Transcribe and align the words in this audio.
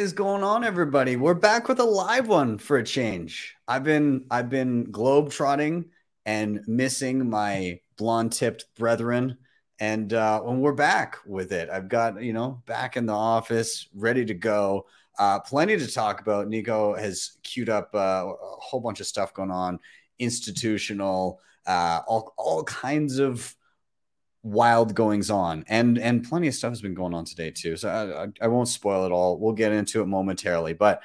Is 0.00 0.14
going 0.14 0.42
on, 0.42 0.64
everybody? 0.64 1.16
We're 1.16 1.34
back 1.34 1.68
with 1.68 1.78
a 1.78 1.84
live 1.84 2.26
one 2.26 2.56
for 2.56 2.78
a 2.78 2.82
change. 2.82 3.54
I've 3.68 3.84
been 3.84 4.24
I've 4.30 4.48
been 4.48 4.84
globe 4.84 5.30
trotting 5.30 5.90
and 6.24 6.62
missing 6.66 7.28
my 7.28 7.80
blonde 7.98 8.32
tipped 8.32 8.64
brethren, 8.78 9.36
and 9.78 10.10
uh, 10.14 10.40
when 10.40 10.60
we're 10.60 10.72
back 10.72 11.18
with 11.26 11.52
it, 11.52 11.68
I've 11.68 11.90
got 11.90 12.22
you 12.22 12.32
know 12.32 12.62
back 12.64 12.96
in 12.96 13.04
the 13.04 13.12
office, 13.12 13.90
ready 13.94 14.24
to 14.24 14.32
go. 14.32 14.86
Uh, 15.18 15.38
plenty 15.40 15.76
to 15.76 15.86
talk 15.86 16.22
about. 16.22 16.48
Nico 16.48 16.94
has 16.94 17.32
queued 17.42 17.68
up 17.68 17.90
uh, 17.94 18.24
a 18.24 18.34
whole 18.58 18.80
bunch 18.80 19.00
of 19.00 19.06
stuff 19.06 19.34
going 19.34 19.50
on, 19.50 19.78
institutional, 20.18 21.40
uh, 21.66 22.00
all 22.06 22.32
all 22.38 22.64
kinds 22.64 23.18
of 23.18 23.54
wild 24.42 24.94
goings 24.94 25.30
on 25.30 25.64
and 25.68 25.98
and 25.98 26.26
plenty 26.26 26.48
of 26.48 26.54
stuff 26.54 26.70
has 26.70 26.80
been 26.80 26.94
going 26.94 27.12
on 27.12 27.26
today 27.26 27.50
too 27.50 27.76
so 27.76 28.32
I, 28.40 28.44
I, 28.44 28.48
won't 28.48 28.68
spoil 28.68 29.04
it 29.04 29.12
all. 29.12 29.38
We'll 29.38 29.52
get 29.52 29.72
into 29.72 30.00
it 30.00 30.06
momentarily 30.06 30.72
but 30.72 31.02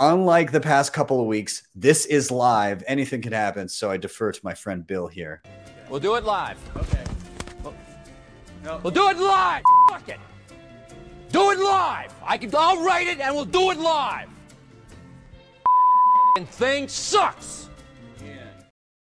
unlike 0.00 0.50
the 0.50 0.60
past 0.60 0.92
couple 0.92 1.20
of 1.20 1.26
weeks 1.26 1.62
this 1.76 2.06
is 2.06 2.30
live. 2.30 2.82
Anything 2.88 3.22
can 3.22 3.32
happen 3.32 3.68
so 3.68 3.90
i 3.90 3.96
defer 3.96 4.32
to 4.32 4.40
my 4.42 4.52
friend 4.52 4.84
bill 4.84 5.06
here. 5.06 5.42
We'll 5.88 6.00
do 6.00 6.16
it 6.16 6.24
live. 6.24 6.58
Okay. 6.76 7.04
We'll, 7.62 7.74
no. 8.64 8.80
we'll 8.82 8.92
do 8.92 9.10
it 9.10 9.18
live. 9.18 9.62
Fuck 9.88 10.08
it. 10.08 10.18
Do 11.30 11.52
it 11.52 11.58
live. 11.58 12.12
I 12.24 12.36
can 12.36 12.50
i'll 12.52 12.84
write 12.84 13.06
it 13.06 13.20
and 13.20 13.32
we'll 13.32 13.44
do 13.44 13.70
it 13.70 13.78
live. 13.78 14.28
And 16.36 16.48
thing 16.48 16.88
sucks 16.88 17.70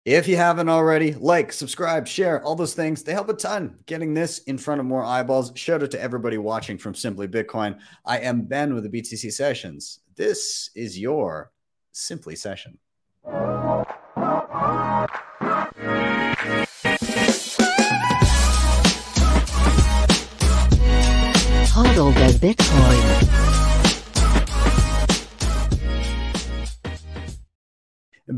if 0.05 0.27
you 0.27 0.37
haven't 0.37 0.69
already, 0.69 1.15
like, 1.15 1.51
subscribe, 1.51 2.07
share, 2.07 2.41
all 2.43 2.55
those 2.55 2.75
things. 2.75 3.01
They 3.03 3.11
help 3.11 3.27
a 3.29 3.33
ton 3.33 3.79
getting 3.87 4.13
this 4.13 4.37
in 4.39 4.59
front 4.59 4.79
of 4.79 4.85
more 4.85 5.03
eyeballs. 5.03 5.51
Shout 5.55 5.81
out 5.81 5.89
to 5.91 6.01
everybody 6.01 6.37
watching 6.37 6.77
from 6.77 6.93
Simply 6.93 7.27
Bitcoin. 7.27 7.79
I 8.05 8.19
am 8.19 8.43
Ben 8.43 8.75
with 8.75 8.83
the 8.83 9.01
BTC 9.01 9.33
Sessions. 9.33 10.01
This 10.15 10.69
is 10.75 10.99
your 10.99 11.51
Simply 11.91 12.35
Session. 12.35 12.77
Hodl 21.73 22.13
the 22.13 22.53
Bitcoin. 22.53 23.64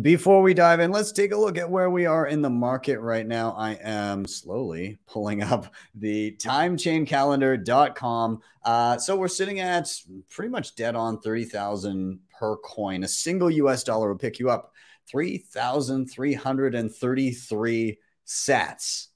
Before 0.07 0.41
we 0.41 0.53
dive 0.53 0.79
in, 0.79 0.91
let's 0.91 1.11
take 1.11 1.33
a 1.33 1.37
look 1.37 1.57
at 1.57 1.69
where 1.69 1.89
we 1.89 2.05
are 2.05 2.27
in 2.27 2.41
the 2.41 2.49
market 2.49 3.01
right 3.01 3.27
now. 3.27 3.51
I 3.51 3.73
am 3.73 4.25
slowly 4.25 4.99
pulling 5.05 5.43
up 5.43 5.73
the 5.95 6.31
timechaincalendar.com. 6.39 8.41
Uh, 8.63 8.97
so 8.99 9.17
we're 9.17 9.27
sitting 9.27 9.59
at 9.59 9.93
pretty 10.29 10.47
much 10.47 10.75
dead 10.75 10.95
on 10.95 11.19
30,000 11.19 12.21
per 12.39 12.55
coin. 12.55 13.03
A 13.03 13.07
single 13.09 13.51
US 13.51 13.83
dollar 13.83 14.07
will 14.07 14.17
pick 14.17 14.39
you 14.39 14.49
up 14.49 14.71
3,333 15.09 17.99
sats. 18.25 19.07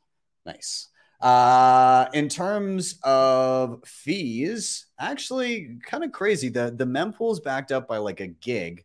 Nice. 0.45 0.89
Uh, 1.21 2.07
in 2.13 2.27
terms 2.27 2.99
of 3.03 3.81
fees, 3.85 4.87
actually 4.99 5.77
kind 5.85 6.03
of 6.03 6.11
crazy. 6.11 6.49
The 6.49 6.73
the 6.75 6.83
mempool 6.83 7.31
is 7.31 7.39
backed 7.39 7.71
up 7.71 7.87
by 7.87 7.99
like 7.99 8.19
a 8.19 8.27
gig, 8.27 8.83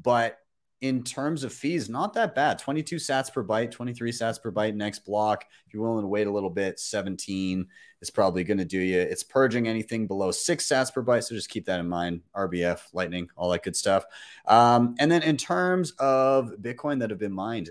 but 0.00 0.38
in 0.80 1.02
terms 1.02 1.42
of 1.42 1.52
fees, 1.52 1.88
not 1.88 2.14
that 2.14 2.34
bad. 2.34 2.58
22 2.58 2.96
sats 2.96 3.32
per 3.32 3.42
byte, 3.42 3.72
23 3.72 4.12
sats 4.12 4.40
per 4.40 4.52
byte 4.52 4.74
next 4.74 5.00
block. 5.00 5.44
If 5.66 5.74
you're 5.74 5.82
willing 5.82 6.04
to 6.04 6.08
wait 6.08 6.28
a 6.28 6.30
little 6.30 6.50
bit, 6.50 6.78
17 6.78 7.66
is 8.00 8.10
probably 8.10 8.44
going 8.44 8.58
to 8.58 8.64
do 8.64 8.78
you. 8.78 9.00
It's 9.00 9.24
purging 9.24 9.66
anything 9.66 10.06
below 10.06 10.30
six 10.30 10.68
sats 10.68 10.92
per 10.92 11.02
byte. 11.02 11.24
So 11.24 11.34
just 11.34 11.50
keep 11.50 11.66
that 11.66 11.80
in 11.80 11.88
mind. 11.88 12.20
RBF, 12.34 12.80
Lightning, 12.92 13.28
all 13.36 13.50
that 13.50 13.64
good 13.64 13.74
stuff. 13.74 14.04
Um, 14.46 14.94
and 15.00 15.10
then 15.10 15.22
in 15.22 15.36
terms 15.36 15.90
of 15.98 16.52
Bitcoin 16.60 17.00
that 17.00 17.10
have 17.10 17.18
been 17.18 17.32
mined, 17.32 17.70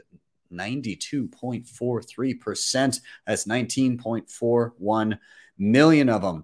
92.43%. 0.51 2.99
That's 3.25 3.45
19.41 3.45 5.19
million 5.57 6.09
of 6.09 6.21
them. 6.21 6.43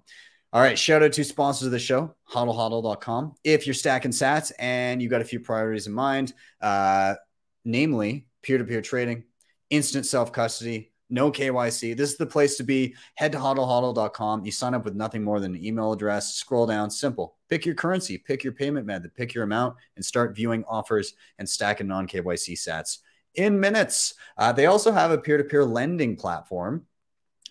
All 0.54 0.60
right, 0.60 0.78
shout 0.78 1.02
out 1.02 1.12
to 1.14 1.24
sponsors 1.24 1.66
of 1.66 1.72
the 1.72 1.80
show, 1.80 2.14
hodlhodl.com. 2.30 3.34
If 3.42 3.66
you're 3.66 3.74
stacking 3.74 4.12
sats 4.12 4.52
and 4.60 5.02
you've 5.02 5.10
got 5.10 5.20
a 5.20 5.24
few 5.24 5.40
priorities 5.40 5.88
in 5.88 5.92
mind, 5.92 6.32
uh, 6.60 7.16
namely 7.64 8.28
peer 8.40 8.58
to 8.58 8.64
peer 8.64 8.80
trading, 8.80 9.24
instant 9.70 10.06
self 10.06 10.30
custody, 10.30 10.92
no 11.10 11.32
KYC, 11.32 11.96
this 11.96 12.12
is 12.12 12.18
the 12.18 12.26
place 12.26 12.56
to 12.58 12.62
be. 12.62 12.94
Head 13.16 13.32
to 13.32 13.38
hodlhodl.com. 13.38 14.44
You 14.44 14.52
sign 14.52 14.74
up 14.74 14.84
with 14.84 14.94
nothing 14.94 15.24
more 15.24 15.40
than 15.40 15.56
an 15.56 15.64
email 15.64 15.92
address, 15.92 16.34
scroll 16.34 16.66
down, 16.66 16.88
simple. 16.88 17.34
Pick 17.48 17.66
your 17.66 17.74
currency, 17.74 18.16
pick 18.16 18.44
your 18.44 18.52
payment 18.52 18.86
method, 18.86 19.12
pick 19.16 19.34
your 19.34 19.42
amount, 19.42 19.74
and 19.96 20.04
start 20.04 20.36
viewing 20.36 20.62
offers 20.68 21.14
and 21.40 21.48
stacking 21.48 21.88
non 21.88 22.06
KYC 22.06 22.52
sats 22.52 22.98
in 23.34 23.58
minutes. 23.58 24.14
Uh, 24.38 24.52
they 24.52 24.66
also 24.66 24.92
have 24.92 25.10
a 25.10 25.18
peer 25.18 25.36
to 25.36 25.42
peer 25.42 25.64
lending 25.64 26.14
platform 26.14 26.86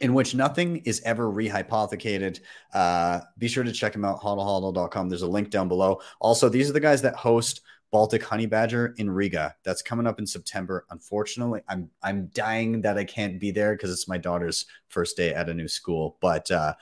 in 0.02 0.14
which 0.14 0.36
nothing 0.36 0.78
is 0.86 1.02
ever 1.06 1.32
rehypothecated. 1.32 2.40
Uh, 2.74 3.22
be 3.38 3.48
sure 3.48 3.64
to 3.64 3.72
check 3.72 3.94
them 3.94 4.06
out, 4.06 4.22
hodlhodl.com. 4.22 5.10
There's 5.10 5.22
a 5.22 5.28
link 5.28 5.50
down 5.50 5.68
below. 5.68 6.02
Also, 6.20 6.50
these 6.50 6.70
are 6.70 6.74
the 6.74 6.80
guys 6.80 7.02
that 7.04 7.16
host 7.16 7.62
Baltic 7.92 8.24
Honey 8.24 8.48
Badger 8.48 8.96
in 8.98 9.10
Riga. 9.10 9.56
That's 9.64 9.84
coming 9.84 10.08
up 10.08 10.18
in 10.18 10.26
September. 10.26 10.86
Unfortunately, 10.90 11.62
I'm 11.70 11.92
I'm 12.02 12.28
dying 12.34 12.82
that 12.82 12.98
I 12.98 13.04
can't 13.04 13.40
be 13.40 13.52
there 13.52 13.76
because 13.76 13.92
it's 13.92 14.08
my 14.08 14.18
daughter's 14.18 14.66
first 14.90 15.16
day 15.16 15.32
at 15.34 15.48
a 15.48 15.54
new 15.54 15.68
school. 15.68 16.18
But 16.20 16.50
uh, 16.50 16.74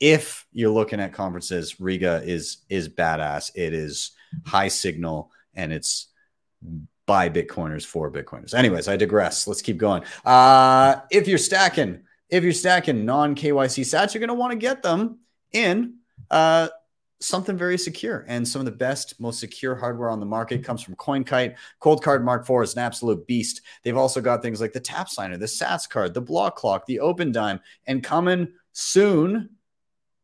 if 0.00 0.46
you're 0.52 0.70
looking 0.70 0.98
at 0.98 1.12
conferences, 1.12 1.78
Riga 1.78 2.22
is 2.24 2.58
is 2.70 2.88
badass. 2.88 3.50
It 3.54 3.74
is 3.74 4.12
high 4.46 4.68
signal 4.68 5.30
and 5.54 5.74
it's 5.74 6.08
by 7.04 7.28
Bitcoiners 7.28 7.84
for 7.84 8.10
Bitcoiners. 8.10 8.54
Anyways, 8.54 8.88
I 8.88 8.96
digress. 8.96 9.46
Let's 9.46 9.62
keep 9.62 9.76
going. 9.76 10.02
Uh, 10.24 11.00
if 11.10 11.28
you're 11.28 11.38
stacking 11.38 12.02
if 12.28 12.42
you're 12.42 12.52
stacking 12.52 13.04
non 13.04 13.34
KYC 13.34 13.84
sats, 13.84 14.14
you're 14.14 14.20
going 14.20 14.28
to 14.28 14.34
want 14.34 14.52
to 14.52 14.58
get 14.58 14.82
them 14.82 15.20
in 15.52 15.96
uh, 16.30 16.68
something 17.20 17.56
very 17.56 17.78
secure. 17.78 18.24
And 18.28 18.46
some 18.46 18.60
of 18.60 18.66
the 18.66 18.72
best, 18.72 19.18
most 19.20 19.40
secure 19.40 19.74
hardware 19.74 20.10
on 20.10 20.20
the 20.20 20.26
market 20.26 20.64
comes 20.64 20.82
from 20.82 20.96
CoinKite. 20.96 21.56
Coldcard 21.80 22.22
Mark 22.22 22.48
IV 22.48 22.62
is 22.62 22.74
an 22.74 22.80
absolute 22.80 23.26
beast. 23.26 23.62
They've 23.82 23.96
also 23.96 24.20
got 24.20 24.42
things 24.42 24.60
like 24.60 24.72
the 24.72 24.80
Tap 24.80 25.08
Signer, 25.08 25.36
the 25.36 25.46
Sats 25.46 25.88
card, 25.88 26.14
the 26.14 26.20
Block 26.20 26.56
Clock, 26.56 26.86
the 26.86 27.00
Opendime, 27.02 27.60
and 27.86 28.02
coming 28.02 28.48
soon. 28.72 29.50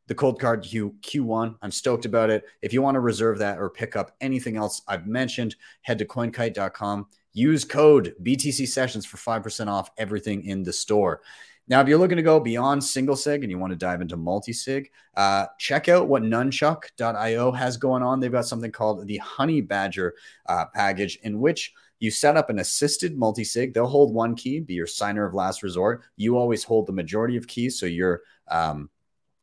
The 0.09 0.17
Coldcard 0.17 0.65
Q 0.65 0.97
Q1. 1.01 1.57
I'm 1.63 1.71
stoked 1.71 2.05
about 2.05 2.29
it. 2.29 2.45
If 2.61 2.73
you 2.75 2.83
want 2.83 2.97
to 2.97 3.01
reserve 3.01 3.39
that 3.39 3.59
or 3.59 3.71
pick 3.71 3.97
up 3.97 4.15
anything 4.21 4.57
else 4.57 4.83
I've 4.87 5.07
mentioned, 5.07 5.55
head 5.83 5.97
to 5.99 6.05
coinkite.com. 6.05 7.07
Use 7.33 7.65
code 7.65 8.15
BTC 8.23 8.69
Sessions 8.69 9.07
for 9.07 9.17
5% 9.17 9.69
off 9.69 9.91
everything 9.97 10.45
in 10.45 10.65
the 10.65 10.73
store. 10.73 11.23
Now, 11.69 11.81
if 11.81 11.89
you're 11.89 11.99
looking 11.99 12.17
to 12.17 12.23
go 12.23 12.41
beyond 12.41 12.83
single 12.83 13.17
sig 13.17 13.43
and 13.43 13.51
you 13.51 13.59
want 13.59 13.73
to 13.73 13.77
dive 13.77 14.01
into 14.01 14.17
multi 14.17 14.53
sig, 14.53 14.91
uh, 15.17 15.47
check 15.59 15.89
out 15.89 16.09
what 16.09 16.23
nunchuk.io 16.23 17.53
has 17.53 17.77
going 17.77 18.03
on. 18.03 18.21
They've 18.21 18.33
got 18.33 18.47
something 18.47 18.73
called 18.73 19.07
the 19.07 19.19
Honey 19.19 19.61
Badger 19.61 20.15
uh, 20.47 20.67
package, 20.75 21.19
in 21.23 21.41
which 21.41 21.73
you 22.01 22.11
set 22.11 22.37
up 22.37 22.51
an 22.51 22.59
assisted 22.59 23.17
multi 23.17 23.45
sig. 23.45 23.75
They'll 23.75 23.87
hold 23.87 24.13
one 24.13 24.35
key, 24.35 24.59
be 24.59 24.75
your 24.75 24.89
signer 24.89 25.25
of 25.25 25.35
last 25.35 25.63
resort. 25.63 26.03
You 26.17 26.37
always 26.37 26.65
hold 26.65 26.87
the 26.87 26.93
majority 26.93 27.37
of 27.37 27.47
keys, 27.47 27.79
so 27.79 27.87
you're 27.87 28.23
um, 28.49 28.91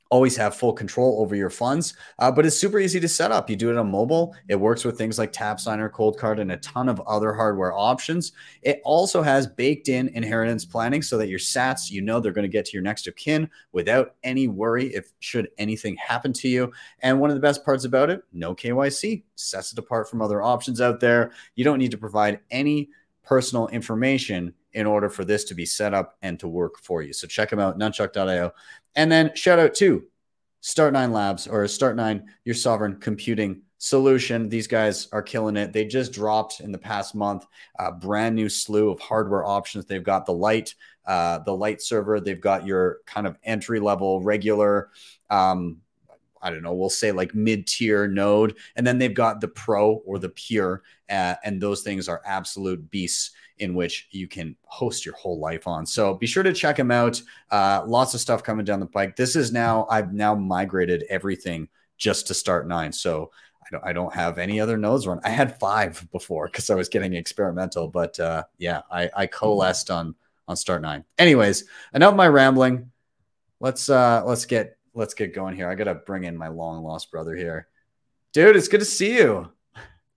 always 0.10 0.36
have 0.36 0.56
full 0.56 0.74
control 0.74 1.22
over 1.22 1.36
your 1.36 1.50
funds. 1.50 1.94
Uh, 2.18 2.32
but 2.32 2.46
it's 2.46 2.58
super 2.58 2.80
easy 2.80 3.00
to 3.00 3.08
set 3.08 3.32
up. 3.32 3.50
You 3.50 3.56
do 3.56 3.70
it 3.70 3.78
on 3.78 3.92
mobile. 3.92 4.36
It 4.48 4.56
works 4.56 4.84
with 4.84 4.98
things 4.98 5.20
like 5.20 5.32
Tap 5.32 5.60
Signer, 5.60 5.90
Coldcard, 5.90 6.40
and 6.40 6.52
a 6.52 6.58
ton 6.58 6.90
of 6.90 7.00
other 7.02 7.34
hardware 7.34 7.74
options. 7.74 8.32
It 8.62 8.82
also 8.84 9.22
has 9.22 9.48
baked 9.48 9.88
in 9.88 10.10
inheritance 10.10 10.66
planning 10.66 11.02
so 11.02 11.18
that 11.18 11.30
your 11.30 11.40
sats, 11.40 11.92
you 11.92 12.02
know, 12.02 12.20
they're 12.20 12.32
going 12.32 12.44
to 12.44 12.50
get 12.50 12.66
to 12.66 12.74
your 12.74 12.82
next 12.82 13.08
of 13.08 13.16
kin 13.16 13.50
without 13.72 14.16
any 14.24 14.48
worry 14.48 14.88
if 14.88 15.12
should 15.20 15.50
anything 15.58 15.96
happen 15.98 16.34
to 16.34 16.50
you. 16.50 16.72
And 17.02 17.20
one 17.20 17.30
of 17.30 17.36
the 17.36 17.42
best 17.42 17.64
parts 17.64 17.86
about 17.86 18.10
it, 18.10 18.24
no 18.34 18.56
KYC, 18.56 19.24
sets 19.36 19.72
it 19.72 19.80
apart 19.80 20.10
from 20.10 20.22
other 20.22 20.42
options 20.42 20.82
out 20.82 21.00
there. 21.00 21.32
You 21.56 21.64
don't 21.64 21.80
need 21.80 21.92
to 21.92 21.98
provide 21.98 22.40
any 22.50 22.90
personal 23.24 23.68
information 23.68 24.54
in 24.74 24.86
order 24.86 25.10
for 25.10 25.26
this 25.26 25.44
to 25.46 25.56
be 25.56 25.66
set 25.66 25.94
up 25.94 26.18
and 26.22 26.40
to 26.40 26.48
work 26.48 26.80
for 26.80 27.02
you. 27.02 27.14
So 27.14 27.28
check 27.28 27.50
them 27.50 27.60
out, 27.60 27.80
nunchuk.io. 27.80 28.52
And 28.96 29.12
then 29.12 29.36
shout 29.36 29.60
out 29.60 29.74
to 29.76 30.04
Start9 30.62 31.12
Labs 31.12 31.48
or 31.48 31.64
Start9, 31.64 32.24
your 32.44 32.56
sovereign 32.56 32.98
computing 32.98 33.62
solution. 33.78 34.50
These 34.50 34.68
guys 34.68 35.08
are 35.12 35.22
killing 35.22 35.58
it. 35.58 35.74
They 35.74 35.86
just 35.86 36.12
dropped 36.12 36.60
in 36.60 36.72
the 36.72 36.78
past 36.78 37.16
month 37.16 37.46
a 37.80 37.92
brand 37.92 38.36
new 38.36 38.50
slew 38.50 38.90
of 38.90 39.00
hardware 39.00 39.46
options. 39.46 39.86
They've 39.86 40.04
got 40.04 40.26
the 40.26 40.34
light, 40.34 40.76
uh, 41.06 41.40
the 41.40 41.56
light 41.56 41.82
server. 41.82 42.20
They've 42.20 42.40
got 42.40 42.66
your 42.66 43.00
kind 43.06 43.26
of 43.26 43.38
entry 43.44 43.80
level, 43.80 44.22
regular, 44.22 44.90
um, 45.30 45.78
I 46.42 46.50
don't 46.50 46.64
know, 46.64 46.74
we'll 46.74 46.90
say 46.90 47.12
like 47.12 47.34
mid 47.36 47.68
tier 47.68 48.08
node. 48.08 48.58
And 48.76 48.86
then 48.86 48.98
they've 48.98 49.14
got 49.14 49.42
the 49.42 49.48
pro 49.48 49.96
or 50.06 50.20
the 50.20 50.30
pure. 50.30 50.84
Uh, 51.10 51.36
and 51.44 51.62
those 51.62 51.82
things 51.82 52.08
are 52.08 52.22
absolute 52.26 52.90
beasts 52.92 53.32
in 53.60 53.74
which 53.74 54.08
you 54.12 54.28
can 54.28 54.56
host 54.64 55.06
your 55.06 55.16
whole 55.16 55.40
life 55.40 55.68
on. 55.68 55.86
So 55.86 56.14
be 56.14 56.26
sure 56.26 56.44
to 56.44 56.54
check 56.54 56.78
them 56.78 56.92
out. 56.92 57.22
Uh, 57.52 57.84
lots 57.86 58.14
of 58.14 58.22
stuff 58.22 58.44
coming 58.44 58.66
down 58.66 58.80
the 58.80 58.86
pike. 58.86 59.16
This 59.16 59.36
is 59.36 59.52
now, 59.52 59.86
I've 59.90 60.14
now 60.14 60.36
migrated 60.36 61.04
everything 61.10 61.68
just 61.98 62.28
to 62.28 62.34
start 62.34 62.68
nine. 62.68 62.92
So 62.92 63.32
I 63.62 63.68
don't, 63.72 63.86
I 63.86 63.94
don't 63.94 64.14
have 64.14 64.38
any 64.38 64.60
other 64.60 64.78
nodes 64.78 65.06
run. 65.06 65.20
I 65.24 65.30
had 65.30 65.60
five 65.60 66.08
before 66.12 66.48
because 66.48 66.70
I 66.70 66.76
was 66.76 66.90
getting 66.90 67.14
experimental, 67.14 67.88
but 67.88 68.20
uh, 68.20 68.44
yeah, 68.58 68.82
I, 68.92 69.10
I 69.16 69.28
coalesced 69.28 69.92
on 69.92 70.16
on 70.50 70.58
start 70.58 70.82
nine. 70.82 71.06
Anyways, 71.18 71.66
enough 71.94 72.16
my 72.16 72.28
rambling. 72.28 72.92
Let's 73.60 73.90
uh 73.90 74.24
let's 74.26 74.46
get 74.46 74.78
let's 74.94 75.14
get 75.14 75.36
going 75.36 75.56
here. 75.56 75.70
I 75.70 75.76
gotta 75.76 75.94
bring 75.94 76.24
in 76.24 76.36
my 76.36 76.48
long 76.48 76.84
lost 76.84 77.12
brother 77.12 77.36
here. 77.36 77.68
Dude, 78.34 78.56
it's 78.56 78.68
good 78.68 78.80
to 78.80 78.86
see 78.86 79.16
you. 79.16 79.52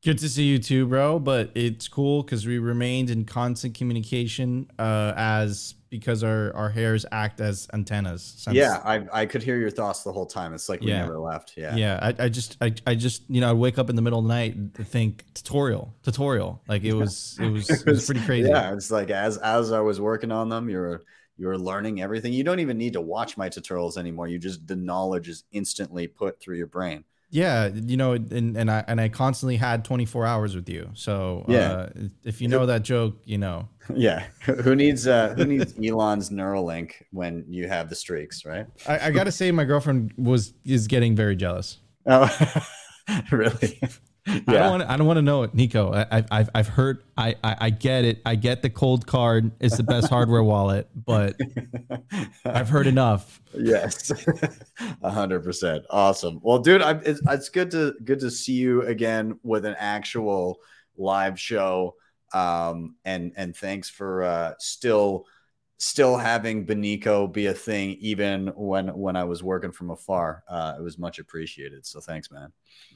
Good 0.05 0.19
to 0.19 0.29
see 0.29 0.45
you 0.45 0.59
too, 0.59 0.87
bro. 0.87 1.19
But 1.21 1.51
it's 1.55 1.87
cool 1.87 2.23
because 2.23 2.45
we 2.47 2.59
remained 2.59 3.09
in 3.11 3.25
constant 3.25 3.75
communication 3.75 4.69
uh, 4.79 5.13
as 5.17 5.75
because 5.91 6.25
our, 6.25 6.53
our 6.57 6.71
hairs 6.71 7.05
act 7.13 7.41
as 7.41 7.69
antennas. 7.75 8.23
since- 8.39 8.57
Yeah, 8.57 8.81
I, 8.83 9.07
I 9.13 9.27
could 9.27 9.43
hear 9.43 9.59
your 9.59 9.71
thoughts 9.71 10.03
the 10.03 10.11
whole 10.13 10.25
time. 10.27 10.55
It's 10.55 10.69
like 10.69 10.81
we 10.81 10.89
Yeah. 10.89 11.03
never 11.03 11.19
left. 11.19 11.53
Yeah. 11.57 11.77
Yeah, 11.77 11.99
I, 12.19 12.25
I 12.25 12.29
just 12.31 12.57
I, 12.61 12.75
I 12.87 12.95
just 12.95 13.23
you 13.29 13.41
know 13.41 13.51
I'd 13.51 13.59
wake 13.59 13.79
up 13.79 13.91
in 13.91 13.97
the 13.97 14.03
middle 14.03 14.19
of 14.19 14.25
the 14.25 14.29
night 14.29 14.55
and 14.57 14.75
think 14.75 15.25
tutorial 15.35 15.95
tutorial 16.03 16.63
like 16.67 16.83
it 16.83 16.95
was 16.95 17.37
it 17.41 17.49
was 17.51 17.69
it 17.71 17.87
was 17.87 18.07
pretty 18.07 18.23
crazy. 18.23 18.49
Yeah, 18.49 18.73
it's 18.73 18.91
like 18.91 19.11
as 19.11 19.39
as 19.39 19.71
I 19.71 19.81
was 19.81 20.01
working 20.01 20.33
on 20.33 20.49
them, 20.49 20.69
you're 20.69 21.03
you're 21.37 21.59
learning 21.59 22.01
everything. 22.03 22.33
You 22.33 22.43
don't 22.43 22.61
even 22.61 22.77
need 22.79 22.95
to 22.95 23.01
watch 23.01 23.37
my 23.37 23.49
tutorials 23.49 23.97
anymore. 23.99 24.27
You 24.29 24.39
just 24.39 24.67
the 24.67 24.77
knowledge 24.77 25.29
is 25.29 25.45
instantly 25.53 26.07
put 26.09 26.41
through 26.41 26.57
your 26.57 26.67
brain. 26.67 27.05
Yeah, 27.35 27.69
you 27.69 27.97
know, 27.97 28.13
and 28.13 28.57
and 28.59 28.71
I 28.71 28.85
and 28.87 29.01
I 29.01 29.09
constantly 29.09 29.57
had 29.57 29.87
24 29.87 30.27
hours 30.27 30.55
with 30.55 30.69
you. 30.69 30.91
So 30.93 31.47
Yeah. 31.49 31.73
uh, 31.73 31.89
if 32.25 32.43
you 32.43 32.49
know 32.49 32.67
that 32.67 32.83
joke, 32.83 33.17
you 33.25 33.39
know. 33.39 33.69
Yeah. 33.95 34.27
Who 34.45 34.77
needs 34.77 35.09
uh 35.09 35.35
who 35.35 35.45
needs 35.45 35.75
Elon's 35.83 36.31
Neuralink 36.31 36.93
when 37.11 37.45
you 37.49 37.67
have 37.69 37.89
the 37.89 37.97
streaks, 37.97 38.45
right? 38.45 38.67
I, 38.87 39.09
I 39.09 39.11
got 39.11 39.25
to 39.25 39.33
say, 39.33 39.51
my 39.51 39.65
girlfriend 39.65 40.13
was 40.17 40.53
is 40.65 40.87
getting 40.87 41.17
very 41.17 41.35
jealous. 41.35 41.79
Oh 42.07 42.29
really? 43.33 43.81
I 44.27 44.39
don't 44.47 44.71
want. 44.71 44.83
I 44.85 44.97
don't 44.97 45.07
want 45.07 45.17
to 45.19 45.23
know 45.23 45.43
it, 45.43 45.53
Nico. 45.55 45.93
I, 45.93 46.19
I- 46.19 46.25
I've 46.31 46.51
I've 46.55 46.69
heard. 46.69 47.03
I, 47.17 47.35
I 47.43 47.57
I 47.61 47.71
get 47.71 48.05
it. 48.05 48.21
I 48.25 48.37
get 48.37 48.63
the 48.63 48.71
cold 48.71 49.07
card 49.07 49.51
is 49.61 49.73
the 49.77 49.83
best 49.83 50.09
hardware 50.09 50.43
wallet, 50.45 50.89
but 50.95 51.37
I've 52.45 52.69
heard 52.69 52.87
enough. 52.87 53.41
yes 53.55 54.11
a 55.03 55.11
hundred 55.11 55.43
percent 55.45 55.85
awesome 55.91 56.41
well 56.43 56.59
dude 56.59 56.81
I, 56.81 56.93
it's, 57.05 57.21
it's 57.29 57.49
good 57.51 57.71
to 57.73 57.95
good 58.05 58.21
to 58.21 58.31
see 58.31 58.55
you 58.55 58.83
again 58.83 59.39
with 59.43 59.65
an 59.67 59.75
actual 59.79 60.59
live 60.97 61.39
show 61.39 61.95
um 62.33 62.95
and 63.05 63.33
and 63.37 63.55
thanks 63.55 63.91
for 63.91 64.23
uh 64.23 64.55
still 64.59 65.27
still 65.83 66.17
having 66.17 66.65
Benico 66.65 67.31
be 67.33 67.47
a 67.47 67.53
thing 67.55 67.97
even 68.01 68.47
when 68.55 68.87
when 68.89 69.17
i 69.17 69.25
was 69.25 69.43
working 69.43 69.73
from 69.73 69.91
afar 69.91 70.45
uh 70.49 70.75
it 70.79 70.83
was 70.83 70.97
much 70.97 71.19
appreciated 71.19 71.85
so 71.85 72.01
thanks 72.01 72.31
man 72.31 72.53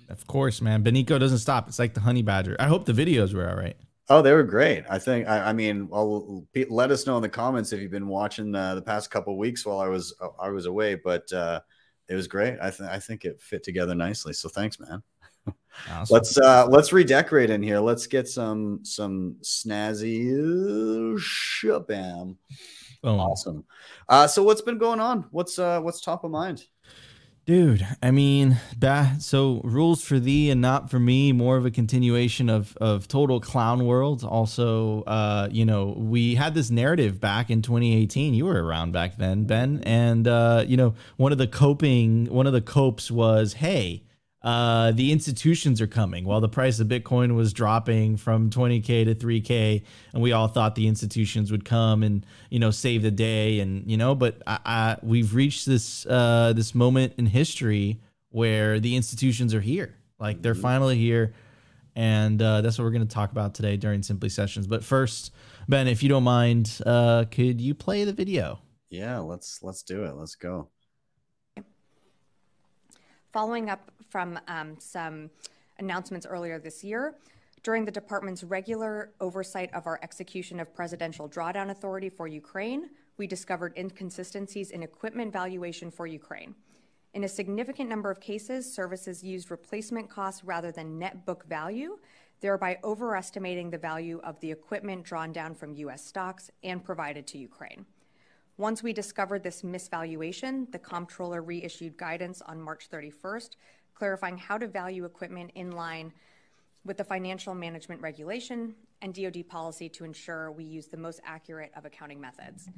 Of 0.08 0.26
course, 0.26 0.60
man. 0.62 0.84
Benico 0.84 1.18
doesn't 1.18 1.38
stop. 1.38 1.68
It's 1.68 1.80
like 1.80 1.94
the 1.94 2.00
honey 2.00 2.22
badger. 2.22 2.56
I 2.60 2.68
hope 2.68 2.84
the 2.84 2.92
videos 2.92 3.34
were 3.34 3.48
all 3.50 3.56
right. 3.56 3.76
Oh, 4.08 4.22
they 4.22 4.32
were 4.32 4.44
great. 4.44 4.84
I 4.88 4.98
think. 5.00 5.26
I, 5.26 5.50
I 5.50 5.52
mean, 5.52 5.88
pe- 6.52 6.66
let 6.70 6.92
us 6.92 7.06
know 7.06 7.16
in 7.16 7.22
the 7.22 7.28
comments 7.28 7.72
if 7.72 7.80
you've 7.80 7.90
been 7.90 8.06
watching 8.06 8.54
uh, 8.54 8.76
the 8.76 8.82
past 8.82 9.10
couple 9.10 9.32
of 9.32 9.38
weeks 9.38 9.66
while 9.66 9.80
I 9.80 9.88
was 9.88 10.14
I 10.40 10.50
was 10.50 10.66
away. 10.66 10.94
But 10.94 11.32
uh, 11.32 11.60
it 12.08 12.14
was 12.14 12.28
great. 12.28 12.56
I 12.62 12.70
think 12.70 12.88
I 12.90 13.00
think 13.00 13.24
it 13.24 13.42
fit 13.42 13.64
together 13.64 13.96
nicely. 13.96 14.32
So 14.32 14.48
thanks, 14.48 14.78
man. 14.78 15.02
Awesome. 15.90 16.14
Let's 16.14 16.38
uh, 16.38 16.66
let's 16.66 16.92
redecorate 16.92 17.50
in 17.50 17.62
here. 17.62 17.80
Let's 17.80 18.06
get 18.06 18.28
some 18.28 18.80
some 18.82 19.36
snazzy 19.42 20.32
shabam. 21.18 22.36
Boom. 23.02 23.20
Awesome. 23.20 23.64
Uh, 24.08 24.26
so 24.26 24.42
what's 24.42 24.62
been 24.62 24.78
going 24.78 25.00
on? 25.00 25.26
What's 25.30 25.58
uh, 25.58 25.80
what's 25.80 26.00
top 26.00 26.24
of 26.24 26.30
mind? 26.30 26.64
Dude, 27.44 27.86
I 28.02 28.10
mean, 28.10 28.58
that 28.80 29.22
so 29.22 29.60
rules 29.62 30.02
for 30.02 30.18
thee 30.18 30.50
and 30.50 30.60
not 30.60 30.90
for 30.90 30.98
me, 30.98 31.30
more 31.30 31.56
of 31.56 31.64
a 31.64 31.70
continuation 31.70 32.50
of 32.50 32.76
of 32.78 33.06
total 33.06 33.38
clown 33.38 33.86
world. 33.86 34.24
Also, 34.24 35.02
uh, 35.02 35.48
you 35.52 35.64
know, 35.64 35.94
we 35.96 36.34
had 36.34 36.54
this 36.54 36.70
narrative 36.70 37.20
back 37.20 37.48
in 37.48 37.62
2018. 37.62 38.34
You 38.34 38.46
were 38.46 38.60
around 38.60 38.90
back 38.90 39.18
then, 39.18 39.44
Ben, 39.44 39.80
and 39.84 40.26
uh, 40.26 40.64
you 40.66 40.76
know, 40.76 40.94
one 41.18 41.30
of 41.30 41.38
the 41.38 41.46
coping, 41.46 42.26
one 42.26 42.48
of 42.48 42.52
the 42.52 42.60
copes 42.60 43.12
was, 43.12 43.52
hey, 43.52 44.02
uh, 44.46 44.92
the 44.92 45.10
institutions 45.10 45.80
are 45.80 45.88
coming. 45.88 46.24
While 46.24 46.40
the 46.40 46.48
price 46.48 46.78
of 46.78 46.86
Bitcoin 46.86 47.34
was 47.34 47.52
dropping 47.52 48.16
from 48.16 48.48
20k 48.48 49.04
to 49.06 49.14
3k, 49.16 49.82
and 50.14 50.22
we 50.22 50.30
all 50.30 50.46
thought 50.46 50.76
the 50.76 50.86
institutions 50.86 51.50
would 51.50 51.64
come 51.64 52.04
and 52.04 52.24
you 52.48 52.60
know 52.60 52.70
save 52.70 53.02
the 53.02 53.10
day, 53.10 53.58
and 53.58 53.90
you 53.90 53.96
know, 53.96 54.14
but 54.14 54.40
I, 54.46 54.58
I, 54.64 54.96
we've 55.02 55.34
reached 55.34 55.66
this 55.66 56.06
uh, 56.06 56.52
this 56.54 56.76
moment 56.76 57.14
in 57.18 57.26
history 57.26 58.00
where 58.30 58.78
the 58.78 58.94
institutions 58.94 59.52
are 59.52 59.60
here. 59.60 59.96
Like 60.20 60.42
they're 60.42 60.54
finally 60.54 60.96
here, 60.96 61.34
and 61.96 62.40
uh, 62.40 62.60
that's 62.60 62.78
what 62.78 62.84
we're 62.84 62.92
going 62.92 63.08
to 63.08 63.12
talk 63.12 63.32
about 63.32 63.52
today 63.52 63.76
during 63.76 64.04
Simply 64.04 64.28
Sessions. 64.28 64.68
But 64.68 64.84
first, 64.84 65.32
Ben, 65.68 65.88
if 65.88 66.04
you 66.04 66.08
don't 66.08 66.22
mind, 66.22 66.80
uh, 66.86 67.24
could 67.32 67.60
you 67.60 67.74
play 67.74 68.04
the 68.04 68.12
video? 68.12 68.60
Yeah, 68.90 69.18
let's 69.18 69.58
let's 69.64 69.82
do 69.82 70.04
it. 70.04 70.14
Let's 70.14 70.36
go. 70.36 70.68
Following 73.32 73.68
up 73.68 73.90
from 74.16 74.40
um, 74.48 74.74
some 74.78 75.28
announcements 75.78 76.24
earlier 76.24 76.58
this 76.58 76.82
year, 76.82 77.16
during 77.62 77.84
the 77.84 77.90
department's 77.90 78.42
regular 78.42 79.10
oversight 79.20 79.68
of 79.74 79.86
our 79.86 80.00
execution 80.02 80.58
of 80.58 80.74
presidential 80.74 81.28
drawdown 81.28 81.68
authority 81.68 82.08
for 82.08 82.26
Ukraine, 82.26 82.88
we 83.18 83.26
discovered 83.26 83.74
inconsistencies 83.76 84.70
in 84.70 84.82
equipment 84.82 85.34
valuation 85.34 85.90
for 85.90 86.06
Ukraine. 86.06 86.54
In 87.12 87.24
a 87.24 87.28
significant 87.28 87.90
number 87.90 88.10
of 88.10 88.18
cases, 88.18 88.64
services 88.72 89.22
used 89.22 89.50
replacement 89.50 90.08
costs 90.08 90.42
rather 90.44 90.72
than 90.72 90.98
net 90.98 91.26
book 91.26 91.44
value, 91.46 91.98
thereby 92.40 92.78
overestimating 92.84 93.68
the 93.68 93.76
value 93.76 94.18
of 94.24 94.40
the 94.40 94.50
equipment 94.50 95.04
drawn 95.04 95.30
down 95.30 95.54
from 95.54 95.74
U.S. 95.74 96.02
stocks 96.02 96.50
and 96.64 96.82
provided 96.82 97.26
to 97.26 97.36
Ukraine. 97.36 97.84
Once 98.58 98.82
we 98.82 98.94
discovered 98.94 99.42
this 99.42 99.60
misvaluation, 99.60 100.72
the 100.72 100.78
comptroller 100.78 101.42
reissued 101.42 101.98
guidance 101.98 102.40
on 102.40 102.58
March 102.58 102.88
31st, 102.90 103.50
clarifying 103.96 104.38
how 104.38 104.58
to 104.58 104.66
value 104.66 105.04
equipment 105.04 105.50
in 105.54 105.72
line 105.72 106.12
with 106.84 106.96
the 106.96 107.04
financial 107.04 107.54
management 107.54 108.00
regulation 108.00 108.74
and 109.02 109.14
DoD 109.14 109.46
policy 109.48 109.88
to 109.88 110.04
ensure 110.04 110.50
we 110.52 110.64
use 110.64 110.86
the 110.86 110.96
most 110.96 111.20
accurate 111.24 111.72
of 111.76 111.84
accounting 111.84 112.20
methods. 112.20 112.68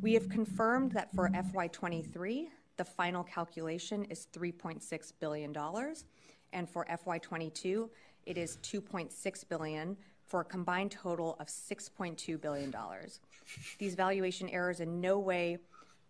We 0.00 0.14
have 0.14 0.28
confirmed 0.28 0.92
that 0.92 1.14
for 1.14 1.28
FY23, 1.28 2.46
the 2.76 2.84
final 2.84 3.24
calculation 3.24 4.04
is 4.04 4.26
$3.6 4.32 5.12
billion, 5.20 5.54
and 6.52 6.68
for 6.68 6.86
FY22, 6.86 7.88
it 8.26 8.38
is 8.38 8.58
2.6 8.62 9.48
billion 9.48 9.96
for 10.26 10.40
a 10.40 10.44
combined 10.44 10.90
total 10.90 11.36
of 11.40 11.46
6.2 11.46 12.40
billion 12.40 12.70
dollars. 12.70 13.20
These 13.78 13.94
valuation 13.94 14.48
errors 14.50 14.80
in 14.80 15.00
no 15.00 15.18
way 15.18 15.58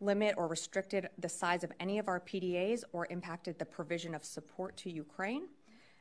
limit 0.01 0.35
or 0.37 0.47
restricted 0.47 1.09
the 1.19 1.29
size 1.29 1.65
of 1.65 1.73
any 1.81 1.99
of 1.99 2.09
our 2.09 2.21
PDAs 2.21 2.85
or 2.93 3.07
impacted 3.11 3.59
the 3.59 3.65
provision 3.65 4.15
of 4.15 4.25
support 4.25 4.77
to 4.79 4.91
Ukraine. 4.91 5.49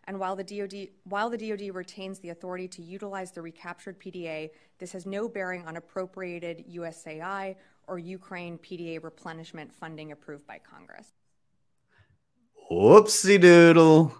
And 0.06 0.20
while 0.20 0.36
the 0.36 0.44
DoD 0.44 0.89
while 1.04 1.30
the 1.30 1.38
DoD 1.38 1.75
retains 1.75 2.20
the 2.20 2.30
authority 2.30 2.68
to 2.70 2.82
utilize 2.82 3.32
the 3.32 3.42
recaptured 3.42 4.00
PDA, 4.00 4.51
this 4.80 4.94
has 4.94 5.06
no 5.06 5.27
bearing 5.27 5.66
on 5.66 5.75
appropriated 5.75 6.63
USAI 6.72 7.56
or 7.88 8.00
Ukraine 8.00 8.58
PDA 8.58 9.04
replenishment 9.04 9.74
funding 9.74 10.12
approved 10.12 10.48
by 10.48 10.60
Congress. 10.60 11.13
Whoopsie 12.72 13.39
doodle. 13.39 14.13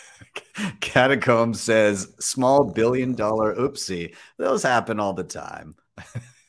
Catacomb 0.80 1.54
says 1.54 2.14
small 2.18 2.64
billion 2.64 3.14
dollar 3.14 3.54
oopsie. 3.54 4.14
Those 4.38 4.62
happen 4.62 4.98
all 4.98 5.12
the 5.12 5.24
time. 5.24 5.76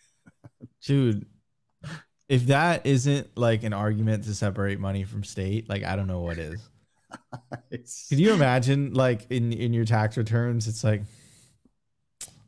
dude 0.82 1.26
if 2.30 2.48
that 2.48 2.86
isn't 2.86 3.28
like 3.38 3.64
an 3.64 3.74
argument 3.74 4.24
to 4.26 4.34
separate 4.36 4.80
money 4.80 5.04
from 5.04 5.24
state 5.24 5.70
like 5.70 5.84
i 5.84 5.96
don't 5.96 6.08
know 6.08 6.22
what 6.22 6.38
is 6.38 6.70
Can 8.10 8.20
you 8.20 8.34
imagine, 8.34 8.94
like 8.94 9.28
in 9.30 9.54
in 9.54 9.74
your 9.74 9.86
tax 9.86 10.18
returns, 10.18 10.68
it's 10.68 10.84
like 10.84 11.04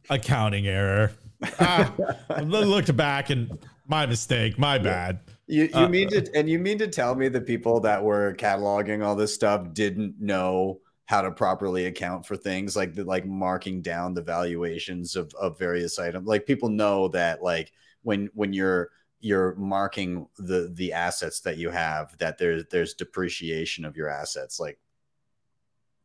accounting 0.09 0.67
error. 0.67 1.11
Ah, 1.61 1.95
I 2.29 2.41
looked 2.41 2.93
back 2.97 3.29
and 3.29 3.57
my 3.87 4.05
mistake, 4.05 4.59
my 4.59 4.77
bad. 4.77 5.21
You 5.47 5.63
you 5.63 5.71
Uh, 5.73 5.87
mean 5.87 6.09
to 6.09 6.29
and 6.35 6.49
you 6.49 6.59
mean 6.59 6.77
to 6.79 6.87
tell 6.87 7.15
me 7.15 7.29
the 7.29 7.39
people 7.39 7.79
that 7.79 8.03
were 8.03 8.33
cataloging 8.37 9.05
all 9.05 9.15
this 9.15 9.33
stuff 9.33 9.73
didn't 9.73 10.19
know 10.19 10.81
how 11.05 11.21
to 11.21 11.31
properly 11.31 11.85
account 11.85 12.25
for 12.25 12.35
things 12.35 12.75
like 12.75 12.93
the, 12.93 13.05
like 13.05 13.25
marking 13.25 13.81
down 13.81 14.13
the 14.13 14.21
valuations 14.21 15.15
of, 15.15 15.33
of 15.39 15.57
various 15.57 15.97
items 15.97 16.27
like 16.27 16.45
people 16.45 16.67
know 16.69 17.07
that 17.07 17.41
like 17.41 17.71
when 18.03 18.29
when 18.33 18.51
you're 18.51 18.89
you're 19.19 19.55
marking 19.55 20.27
the 20.37 20.71
the 20.73 20.93
assets 20.93 21.41
that 21.41 21.57
you 21.57 21.69
have 21.69 22.17
that 22.19 22.37
there's 22.37 22.65
there's 22.71 22.93
depreciation 22.93 23.85
of 23.85 23.97
your 23.97 24.07
assets 24.09 24.59
like 24.59 24.79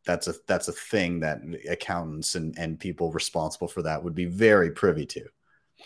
that's 0.05 0.27
a 0.27 0.35
that's 0.47 0.69
a 0.69 0.73
thing 0.73 1.21
that 1.21 1.41
accountants 1.71 2.35
and 2.35 2.59
and 2.59 2.81
people 2.81 3.13
responsible 3.13 3.69
for 3.69 3.83
that 3.83 4.03
would 4.03 4.15
be 4.15 4.27
very 4.27 4.71
privy 4.71 5.07
to 5.07 5.25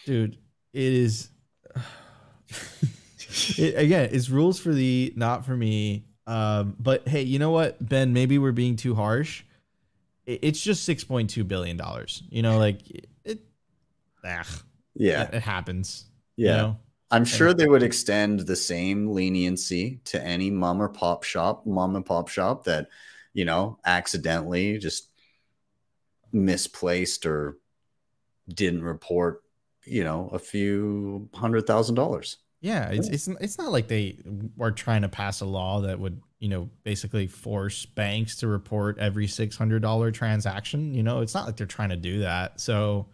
Dude, 0.05 0.39
it 0.73 0.93
is 0.93 1.31
it, 3.59 3.79
again, 3.79 4.09
it's 4.13 4.29
rules 4.31 4.59
for 4.59 4.73
the 4.73 5.13
not 5.17 5.45
for 5.45 5.57
me. 5.57 6.05
Um, 6.27 6.77
but 6.79 7.09
hey, 7.09 7.23
you 7.23 7.39
know 7.39 7.51
what, 7.51 7.87
Ben? 7.87 8.13
Maybe 8.13 8.39
we're 8.39 8.53
being 8.53 8.77
too 8.77 8.95
harsh. 8.95 9.45
It, 10.27 10.41
it's 10.43 10.61
just 10.61 10.85
six 10.85 11.05
point 11.05 11.31
two 11.31 11.45
billion 11.45 11.77
dollars. 11.77 12.23
You 12.31 12.43
know, 12.43 12.59
like 12.59 12.81
it. 13.25 13.41
ah, 14.25 14.45
Yeah. 14.95 15.25
it, 15.25 15.35
it 15.35 15.43
happens. 15.43 16.07
Yeah. 16.37 16.51
You 16.51 16.57
know? 16.57 16.79
I'm 17.11 17.25
sure 17.25 17.55
they 17.55 17.67
would 17.67 17.83
extend 17.83 18.41
the 18.41 18.57
same 18.57 19.11
leniency 19.11 20.01
to 20.05 20.23
any 20.23 20.51
mom 20.51 20.83
or 20.83 20.89
pop 20.89 21.23
shop, 21.25 21.67
mom 21.67 21.97
and 21.97 22.05
pop 22.05 22.29
shop 22.29 22.65
that, 22.65 22.89
you 23.33 23.45
know, 23.45 23.79
accidentally 23.85 24.79
just 24.79 25.09
misplaced 26.33 27.27
or 27.27 27.57
didn't 28.49 28.83
report, 28.83 29.43
you 29.85 30.05
know, 30.05 30.29
a 30.33 30.39
few 30.39 31.29
hundred 31.35 31.67
thousand 31.67 31.95
dollars. 31.95 32.39
Yeah, 32.61 32.89
it's 32.91 33.09
it's 33.09 33.29
it's 33.29 33.59
not 33.59 33.71
like 33.71 33.89
they 33.89 34.19
are 34.61 34.73
trying 34.73 35.03
to 35.03 35.09
pass 35.09 35.41
a 35.41 35.47
law 35.47 35.81
that 35.83 35.99
would 35.99 36.21
you 36.41 36.49
know 36.49 36.69
basically 36.83 37.29
force 37.29 37.87
banks 37.87 38.37
to 38.39 38.49
report 38.49 38.99
every 38.99 39.29
six 39.29 39.57
hundred 39.57 39.83
dollar 39.83 40.11
transaction. 40.11 40.93
You 40.93 41.03
know, 41.05 41.21
it's 41.21 41.35
not 41.35 41.47
like 41.47 41.57
they're 41.57 41.67
trying 41.67 41.91
to 41.91 41.97
do 41.97 42.21
that. 42.21 42.61
So, 42.61 43.07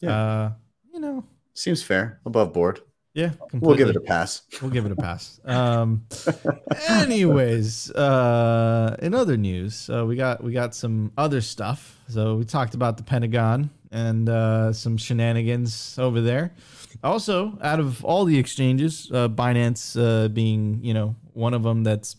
Yeah. 0.00 0.10
uh, 0.10 0.52
you 0.92 1.00
know, 1.00 1.24
Seems 1.54 1.82
fair, 1.82 2.20
above 2.24 2.52
board. 2.52 2.80
Yeah, 3.18 3.30
We'll 3.52 3.76
give 3.76 3.88
it 3.88 3.96
a 3.96 4.00
pass. 4.00 4.42
We'll 4.62 4.70
give 4.70 4.86
it 4.86 4.92
a 4.92 4.96
pass. 4.96 5.40
Um, 5.44 6.04
anyways, 6.88 7.90
uh, 7.90 8.96
in 9.00 9.12
other 9.14 9.36
news, 9.36 9.90
uh, 9.90 10.06
we 10.06 10.14
got 10.14 10.42
we 10.44 10.52
got 10.52 10.74
some 10.74 11.12
other 11.18 11.40
stuff. 11.40 11.98
So 12.08 12.36
we 12.36 12.44
talked 12.44 12.74
about 12.74 12.96
the 12.96 13.02
Pentagon 13.02 13.70
and 13.90 14.28
uh, 14.28 14.72
some 14.72 14.96
shenanigans 14.96 15.98
over 15.98 16.20
there. 16.20 16.54
Also, 17.02 17.58
out 17.60 17.80
of 17.80 18.04
all 18.04 18.24
the 18.24 18.38
exchanges, 18.38 19.10
uh, 19.12 19.28
Binance 19.28 19.96
uh, 20.00 20.28
being 20.28 20.78
you 20.82 20.94
know 20.94 21.16
one 21.32 21.54
of 21.54 21.62
them 21.64 21.82
that's 21.82 22.16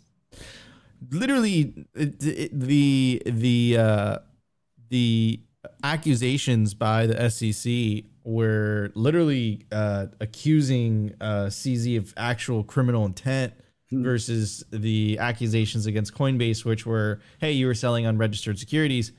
literally 1.12 1.74
it, 1.96 2.22
it- 2.24 2.60
the 2.60 3.22
the 3.26 3.78
uh, 3.78 4.18
the 4.90 5.40
accusations 5.84 6.74
by 6.74 7.06
the 7.08 7.30
SEC 7.30 8.04
were 8.24 8.92
literally 8.96 9.66
uh, 9.72 10.08
accusing 10.20 11.14
uh, 11.22 11.46
CZ 11.46 11.98
of 11.98 12.14
actual 12.18 12.64
criminal 12.64 13.06
intent 13.06 13.54
versus 13.92 14.64
the 14.72 15.18
accusations 15.20 15.86
against 15.86 16.14
Coinbase, 16.14 16.64
which 16.64 16.86
were, 16.86 17.22
hey, 17.40 17.52
you 17.52 17.66
were 17.66 17.74
selling 17.74 18.06
unregistered 18.06 18.60
securities. 18.60 19.12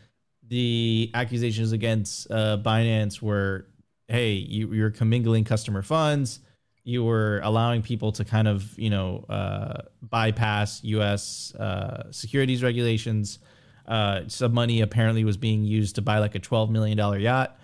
The 0.49 1.11
accusations 1.15 1.73
against 1.73 2.31
uh, 2.31 2.59
Binance 2.63 3.21
were, 3.21 3.67
hey, 4.09 4.33
you, 4.33 4.73
you're 4.73 4.91
commingling 4.91 5.45
customer 5.45 5.83
funds. 5.83 6.41
You 6.85 7.05
were 7.05 7.41
allowing 7.45 7.83
people 7.83 8.13
to 8.13 8.25
kind 8.25 8.49
of, 8.49 8.79
you 8.79 8.91
know, 8.91 9.25
uh, 9.29 9.83
bypass 10.03 10.83
U.S. 10.85 11.55
Uh, 11.55 12.11
securities 12.11 12.63
regulations. 12.63 13.39
Uh, 13.87 14.23
some 14.29 14.55
money 14.55 14.81
apparently 14.81 15.25
was 15.25 15.37
being 15.37 15.65
used 15.65 15.97
to 15.97 16.03
buy 16.03 16.19
like 16.19 16.35
a 16.35 16.41
$12 16.41 16.71
million 16.71 16.99
yacht. 17.21 17.59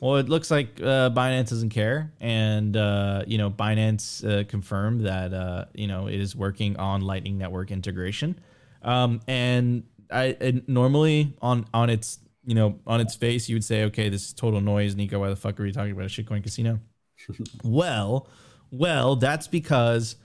Well, 0.00 0.16
it 0.16 0.28
looks 0.28 0.50
like 0.50 0.80
uh, 0.80 1.10
Binance 1.10 1.50
doesn't 1.50 1.70
care, 1.70 2.12
and 2.20 2.76
uh, 2.76 3.24
you 3.26 3.38
know 3.38 3.50
Binance 3.50 4.24
uh, 4.24 4.44
confirmed 4.44 5.06
that 5.06 5.34
uh, 5.34 5.64
you 5.74 5.86
know 5.86 6.06
it 6.06 6.20
is 6.20 6.36
working 6.36 6.76
on 6.76 7.00
Lightning 7.00 7.38
Network 7.38 7.70
integration. 7.70 8.38
Um, 8.82 9.20
and 9.26 9.84
I 10.10 10.36
and 10.40 10.66
normally 10.68 11.34
on 11.42 11.66
on 11.74 11.90
its 11.90 12.20
you 12.44 12.54
know 12.54 12.78
on 12.86 13.00
its 13.00 13.14
face 13.14 13.48
you 13.48 13.56
would 13.56 13.64
say, 13.64 13.84
okay, 13.84 14.08
this 14.08 14.26
is 14.26 14.32
total 14.32 14.60
noise, 14.60 14.94
Nico. 14.94 15.18
Why 15.18 15.28
the 15.28 15.36
fuck 15.36 15.58
are 15.58 15.66
you 15.66 15.72
talking 15.72 15.92
about 15.92 16.04
a 16.04 16.08
shitcoin 16.08 16.42
casino? 16.42 16.80
well, 17.64 18.28
well, 18.70 19.16
that's 19.16 19.48
because 19.48 20.16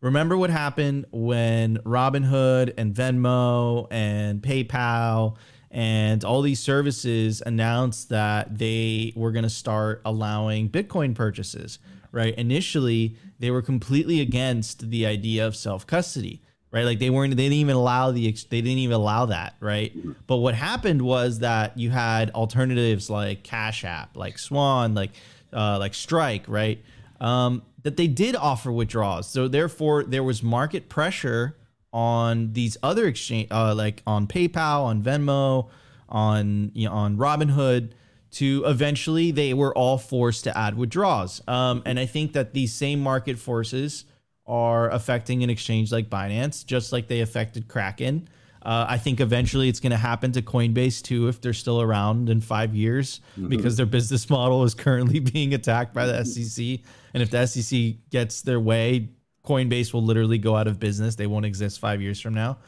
remember 0.00 0.36
what 0.36 0.50
happened 0.50 1.06
when 1.10 1.78
Robinhood 1.78 2.74
and 2.76 2.94
Venmo 2.94 3.86
and 3.90 4.42
PayPal 4.42 5.36
and 5.76 6.24
all 6.24 6.40
these 6.40 6.58
services 6.58 7.42
announced 7.44 8.08
that 8.08 8.58
they 8.58 9.12
were 9.14 9.30
going 9.30 9.42
to 9.42 9.50
start 9.50 10.00
allowing 10.04 10.70
Bitcoin 10.70 11.14
purchases, 11.14 11.78
right? 12.10 12.34
Initially, 12.36 13.16
they 13.38 13.50
were 13.50 13.60
completely 13.60 14.20
against 14.20 14.90
the 14.90 15.04
idea 15.06 15.46
of 15.46 15.54
self 15.54 15.86
custody. 15.86 16.42
Right, 16.72 16.84
like 16.84 16.98
they 16.98 17.10
weren't, 17.10 17.34
they 17.36 17.44
didn't 17.44 17.58
even 17.58 17.76
allow 17.76 18.10
the, 18.10 18.30
they 18.50 18.60
didn't 18.60 18.78
even 18.78 18.96
allow 18.96 19.26
that, 19.26 19.54
right? 19.60 19.96
But 20.26 20.38
what 20.38 20.54
happened 20.54 21.00
was 21.00 21.38
that 21.38 21.78
you 21.78 21.88
had 21.90 22.30
alternatives 22.32 23.08
like 23.08 23.44
Cash 23.44 23.84
App, 23.84 24.16
like 24.16 24.38
Swan, 24.38 24.92
like, 24.92 25.12
uh, 25.54 25.78
like 25.78 25.94
Strike, 25.94 26.44
right? 26.48 26.82
um, 27.20 27.62
that 27.82 27.96
they 27.96 28.06
did 28.06 28.36
offer 28.36 28.72
withdrawals. 28.72 29.28
So 29.28 29.48
therefore, 29.48 30.04
there 30.04 30.22
was 30.22 30.42
market 30.42 30.88
pressure 30.88 31.56
on 31.92 32.52
these 32.52 32.76
other 32.82 33.06
exchange, 33.06 33.48
uh, 33.50 33.74
like 33.74 34.02
on 34.06 34.26
PayPal, 34.26 34.84
on 34.84 35.02
Venmo, 35.02 35.68
on 36.08 36.70
you 36.74 36.88
know, 36.88 36.94
on 36.94 37.16
Robinhood, 37.16 37.92
to 38.32 38.64
eventually 38.66 39.30
they 39.30 39.54
were 39.54 39.76
all 39.76 39.98
forced 39.98 40.44
to 40.44 40.56
add 40.56 40.76
withdrawals. 40.76 41.40
Um, 41.48 41.82
and 41.86 41.98
I 41.98 42.06
think 42.06 42.32
that 42.34 42.52
these 42.52 42.74
same 42.74 43.00
market 43.00 43.38
forces 43.38 44.04
are 44.46 44.90
affecting 44.90 45.42
an 45.42 45.50
exchange 45.50 45.90
like 45.90 46.08
Binance, 46.10 46.64
just 46.64 46.92
like 46.92 47.08
they 47.08 47.20
affected 47.20 47.66
Kraken. 47.66 48.28
Uh, 48.62 48.84
I 48.88 48.98
think 48.98 49.20
eventually 49.20 49.68
it's 49.68 49.78
going 49.78 49.92
to 49.92 49.96
happen 49.96 50.32
to 50.32 50.42
Coinbase 50.42 51.00
too 51.00 51.28
if 51.28 51.40
they're 51.40 51.52
still 51.52 51.80
around 51.80 52.28
in 52.28 52.40
five 52.40 52.74
years 52.74 53.20
because 53.48 53.76
their 53.76 53.86
business 53.86 54.28
model 54.36 54.64
is 54.64 54.74
currently 54.74 55.20
being 55.20 55.54
attacked 55.54 55.94
by 55.94 56.06
the 56.06 56.24
SEC. 56.24 56.80
And 57.14 57.22
if 57.22 57.30
the 57.30 57.46
SEC 57.46 57.94
gets 58.10 58.42
their 58.42 58.58
way, 58.58 59.08
Coinbase 59.46 59.92
will 59.92 60.02
literally 60.02 60.38
go 60.38 60.56
out 60.56 60.66
of 60.66 60.78
business. 60.80 61.14
They 61.14 61.26
won't 61.26 61.46
exist 61.46 61.78
five 61.78 62.02
years 62.02 62.20
from 62.20 62.34
now. 62.34 62.58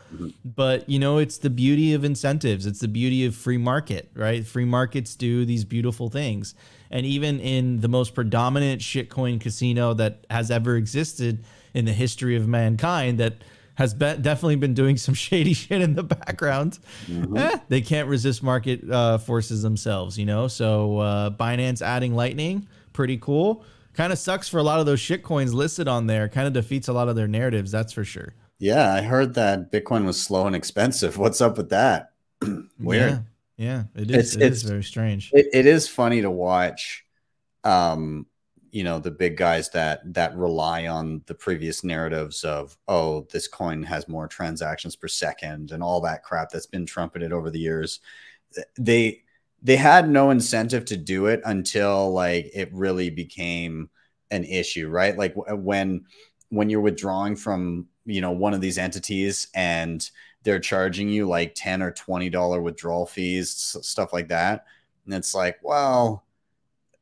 But 0.44 0.88
you 0.88 0.98
know, 0.98 1.18
it's 1.18 1.38
the 1.38 1.50
beauty 1.50 1.94
of 1.94 2.04
incentives. 2.04 2.66
It's 2.66 2.80
the 2.80 2.88
beauty 2.88 3.26
of 3.26 3.34
free 3.34 3.58
market, 3.58 4.10
right? 4.14 4.46
Free 4.46 4.64
markets 4.64 5.14
do 5.14 5.44
these 5.44 5.64
beautiful 5.64 6.08
things. 6.08 6.54
And 6.90 7.04
even 7.04 7.40
in 7.40 7.80
the 7.80 7.88
most 7.88 8.14
predominant 8.14 8.80
shitcoin 8.80 9.40
casino 9.40 9.92
that 9.94 10.24
has 10.30 10.50
ever 10.50 10.76
existed 10.76 11.44
in 11.74 11.84
the 11.84 11.92
history 11.92 12.36
of 12.36 12.48
mankind, 12.48 13.18
that 13.18 13.34
has 13.74 13.94
been, 13.94 14.22
definitely 14.22 14.56
been 14.56 14.74
doing 14.74 14.96
some 14.96 15.14
shady 15.26 15.52
shit 15.52 15.80
in 15.80 15.94
the 15.94 16.02
background. 16.02 16.78
Eh, 17.36 17.58
they 17.68 17.80
can't 17.80 18.08
resist 18.08 18.42
market 18.42 18.88
uh, 18.90 19.18
forces 19.18 19.62
themselves, 19.62 20.18
you 20.18 20.26
know. 20.26 20.48
So 20.48 20.98
uh, 20.98 21.30
Binance 21.30 21.82
adding 21.82 22.14
Lightning, 22.14 22.66
pretty 22.92 23.18
cool. 23.18 23.64
Kind 23.98 24.12
of 24.12 24.18
sucks 24.20 24.48
for 24.48 24.58
a 24.58 24.62
lot 24.62 24.78
of 24.78 24.86
those 24.86 25.00
shit 25.00 25.24
coins 25.24 25.52
listed 25.52 25.88
on 25.88 26.06
there. 26.06 26.28
Kind 26.28 26.46
of 26.46 26.52
defeats 26.52 26.86
a 26.86 26.92
lot 26.92 27.08
of 27.08 27.16
their 27.16 27.26
narratives, 27.26 27.72
that's 27.72 27.92
for 27.92 28.04
sure. 28.04 28.32
Yeah, 28.60 28.94
I 28.94 29.00
heard 29.02 29.34
that 29.34 29.72
Bitcoin 29.72 30.04
was 30.04 30.22
slow 30.22 30.46
and 30.46 30.54
expensive. 30.54 31.18
What's 31.18 31.40
up 31.40 31.56
with 31.56 31.70
that? 31.70 32.12
Weird. 32.78 33.24
Yeah, 33.56 33.82
yeah 33.96 34.00
it 34.00 34.08
It's- 34.08 34.28
is. 34.28 34.36
It 34.36 34.42
is 34.42 34.58
it's- 34.58 34.62
very 34.62 34.84
strange. 34.84 35.32
It, 35.34 35.48
it 35.52 35.66
is 35.66 35.88
funny 35.88 36.22
to 36.22 36.30
watch, 36.30 37.04
um, 37.64 38.26
you 38.70 38.84
know, 38.84 39.00
the 39.00 39.10
big 39.10 39.36
guys 39.36 39.68
that 39.70 40.14
that 40.14 40.36
rely 40.36 40.86
on 40.86 41.22
the 41.26 41.34
previous 41.34 41.82
narratives 41.82 42.44
of, 42.44 42.78
oh, 42.86 43.26
this 43.32 43.48
coin 43.48 43.82
has 43.82 44.06
more 44.06 44.28
transactions 44.28 44.94
per 44.94 45.08
second 45.08 45.72
and 45.72 45.82
all 45.82 46.00
that 46.02 46.22
crap 46.22 46.50
that's 46.50 46.66
been 46.66 46.86
trumpeted 46.86 47.32
over 47.32 47.50
the 47.50 47.58
years. 47.58 47.98
They 48.78 49.22
they 49.62 49.76
had 49.76 50.08
no 50.08 50.30
incentive 50.30 50.84
to 50.86 50.96
do 50.96 51.26
it 51.26 51.40
until 51.44 52.12
like 52.12 52.50
it 52.54 52.72
really 52.72 53.10
became 53.10 53.90
an 54.30 54.44
issue, 54.44 54.88
right? 54.88 55.16
Like 55.16 55.34
w- 55.34 55.52
uh, 55.52 55.56
when 55.56 56.04
when 56.50 56.70
you're 56.70 56.80
withdrawing 56.80 57.36
from 57.36 57.86
you 58.06 58.20
know 58.20 58.30
one 58.32 58.54
of 58.54 58.60
these 58.60 58.78
entities 58.78 59.48
and 59.54 60.10
they're 60.44 60.60
charging 60.60 61.08
you 61.08 61.26
like 61.28 61.54
10 61.54 61.82
or 61.82 61.90
20 61.90 62.30
dollar 62.30 62.62
withdrawal 62.62 63.06
fees 63.06 63.76
stuff 63.82 64.12
like 64.14 64.28
that 64.28 64.64
and 65.04 65.14
it's 65.14 65.34
like 65.34 65.58
well 65.62 66.24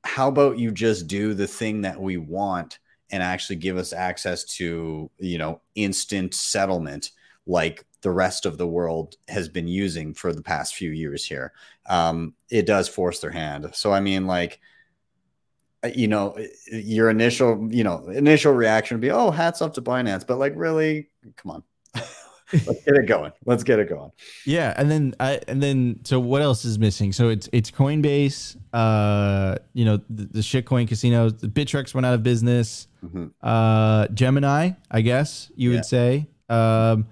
how 0.05 0.29
about 0.29 0.59
you 0.59 0.71
just 0.71 1.07
do 1.07 1.35
the 1.35 1.47
thing 1.47 1.83
that 1.83 2.01
we 2.01 2.17
want 2.17 2.79
and 3.11 3.23
actually 3.23 3.57
give 3.57 3.77
us 3.77 3.93
access 3.93 4.45
to 4.45 5.11
you 5.19 5.39
know 5.39 5.61
instant 5.75 6.35
settlement 6.35 7.11
like 7.47 7.85
the 8.03 8.11
rest 8.11 8.47
of 8.47 8.59
the 8.59 8.67
world 8.67 9.17
has 9.29 9.49
been 9.49 9.69
using 9.69 10.15
for 10.15 10.33
the 10.33 10.43
past 10.43 10.75
few 10.75 10.91
years 10.91 11.25
here 11.25 11.53
um, 11.89 12.35
it 12.51 12.67
does 12.67 12.89
force 12.89 13.21
their 13.21 13.31
hand 13.31 13.69
so 13.73 13.93
i 13.93 14.01
mean 14.01 14.27
like 14.27 14.61
uh, 15.85 15.89
you 15.95 16.09
know 16.09 16.37
your 16.73 17.11
initial 17.11 17.69
you 17.71 17.85
know 17.85 18.07
initial 18.09 18.53
reaction 18.53 18.97
would 18.97 19.03
be 19.03 19.11
oh 19.11 19.31
hats 19.31 19.61
off 19.63 19.73
to 19.73 19.83
binance 19.83 20.27
but 20.27 20.39
like 20.39 20.53
really 20.57 21.09
come 21.37 21.53
on 21.53 21.63
let's 22.67 22.85
get 22.85 22.95
it 22.95 23.07
going 23.07 23.33
let's 23.45 23.65
get 23.65 23.79
it 23.81 23.89
going 23.89 24.11
Yeah, 24.45 24.73
and 24.77 24.89
then 24.89 25.15
I 25.19 25.41
and 25.49 25.61
then 25.63 26.01
so 26.05 26.21
what 26.21 26.43
else 26.43 26.65
is 26.65 26.79
missing? 26.79 27.13
So 27.13 27.29
it's 27.29 27.49
it's 27.53 27.73
Coinbase, 27.73 28.57
uh, 28.73 29.57
you 29.73 29.85
know, 29.85 29.97
the, 30.09 30.27
the 30.27 30.39
shitcoin 30.41 30.87
casinos. 30.87 31.35
The 31.35 31.49
Bittrex 31.49 31.93
went 31.93 32.07
out 32.07 32.15
of 32.15 32.23
business. 32.23 32.87
Mhm. 33.05 33.33
Uh, 33.43 34.07
Gemini, 34.15 34.71
I 34.89 35.01
guess 35.01 35.51
you 35.57 35.71
Yeah. 35.71 35.77
would 35.79 35.87
say. 35.87 36.29
Um, 36.49 37.07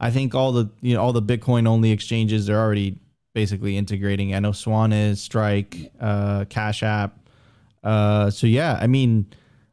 I 0.00 0.10
think 0.10 0.34
all 0.34 0.52
the 0.52 0.70
you 0.80 0.94
know 0.94 1.02
all 1.02 1.12
the 1.12 1.22
Bitcoin 1.22 1.66
only 1.66 1.90
exchanges 1.90 2.48
are 2.50 2.58
already 2.58 2.98
basically 3.34 3.76
integrating. 3.76 4.34
I 4.34 4.38
know 4.40 4.52
Swan 4.52 4.92
is 4.92 5.20
Strike, 5.20 5.92
uh, 6.00 6.44
Cash 6.48 6.82
App. 6.82 7.18
Uh, 7.82 8.30
so 8.30 8.46
yeah, 8.46 8.78
I 8.80 8.86
mean, 8.86 9.26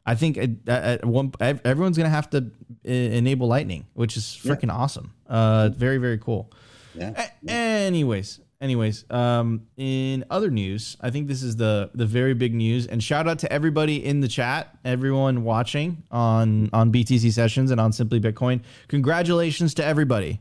I 0.04 0.14
think 0.14 0.36
at, 0.36 0.50
at 0.68 1.04
one 1.04 1.32
everyone's 1.40 1.96
gonna 1.96 2.08
have 2.10 2.28
to 2.30 2.50
enable 2.84 3.46
Lightning, 3.48 3.86
which 3.94 4.16
is 4.16 4.24
freaking 4.42 4.72
awesome. 4.72 5.12
Uh, 5.26 5.70
very 5.74 5.98
very 5.98 6.18
cool. 6.18 6.50
Yeah. 6.94 7.28
A- 7.46 7.50
anyways, 7.50 8.40
anyways, 8.62 9.04
um, 9.10 9.66
in 9.76 10.24
other 10.30 10.50
news, 10.50 10.96
I 11.00 11.10
think 11.10 11.28
this 11.28 11.42
is 11.42 11.56
the 11.56 11.90
the 11.94 12.06
very 12.06 12.32
big 12.32 12.54
news. 12.54 12.86
And 12.86 13.02
shout 13.02 13.28
out 13.28 13.40
to 13.40 13.52
everybody 13.52 14.02
in 14.02 14.20
the 14.20 14.28
chat, 14.28 14.78
everyone 14.84 15.44
watching 15.44 16.04
on 16.10 16.70
on 16.72 16.92
BTC 16.92 17.32
sessions 17.32 17.70
and 17.70 17.80
on 17.80 17.92
Simply 17.92 18.20
Bitcoin. 18.20 18.62
Congratulations 18.88 19.74
to 19.74 19.84
everybody. 19.84 20.40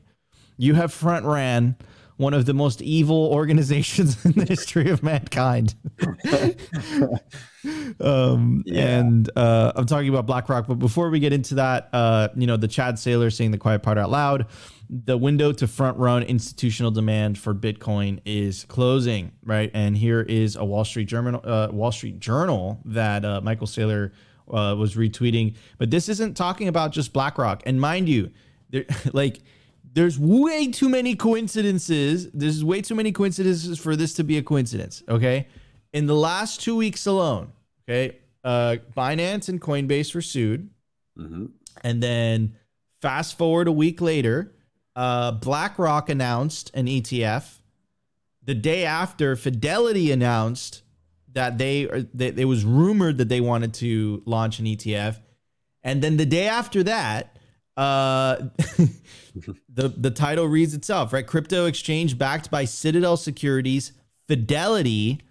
You 0.58 0.76
have 0.76 0.94
front 0.94 1.26
ran 1.26 1.76
one 2.18 2.36
of 2.36 2.46
the 2.46 2.54
most 2.54 2.84
evil 2.84 3.32
organizations 3.34 4.24
in 4.26 4.34
the 4.34 4.46
history 4.46 4.92
of 4.92 5.02
mankind. 5.02 5.74
um, 8.00 8.64
and 8.72 9.30
uh, 9.36 9.72
I'm 9.76 9.88
talking 9.88 10.10
about 10.10 10.28
BlackRock. 10.28 10.68
But 10.68 10.76
before 10.76 11.10
we 11.10 11.20
get 11.20 11.34
into 11.34 11.56
that, 11.56 11.90
uh, 11.92 12.28
you 12.36 12.46
know, 12.46 12.58
the 12.58 12.68
Chad 12.68 12.96
Saylor 12.96 13.34
saying 13.34 13.52
the 13.52 13.58
quiet 13.58 13.82
part 13.82 13.98
out 13.98 14.12
loud. 14.12 14.46
The 14.94 15.18
window 15.18 15.54
to 15.54 15.68
front 15.68 15.98
run 15.98 16.24
institutional 16.24 16.92
demand 16.92 17.38
for 17.38 17.56
Bitcoin 17.56 18.20
is 18.26 18.66
closing, 18.66 19.32
right? 19.42 19.72
And 19.74 19.96
here 19.96 20.22
is 20.22 20.58
a 20.58 20.66
Wall 20.66 20.84
Street 20.84 21.08
Journal, 21.08 21.40
uh, 21.46 21.70
Wall 21.72 21.94
Street 21.94 22.20
Journal 22.20 22.82
that 22.84 23.24
uh, 23.24 23.40
Michael 23.40 23.68
Saylor 23.68 24.12
uh, 24.50 24.76
was 24.78 24.96
retweeting. 24.96 25.56
But 25.78 25.92
this 25.92 26.10
isn't 26.10 26.36
talking 26.36 26.68
about 26.68 26.92
just 26.92 27.14
BlackRock. 27.14 27.64
And 27.66 27.80
mind 27.80 28.10
you, 28.10 28.32
there, 28.70 28.84
like 29.14 29.40
there's 29.94 30.20
way 30.20 30.68
too 30.72 30.90
many 30.90 31.16
coincidences. 31.16 32.30
There's 32.32 32.62
way 32.62 32.82
too 32.82 32.96
many 32.96 33.14
coincidences 33.14 33.80
for 33.80 33.96
this 33.96 34.14
to 34.16 34.26
be 34.26 34.38
a 34.38 34.44
coincidence. 34.44 35.04
Okay. 35.08 35.48
In 35.94 36.06
the 36.06 36.16
last 36.16 36.62
two 36.62 36.76
weeks 36.76 37.06
alone, 37.06 37.54
okay, 37.84 38.18
uh, 38.44 38.78
Binance 38.96 39.50
and 39.50 39.62
Coinbase 39.62 40.14
were 40.16 40.22
sued. 40.22 40.70
And 41.82 42.04
then 42.04 42.56
fast 43.02 43.38
forward 43.38 43.68
a 43.68 43.72
week 43.72 44.02
later, 44.02 44.54
uh, 44.96 45.32
BlackRock 45.34 46.10
announced 46.10 46.72
an 46.74 46.88
ETF. 46.88 47.60
The 48.44 48.56
day 48.56 48.86
after, 48.86 49.36
Fidelity 49.36 50.12
announced 50.12 50.84
that 51.34 51.58
they, 51.58 51.86
that 52.14 52.38
it 52.38 52.46
was 52.46 52.66
rumored 52.66 53.18
that 53.20 53.30
they 53.30 53.42
wanted 53.42 53.74
to 53.76 54.22
launch 54.26 54.60
an 54.60 54.66
ETF. 54.66 55.20
And 55.84 56.02
then 56.02 56.18
the 56.18 56.26
day 56.26 56.48
after 56.48 56.84
that, 56.84 57.38
uh, 57.78 58.36
the 59.70 59.90
the 59.90 60.12
title 60.12 60.46
reads 60.46 60.74
itself, 60.74 61.14
right? 61.14 61.26
Crypto 61.26 61.66
exchange 61.66 62.18
backed 62.18 62.52
by 62.52 62.66
Citadel 62.66 63.18
Securities, 63.18 63.94
Fidelity, 64.28 65.22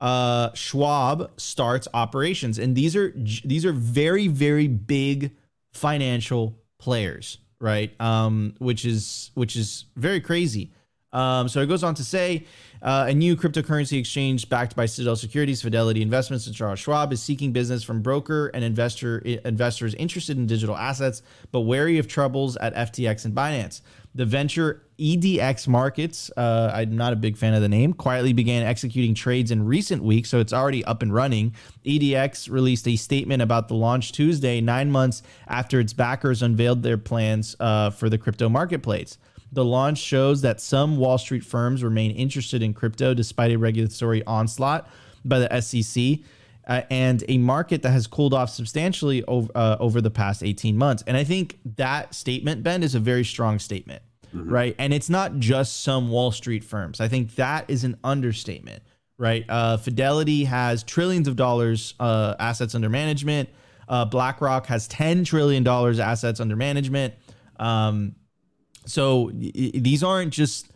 uh, 0.00 0.52
Schwab 0.54 1.30
starts 1.40 1.88
operations, 1.94 2.58
and 2.58 2.74
these 2.74 2.96
are 2.96 3.14
these 3.44 3.64
are 3.64 3.72
very 3.72 4.28
very 4.28 4.68
big 4.68 5.32
financial 5.72 6.58
players, 6.78 7.38
right? 7.64 7.98
Um, 7.98 8.54
which 8.58 8.84
is 8.84 9.30
which 9.34 9.56
is 9.56 9.86
very 9.96 10.20
crazy. 10.20 10.70
Um, 11.14 11.48
so 11.48 11.60
it 11.60 11.66
goes 11.66 11.82
on 11.84 11.94
to 11.94 12.04
say 12.04 12.44
uh, 12.82 13.06
a 13.08 13.14
new 13.14 13.36
cryptocurrency 13.36 13.98
exchange 13.98 14.48
backed 14.48 14.76
by 14.76 14.84
Citadel 14.84 15.16
Securities, 15.16 15.62
Fidelity 15.62 16.02
Investments, 16.02 16.46
and 16.46 16.54
Charles 16.54 16.80
Schwab 16.80 17.12
is 17.12 17.22
seeking 17.22 17.52
business 17.52 17.82
from 17.82 18.02
broker 18.02 18.48
and 18.48 18.62
investor 18.64 19.18
investors 19.18 19.94
interested 19.94 20.36
in 20.36 20.46
digital 20.46 20.76
assets, 20.76 21.22
but 21.52 21.60
wary 21.60 21.98
of 21.98 22.06
troubles 22.06 22.56
at 22.56 22.74
FTX 22.74 23.24
and 23.24 23.34
Binance. 23.34 23.80
The 24.16 24.24
venture 24.24 24.82
EDX 24.96 25.66
Markets, 25.66 26.30
uh, 26.36 26.70
I'm 26.72 26.96
not 26.96 27.12
a 27.12 27.16
big 27.16 27.36
fan 27.36 27.52
of 27.52 27.62
the 27.62 27.68
name, 27.68 27.92
quietly 27.92 28.32
began 28.32 28.62
executing 28.62 29.12
trades 29.12 29.50
in 29.50 29.66
recent 29.66 30.04
weeks, 30.04 30.30
so 30.30 30.38
it's 30.38 30.52
already 30.52 30.84
up 30.84 31.02
and 31.02 31.12
running. 31.12 31.52
EDX 31.84 32.48
released 32.48 32.86
a 32.86 32.94
statement 32.94 33.42
about 33.42 33.66
the 33.66 33.74
launch 33.74 34.12
Tuesday, 34.12 34.60
nine 34.60 34.92
months 34.92 35.24
after 35.48 35.80
its 35.80 35.92
backers 35.92 36.42
unveiled 36.42 36.84
their 36.84 36.96
plans 36.96 37.56
uh, 37.58 37.90
for 37.90 38.08
the 38.08 38.16
crypto 38.16 38.48
marketplace. 38.48 39.18
The 39.50 39.64
launch 39.64 39.98
shows 39.98 40.42
that 40.42 40.60
some 40.60 40.96
Wall 40.96 41.18
Street 41.18 41.44
firms 41.44 41.82
remain 41.82 42.12
interested 42.12 42.62
in 42.62 42.72
crypto 42.72 43.14
despite 43.14 43.50
a 43.50 43.56
regulatory 43.56 44.24
onslaught 44.26 44.88
by 45.24 45.40
the 45.40 45.60
SEC. 45.60 46.20
Uh, 46.66 46.80
and 46.90 47.22
a 47.28 47.36
market 47.38 47.82
that 47.82 47.90
has 47.90 48.06
cooled 48.06 48.32
off 48.32 48.48
substantially 48.48 49.22
over, 49.24 49.50
uh, 49.54 49.76
over 49.80 50.00
the 50.00 50.10
past 50.10 50.42
18 50.42 50.76
months. 50.78 51.04
And 51.06 51.16
I 51.16 51.22
think 51.24 51.58
that 51.76 52.14
statement, 52.14 52.62
Ben, 52.62 52.82
is 52.82 52.94
a 52.94 53.00
very 53.00 53.24
strong 53.24 53.58
statement, 53.58 54.02
right? 54.32 54.74
And 54.78 54.94
it's 54.94 55.10
not 55.10 55.38
just 55.38 55.82
some 55.82 56.08
Wall 56.08 56.30
Street 56.32 56.64
firms. 56.64 57.00
I 57.00 57.08
think 57.08 57.34
that 57.34 57.68
is 57.68 57.84
an 57.84 57.98
understatement, 58.02 58.82
right? 59.18 59.44
Uh, 59.48 59.76
Fidelity 59.76 60.44
has 60.44 60.82
trillions 60.82 61.28
of 61.28 61.36
dollars 61.36 61.92
uh, 62.00 62.34
assets 62.38 62.74
under 62.74 62.88
management. 62.88 63.50
Uh, 63.86 64.06
BlackRock 64.06 64.64
has 64.66 64.88
$10 64.88 65.26
trillion 65.26 65.66
assets 65.68 66.40
under 66.40 66.56
management. 66.56 67.12
Um, 67.58 68.14
so 68.86 69.30
y- 69.34 69.70
these 69.74 70.02
aren't 70.02 70.32
just 70.32 70.70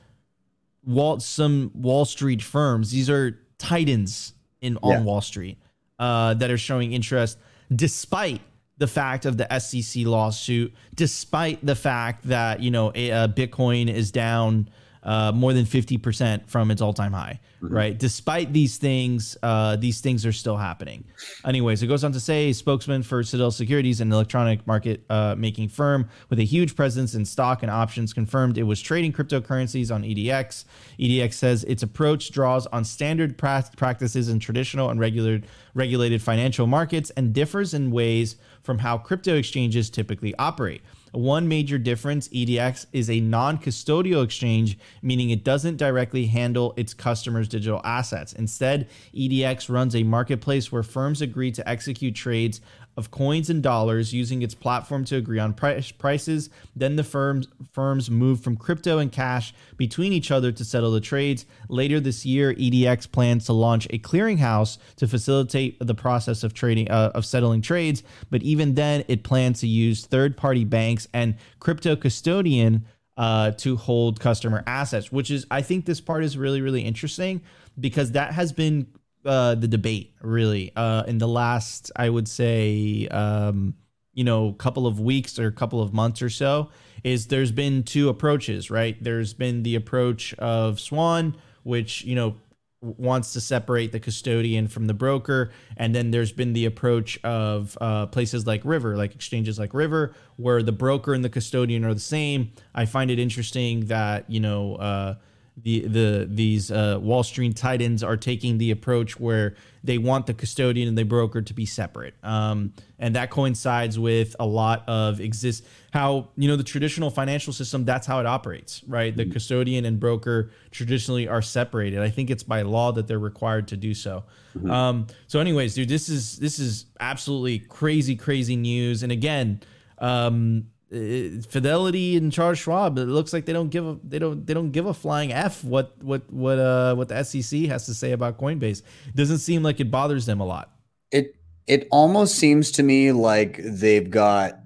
Wall 0.84 1.18
some 1.20 1.70
Wall 1.74 2.04
Street 2.04 2.42
firms. 2.42 2.90
These 2.90 3.08
are 3.10 3.38
titans 3.58 4.34
in 4.60 4.76
on 4.82 4.90
Yeah. 4.90 5.02
Wall 5.02 5.20
Street 5.22 5.58
uh, 5.98 6.34
that 6.34 6.50
are 6.50 6.58
showing 6.58 6.92
interest, 6.92 7.38
despite 7.74 8.40
the 8.78 8.86
fact 8.86 9.26
of 9.26 9.36
the 9.36 9.58
SEC 9.58 10.06
lawsuit, 10.06 10.72
despite 10.94 11.64
the 11.64 11.74
fact 11.74 12.28
that 12.28 12.60
you 12.60 12.70
know 12.70 12.88
uh, 12.88 13.28
Bitcoin 13.28 13.92
is 13.92 14.10
down 14.10 14.68
uh, 15.02 15.32
more 15.32 15.52
than 15.52 15.64
fifty 15.64 15.98
percent 15.98 16.48
from 16.48 16.70
its 16.70 16.80
all-time 16.82 17.12
high. 17.12 17.40
Right. 17.60 17.98
Despite 17.98 18.52
these 18.52 18.76
things, 18.76 19.36
uh, 19.42 19.74
these 19.76 20.00
things 20.00 20.24
are 20.24 20.32
still 20.32 20.56
happening. 20.56 21.04
Anyways, 21.44 21.82
it 21.82 21.88
goes 21.88 22.04
on 22.04 22.12
to 22.12 22.20
say, 22.20 22.52
spokesman 22.52 23.02
for 23.02 23.24
Citadel 23.24 23.50
Securities, 23.50 24.00
an 24.00 24.12
electronic 24.12 24.64
market 24.64 25.04
uh, 25.10 25.34
making 25.36 25.68
firm 25.68 26.08
with 26.30 26.38
a 26.38 26.44
huge 26.44 26.76
presence 26.76 27.14
in 27.14 27.24
stock 27.24 27.62
and 27.62 27.70
options, 27.70 28.12
confirmed 28.12 28.58
it 28.58 28.62
was 28.62 28.80
trading 28.80 29.12
cryptocurrencies 29.12 29.92
on 29.92 30.04
EDX. 30.04 30.66
EDX 31.00 31.34
says 31.34 31.64
its 31.64 31.82
approach 31.82 32.30
draws 32.30 32.66
on 32.68 32.84
standard 32.84 33.36
pra- 33.36 33.64
practices 33.76 34.28
in 34.28 34.38
traditional 34.38 34.90
and 34.90 35.00
regulated 35.00 35.46
regulated 35.74 36.22
financial 36.22 36.66
markets 36.66 37.10
and 37.10 37.32
differs 37.32 37.74
in 37.74 37.90
ways 37.90 38.36
from 38.62 38.78
how 38.78 38.98
crypto 38.98 39.34
exchanges 39.34 39.90
typically 39.90 40.34
operate. 40.38 40.82
One 41.12 41.48
major 41.48 41.78
difference 41.78 42.28
EDX 42.28 42.86
is 42.92 43.08
a 43.08 43.20
non 43.20 43.58
custodial 43.58 44.24
exchange, 44.24 44.78
meaning 45.02 45.30
it 45.30 45.44
doesn't 45.44 45.76
directly 45.76 46.26
handle 46.26 46.74
its 46.76 46.94
customers' 46.94 47.48
digital 47.48 47.80
assets. 47.84 48.32
Instead, 48.32 48.88
EDX 49.14 49.68
runs 49.68 49.94
a 49.94 50.02
marketplace 50.02 50.70
where 50.70 50.82
firms 50.82 51.22
agree 51.22 51.52
to 51.52 51.68
execute 51.68 52.14
trades 52.14 52.60
of 52.98 53.12
coins 53.12 53.48
and 53.48 53.62
dollars 53.62 54.12
using 54.12 54.42
its 54.42 54.56
platform 54.56 55.04
to 55.04 55.14
agree 55.14 55.38
on 55.38 55.54
price, 55.54 55.92
prices. 55.92 56.50
Then 56.74 56.96
the 56.96 57.04
firms 57.04 57.46
firms 57.72 58.10
move 58.10 58.40
from 58.40 58.56
crypto 58.56 58.98
and 58.98 59.12
cash 59.12 59.54
between 59.76 60.12
each 60.12 60.32
other 60.32 60.50
to 60.50 60.64
settle 60.64 60.90
the 60.90 61.00
trades. 61.00 61.46
Later 61.68 62.00
this 62.00 62.26
year, 62.26 62.52
EDX 62.54 63.10
plans 63.12 63.46
to 63.46 63.52
launch 63.52 63.86
a 63.90 64.00
clearinghouse 64.00 64.78
to 64.96 65.06
facilitate 65.06 65.78
the 65.78 65.94
process 65.94 66.42
of 66.42 66.54
trading 66.54 66.90
uh, 66.90 67.12
of 67.14 67.24
settling 67.24 67.62
trades. 67.62 68.02
But 68.30 68.42
even 68.42 68.74
then, 68.74 69.04
it 69.06 69.22
plans 69.22 69.60
to 69.60 69.68
use 69.68 70.04
third-party 70.04 70.64
banks 70.64 71.06
and 71.14 71.36
crypto 71.60 71.94
custodian 71.94 72.84
uh, 73.16 73.52
to 73.52 73.76
hold 73.76 74.18
customer 74.18 74.64
assets, 74.66 75.12
which 75.12 75.30
is 75.30 75.46
I 75.52 75.62
think 75.62 75.84
this 75.84 76.00
part 76.00 76.24
is 76.24 76.36
really 76.36 76.62
really 76.62 76.82
interesting 76.82 77.42
because 77.78 78.10
that 78.12 78.32
has 78.32 78.50
been 78.52 78.88
uh, 79.28 79.54
the 79.54 79.68
debate 79.68 80.14
really 80.22 80.72
uh, 80.74 81.04
in 81.06 81.18
the 81.18 81.28
last 81.28 81.92
I 81.94 82.08
would 82.08 82.26
say 82.26 83.06
um, 83.08 83.74
you 84.14 84.24
know 84.24 84.52
couple 84.54 84.86
of 84.86 84.98
weeks 84.98 85.38
or 85.38 85.46
a 85.46 85.52
couple 85.52 85.82
of 85.82 85.92
months 85.92 86.22
or 86.22 86.30
so 86.30 86.70
is 87.04 87.28
there's 87.28 87.52
been 87.52 87.82
two 87.82 88.08
approaches 88.08 88.70
right? 88.70 88.96
There's 89.00 89.34
been 89.34 89.62
the 89.62 89.74
approach 89.74 90.34
of 90.34 90.80
Swan 90.80 91.36
which 91.62 92.04
you 92.04 92.14
know 92.14 92.36
wants 92.80 93.32
to 93.32 93.40
separate 93.40 93.90
the 93.92 94.00
custodian 94.00 94.68
from 94.68 94.86
the 94.86 94.94
broker 94.94 95.50
and 95.76 95.94
then 95.94 96.12
there's 96.12 96.30
been 96.30 96.52
the 96.52 96.64
approach 96.64 97.18
of 97.24 97.76
uh, 97.80 98.06
places 98.06 98.46
like 98.46 98.62
river 98.64 98.96
like 98.96 99.14
exchanges 99.14 99.58
like 99.58 99.74
river 99.74 100.14
where 100.36 100.62
the 100.62 100.72
broker 100.72 101.12
and 101.12 101.24
the 101.24 101.28
custodian 101.28 101.84
are 101.84 101.92
the 101.92 102.00
same. 102.00 102.50
I 102.74 102.86
find 102.86 103.10
it 103.10 103.18
interesting 103.18 103.86
that 103.86 104.30
you 104.30 104.40
know 104.40 104.76
uh, 104.76 105.14
the 105.62 105.86
the 105.86 106.28
these 106.30 106.70
uh, 106.70 106.98
Wall 107.00 107.22
Street 107.22 107.56
titans 107.56 108.02
are 108.02 108.16
taking 108.16 108.58
the 108.58 108.70
approach 108.70 109.18
where 109.18 109.54
they 109.84 109.98
want 109.98 110.26
the 110.26 110.34
custodian 110.34 110.88
and 110.88 110.98
the 110.98 111.04
broker 111.04 111.42
to 111.42 111.54
be 111.54 111.66
separate, 111.66 112.14
um, 112.22 112.72
and 112.98 113.16
that 113.16 113.30
coincides 113.30 113.98
with 113.98 114.34
a 114.38 114.46
lot 114.46 114.88
of 114.88 115.20
exist 115.20 115.64
how 115.92 116.28
you 116.36 116.48
know 116.48 116.56
the 116.56 116.64
traditional 116.64 117.10
financial 117.10 117.52
system 117.52 117.84
that's 117.84 118.06
how 118.06 118.20
it 118.20 118.26
operates, 118.26 118.82
right? 118.86 119.16
The 119.16 119.26
custodian 119.26 119.84
and 119.84 119.98
broker 119.98 120.50
traditionally 120.70 121.28
are 121.28 121.42
separated. 121.42 122.00
I 122.00 122.10
think 122.10 122.30
it's 122.30 122.42
by 122.42 122.62
law 122.62 122.92
that 122.92 123.06
they're 123.06 123.18
required 123.18 123.68
to 123.68 123.76
do 123.76 123.94
so. 123.94 124.24
Um, 124.68 125.06
so, 125.26 125.40
anyways, 125.40 125.74
dude, 125.74 125.88
this 125.88 126.08
is 126.08 126.38
this 126.38 126.58
is 126.58 126.86
absolutely 127.00 127.60
crazy, 127.60 128.16
crazy 128.16 128.56
news, 128.56 129.02
and 129.02 129.12
again. 129.12 129.60
Um, 130.00 130.68
uh, 130.92 131.42
Fidelity 131.48 132.16
and 132.16 132.32
Charles 132.32 132.58
Schwab. 132.58 132.98
It 132.98 133.06
looks 133.06 133.32
like 133.32 133.44
they 133.44 133.52
don't 133.52 133.68
give 133.68 133.86
a 133.86 133.98
they 134.02 134.18
don't 134.18 134.46
they 134.46 134.54
don't 134.54 134.70
give 134.70 134.86
a 134.86 134.94
flying 134.94 135.32
f 135.32 135.62
what 135.62 135.96
what 136.02 136.30
what 136.32 136.58
uh 136.58 136.94
what 136.94 137.08
the 137.08 137.22
SEC 137.24 137.60
has 137.62 137.86
to 137.86 137.94
say 137.94 138.12
about 138.12 138.38
Coinbase. 138.38 138.82
It 139.08 139.16
doesn't 139.16 139.38
seem 139.38 139.62
like 139.62 139.80
it 139.80 139.90
bothers 139.90 140.26
them 140.26 140.40
a 140.40 140.46
lot. 140.46 140.72
It 141.10 141.36
it 141.66 141.86
almost 141.90 142.36
seems 142.36 142.70
to 142.72 142.82
me 142.82 143.12
like 143.12 143.60
they've 143.62 144.10
got 144.10 144.60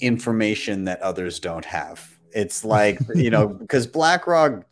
information 0.00 0.84
that 0.86 1.00
others 1.00 1.38
don't 1.38 1.64
have. 1.64 2.18
It's 2.34 2.64
like, 2.64 2.98
you 3.14 3.30
know, 3.30 3.46
because 3.46 3.86
BlackRock 3.86 4.64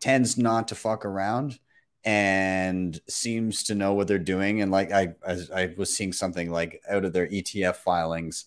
tends 0.00 0.38
not 0.38 0.68
to 0.68 0.74
fuck 0.74 1.04
around 1.04 1.58
and 2.04 2.98
seems 3.08 3.64
to 3.64 3.74
know 3.74 3.92
what 3.94 4.08
they're 4.08 4.18
doing. 4.18 4.62
And 4.62 4.72
like 4.72 4.90
I, 4.90 5.14
I, 5.26 5.38
I 5.54 5.74
was 5.76 5.94
seeing 5.94 6.12
something 6.12 6.50
like 6.50 6.80
out 6.88 7.04
of 7.04 7.12
their 7.12 7.28
ETF 7.28 7.76
filings 7.76 8.46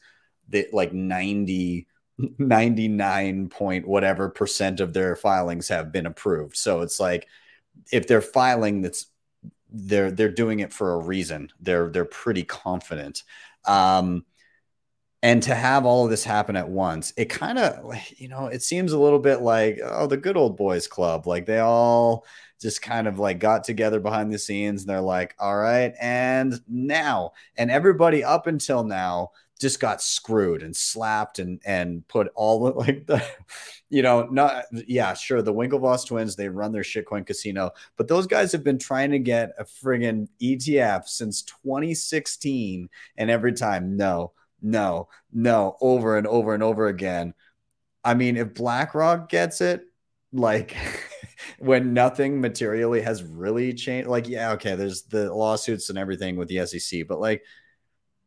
that 0.50 0.74
like 0.74 0.94
90, 0.94 1.88
99 2.38 3.50
point 3.50 3.88
whatever 3.88 4.30
percent 4.30 4.80
of 4.80 4.94
their 4.94 5.16
filings 5.16 5.68
have 5.68 5.92
been 5.92 6.06
approved. 6.06 6.56
So 6.56 6.82
it's 6.82 7.00
like 7.00 7.28
if 7.92 8.08
they're 8.08 8.22
filing 8.22 8.82
that's 8.82 9.08
they're 9.70 10.12
they're 10.12 10.30
doing 10.30 10.60
it 10.60 10.72
for 10.74 10.94
a 10.94 11.00
reason. 11.00 11.52
They're 11.60 11.90
they're 11.90 12.06
pretty 12.06 12.44
confident. 12.44 13.24
Um 13.66 14.26
and 15.24 15.42
to 15.44 15.56
have 15.56 15.86
all 15.86 16.04
of 16.04 16.12
this 16.12 16.24
happen 16.24 16.56
at 16.56 16.70
once, 16.70 17.12
it 17.18 17.26
kind 17.26 17.58
of 17.58 17.96
you 18.18 18.28
know, 18.30 18.48
it 18.48 18.62
seems 18.64 18.92
a 18.94 19.00
little 19.00 19.20
bit 19.20 19.42
like 19.42 19.80
oh, 19.84 20.08
the 20.08 20.18
good 20.18 20.38
old 20.38 20.56
boys 20.56 20.88
club. 20.88 21.28
Like 21.28 21.46
they 21.46 21.60
all 21.60 22.26
just 22.62 22.82
kind 22.82 23.08
of 23.08 23.20
like 23.20 23.40
got 23.40 23.64
together 23.64 24.00
behind 24.00 24.32
the 24.32 24.40
scenes 24.40 24.82
and 24.82 24.90
they're 24.90 25.02
like, 25.02 25.36
all 25.40 25.58
right, 25.58 25.94
and 26.00 26.60
now, 26.68 27.34
and 27.58 27.70
everybody 27.70 28.24
up 28.24 28.48
until 28.48 28.84
now 28.84 29.32
just 29.60 29.80
got 29.80 30.02
screwed 30.02 30.64
and 30.64 30.76
slapped 30.76 31.40
and 31.40 31.62
and 31.66 32.08
put 32.08 32.28
all 32.36 32.66
the 32.66 32.72
like 32.78 33.06
the 33.08 33.24
you 33.90 34.02
know 34.02 34.28
not 34.32 34.66
yeah 34.88 35.14
sure 35.14 35.42
the 35.42 35.54
winklevoss 35.54 36.06
twins 36.06 36.36
they 36.36 36.50
run 36.50 36.72
their 36.72 36.84
shitcoin 36.84 37.26
casino 37.26 37.72
but 37.98 38.08
those 38.08 38.28
guys 38.28 38.52
have 38.52 38.64
been 38.64 38.80
trying 38.80 39.12
to 39.12 39.20
get 39.20 39.52
a 39.58 39.64
friggin 39.64 40.28
etf 40.42 41.08
since 41.08 41.42
2016 41.44 42.90
and 43.18 43.30
every 43.30 43.54
time 43.54 43.96
no 43.96 44.32
no 44.62 45.08
no 45.32 45.78
over 45.80 46.18
and 46.18 46.28
over 46.28 46.54
and 46.54 46.64
over 46.64 46.88
again. 46.88 47.34
I 48.04 48.14
mean 48.14 48.38
if 48.38 48.54
blackrock 48.54 49.30
gets 49.30 49.62
it 49.62 49.82
like 50.34 50.76
when 51.60 51.94
nothing 51.94 52.42
materially 52.42 53.02
has 53.02 53.24
really 53.24 53.74
changed 53.74 54.10
like 54.10 54.28
yeah 54.28 54.52
okay 54.54 54.76
there's 54.76 55.04
the 55.04 55.34
lawsuits 55.34 55.90
and 55.90 55.98
everything 55.98 56.36
with 56.36 56.48
the 56.48 56.66
sec 56.66 57.08
but 57.08 57.20
like 57.20 57.44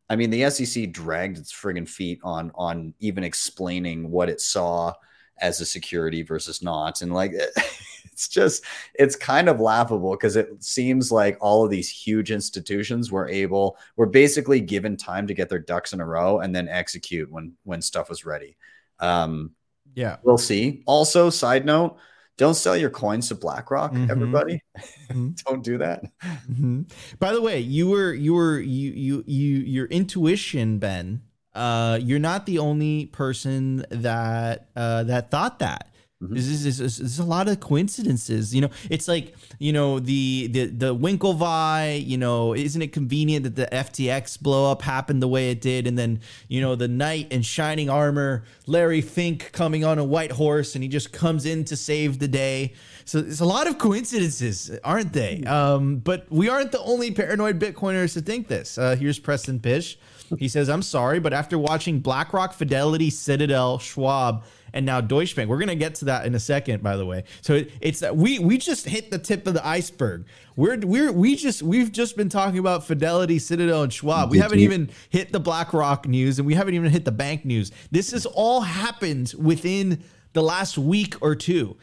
I 0.09 0.15
mean, 0.15 0.29
the 0.29 0.49
SEC 0.49 0.91
dragged 0.91 1.37
its 1.37 1.53
friggin' 1.53 1.87
feet 1.87 2.19
on 2.23 2.51
on 2.55 2.93
even 2.99 3.23
explaining 3.23 4.09
what 4.09 4.29
it 4.29 4.41
saw 4.41 4.93
as 5.39 5.61
a 5.61 5.65
security 5.65 6.23
versus 6.23 6.61
not, 6.61 7.01
and 7.01 7.13
like 7.13 7.33
it's 8.11 8.27
just 8.27 8.63
it's 8.95 9.15
kind 9.15 9.47
of 9.47 9.59
laughable 9.59 10.11
because 10.11 10.35
it 10.35 10.63
seems 10.63 11.11
like 11.11 11.37
all 11.39 11.63
of 11.63 11.71
these 11.71 11.89
huge 11.89 12.31
institutions 12.31 13.11
were 13.11 13.29
able 13.29 13.77
were 13.95 14.07
basically 14.07 14.59
given 14.59 14.97
time 14.97 15.27
to 15.27 15.33
get 15.33 15.47
their 15.47 15.59
ducks 15.59 15.93
in 15.93 16.01
a 16.01 16.05
row 16.05 16.39
and 16.39 16.55
then 16.55 16.67
execute 16.67 17.31
when 17.31 17.53
when 17.63 17.81
stuff 17.81 18.09
was 18.09 18.25
ready. 18.25 18.57
Um, 18.99 19.51
yeah, 19.93 20.17
we'll 20.23 20.37
see. 20.37 20.83
Also, 20.85 21.29
side 21.29 21.65
note 21.65 21.97
don't 22.39 22.55
sell 22.55 22.75
your 22.77 22.89
coins 22.89 23.27
to 23.27 23.35
BlackRock, 23.35 23.91
mm-hmm. 23.91 24.09
everybody. 24.09 24.63
Mm-hmm. 25.09 25.29
Don't 25.45 25.63
do 25.63 25.79
that. 25.79 26.03
Mm-hmm. 26.23 26.83
By 27.17 27.33
the 27.33 27.41
way, 27.41 27.59
you 27.59 27.89
were 27.89 28.13
you 28.13 28.35
were 28.35 28.59
you 28.59 28.91
you 28.91 29.23
you 29.25 29.57
your 29.57 29.87
intuition, 29.87 30.77
Ben. 30.77 31.23
Uh, 31.53 31.99
you're 32.01 32.19
not 32.19 32.45
the 32.45 32.59
only 32.59 33.07
person 33.07 33.83
that 33.89 34.69
uh, 34.75 35.03
that 35.03 35.31
thought 35.31 35.59
that. 35.59 35.91
Mm-hmm. 36.21 36.33
This, 36.33 36.47
is, 36.47 36.79
this, 36.79 36.99
is, 36.99 37.19
a 37.19 37.23
lot 37.23 37.47
of 37.47 37.61
coincidences. 37.61 38.53
You 38.53 38.59
know, 38.59 38.69
it's 38.89 39.07
like 39.07 39.33
you 39.57 39.71
know 39.71 39.99
the 39.99 40.47
the 40.47 40.65
the 40.65 40.93
Winklevi. 40.93 42.05
You 42.05 42.17
know, 42.17 42.53
isn't 42.53 42.81
it 42.81 42.91
convenient 42.91 43.43
that 43.45 43.55
the 43.55 43.67
FTX 43.67 44.37
blow 44.41 44.69
up 44.69 44.81
happened 44.81 45.21
the 45.21 45.29
way 45.29 45.49
it 45.49 45.61
did, 45.61 45.87
and 45.87 45.97
then 45.97 46.19
you 46.49 46.59
know 46.59 46.75
the 46.75 46.89
knight 46.89 47.31
in 47.31 47.41
shining 47.41 47.89
armor, 47.89 48.43
Larry 48.65 48.99
Fink 48.99 49.53
coming 49.53 49.85
on 49.85 49.97
a 49.97 50.03
white 50.03 50.33
horse, 50.33 50.75
and 50.75 50.83
he 50.83 50.89
just 50.89 51.13
comes 51.13 51.45
in 51.45 51.63
to 51.63 51.77
save 51.77 52.19
the 52.19 52.27
day. 52.27 52.73
So 53.05 53.19
it's 53.19 53.39
a 53.39 53.45
lot 53.45 53.67
of 53.67 53.77
coincidences, 53.77 54.77
aren't 54.83 55.13
they? 55.13 55.37
Mm-hmm. 55.37 55.47
Um, 55.47 55.97
but 55.99 56.29
we 56.29 56.49
aren't 56.49 56.73
the 56.73 56.81
only 56.81 57.11
paranoid 57.11 57.59
Bitcoiners 57.59 58.11
to 58.15 58.21
think 58.21 58.49
this. 58.49 58.77
Uh, 58.77 58.97
here's 58.97 59.19
Preston 59.19 59.61
Pysh. 59.61 59.97
He 60.37 60.49
says, 60.49 60.67
"I'm 60.67 60.81
sorry, 60.81 61.19
but 61.19 61.31
after 61.31 61.57
watching 61.57 62.01
BlackRock, 62.01 62.51
Fidelity, 62.51 63.09
Citadel, 63.09 63.79
Schwab." 63.79 64.43
And 64.73 64.85
now 64.85 65.01
Deutsche 65.01 65.35
Bank. 65.35 65.49
We're 65.49 65.59
gonna 65.59 65.75
get 65.75 65.95
to 65.95 66.05
that 66.05 66.25
in 66.25 66.35
a 66.35 66.39
second, 66.39 66.83
by 66.83 66.97
the 66.97 67.05
way. 67.05 67.23
So 67.41 67.55
it, 67.55 67.71
it's 67.81 67.99
that 67.99 68.15
we 68.15 68.39
we 68.39 68.57
just 68.57 68.87
hit 68.87 69.11
the 69.11 69.19
tip 69.19 69.47
of 69.47 69.53
the 69.53 69.65
iceberg. 69.65 70.25
We're 70.55 70.77
we're 70.79 71.11
we 71.11 71.35
just 71.35 71.61
we've 71.61 71.91
just 71.91 72.17
been 72.17 72.29
talking 72.29 72.59
about 72.59 72.85
Fidelity, 72.85 73.39
Citadel, 73.39 73.83
and 73.83 73.93
Schwab. 73.93 74.31
We 74.31 74.39
haven't 74.39 74.59
even 74.59 74.89
hit 75.09 75.31
the 75.31 75.39
BlackRock 75.39 76.07
news, 76.07 76.39
and 76.39 76.45
we 76.45 76.53
haven't 76.53 76.73
even 76.73 76.91
hit 76.91 77.05
the 77.05 77.11
bank 77.11 77.45
news. 77.45 77.71
This 77.91 78.11
has 78.11 78.25
all 78.25 78.61
happened 78.61 79.33
within 79.37 80.03
the 80.33 80.43
last 80.43 80.77
week 80.77 81.15
or 81.21 81.35
two, 81.35 81.77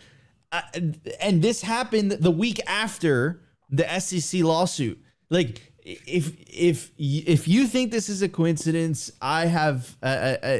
uh, 0.53 0.63
and 1.21 1.43
this 1.43 1.63
happened 1.63 2.13
the 2.13 2.31
week 2.31 2.61
after 2.67 3.41
the 3.71 3.99
SEC 3.99 4.43
lawsuit. 4.43 5.01
Like 5.31 5.73
if 5.87 6.33
if 6.47 6.91
if 6.99 7.49
you 7.49 7.67
think 7.67 7.93
this 7.93 8.09
is 8.09 8.23
a 8.23 8.29
coincidence, 8.29 9.13
I 9.21 9.47
have 9.47 9.97
uh, 10.03 10.07
uh, 10.07 10.37
uh 10.43 10.59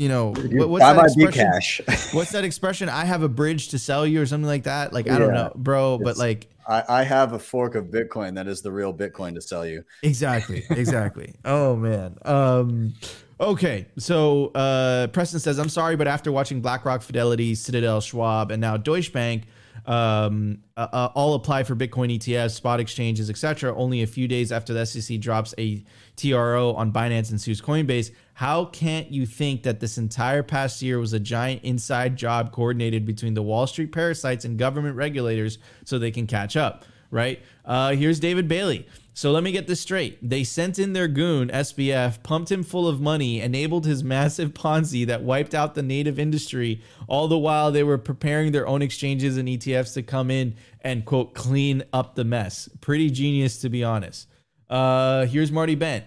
you 0.00 0.08
know, 0.08 0.32
what's 0.32 0.82
that 0.82 1.04
expression? 1.04 1.84
what's 2.16 2.32
that 2.32 2.42
expression? 2.42 2.88
I 2.88 3.04
have 3.04 3.22
a 3.22 3.28
bridge 3.28 3.68
to 3.68 3.78
sell 3.78 4.06
you 4.06 4.22
or 4.22 4.26
something 4.26 4.48
like 4.48 4.62
that. 4.62 4.94
Like, 4.94 5.10
I 5.10 5.18
don't 5.18 5.34
know, 5.34 5.52
bro, 5.54 5.98
but 5.98 6.16
like, 6.16 6.46
I, 6.66 6.82
I, 6.88 7.02
have 7.02 7.34
a 7.34 7.38
fork 7.38 7.74
of 7.74 7.86
Bitcoin 7.88 8.34
that 8.36 8.46
is 8.46 8.62
the 8.62 8.72
real 8.72 8.94
Bitcoin 8.94 9.34
to 9.34 9.42
sell 9.42 9.66
you. 9.66 9.84
Exactly. 10.02 10.64
Exactly. 10.70 11.34
oh 11.44 11.76
man. 11.76 12.16
Um, 12.24 12.94
okay. 13.38 13.88
So, 13.98 14.46
uh, 14.54 15.08
Preston 15.08 15.38
says, 15.38 15.58
I'm 15.58 15.68
sorry, 15.68 15.96
but 15.96 16.08
after 16.08 16.32
watching 16.32 16.62
BlackRock, 16.62 17.02
Fidelity, 17.02 17.54
Citadel, 17.54 18.00
Schwab, 18.00 18.50
and 18.50 18.60
now 18.60 18.78
Deutsche 18.78 19.12
Bank, 19.12 19.42
um, 19.86 20.58
uh, 20.76 20.86
uh, 20.92 21.08
all 21.14 21.34
apply 21.34 21.64
for 21.64 21.74
Bitcoin 21.74 22.16
ETFs, 22.16 22.52
spot 22.52 22.80
exchanges, 22.80 23.30
etc. 23.30 23.74
Only 23.74 24.02
a 24.02 24.06
few 24.06 24.28
days 24.28 24.52
after 24.52 24.72
the 24.72 24.84
SEC 24.84 25.20
drops 25.20 25.54
a 25.58 25.84
TRO 26.16 26.72
on 26.74 26.92
Binance 26.92 27.30
and 27.30 27.40
sues 27.40 27.60
Coinbase. 27.60 28.10
How 28.34 28.66
can't 28.66 29.10
you 29.10 29.26
think 29.26 29.62
that 29.64 29.80
this 29.80 29.98
entire 29.98 30.42
past 30.42 30.80
year 30.82 30.98
was 30.98 31.12
a 31.12 31.20
giant 31.20 31.62
inside 31.62 32.16
job 32.16 32.52
coordinated 32.52 33.04
between 33.04 33.34
the 33.34 33.42
Wall 33.42 33.66
Street 33.66 33.92
parasites 33.92 34.44
and 34.44 34.58
government 34.58 34.96
regulators 34.96 35.58
so 35.84 35.98
they 35.98 36.10
can 36.10 36.26
catch 36.26 36.56
up? 36.56 36.84
Right? 37.10 37.42
Uh, 37.64 37.92
here's 37.92 38.20
David 38.20 38.46
Bailey. 38.48 38.86
So 39.12 39.32
let 39.32 39.42
me 39.42 39.52
get 39.52 39.66
this 39.66 39.80
straight. 39.80 40.16
They 40.26 40.44
sent 40.44 40.78
in 40.78 40.92
their 40.92 41.08
goon, 41.08 41.48
SBF, 41.48 42.22
pumped 42.22 42.50
him 42.50 42.62
full 42.62 42.88
of 42.88 43.00
money, 43.00 43.40
enabled 43.40 43.84
his 43.84 44.02
massive 44.02 44.54
Ponzi 44.54 45.04
that 45.06 45.22
wiped 45.22 45.54
out 45.54 45.74
the 45.74 45.82
native 45.82 46.18
industry, 46.18 46.80
all 47.08 47.28
the 47.28 47.36
while 47.36 47.70
they 47.70 47.82
were 47.82 47.98
preparing 47.98 48.52
their 48.52 48.66
own 48.66 48.80
exchanges 48.80 49.36
and 49.36 49.48
ETFs 49.48 49.92
to 49.94 50.02
come 50.02 50.30
in 50.30 50.54
and, 50.80 51.04
quote, 51.04 51.34
clean 51.34 51.82
up 51.92 52.14
the 52.14 52.24
mess. 52.24 52.68
Pretty 52.80 53.10
genius, 53.10 53.58
to 53.58 53.68
be 53.68 53.84
honest. 53.84 54.26
Uh, 54.70 55.26
here's 55.26 55.52
Marty 55.52 55.74
Bent. 55.74 56.04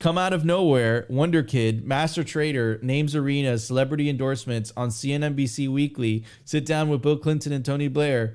Come 0.00 0.16
out 0.16 0.32
of 0.32 0.44
nowhere, 0.44 1.06
Wonder 1.08 1.42
Kid, 1.42 1.86
master 1.86 2.24
trader, 2.24 2.78
names 2.82 3.14
Arena, 3.14 3.58
celebrity 3.58 4.08
endorsements 4.08 4.72
on 4.76 4.88
CNBC 4.88 5.68
Weekly, 5.68 6.24
sit 6.44 6.66
down 6.66 6.88
with 6.88 7.02
Bill 7.02 7.16
Clinton 7.16 7.52
and 7.52 7.64
Tony 7.64 7.88
Blair 7.88 8.34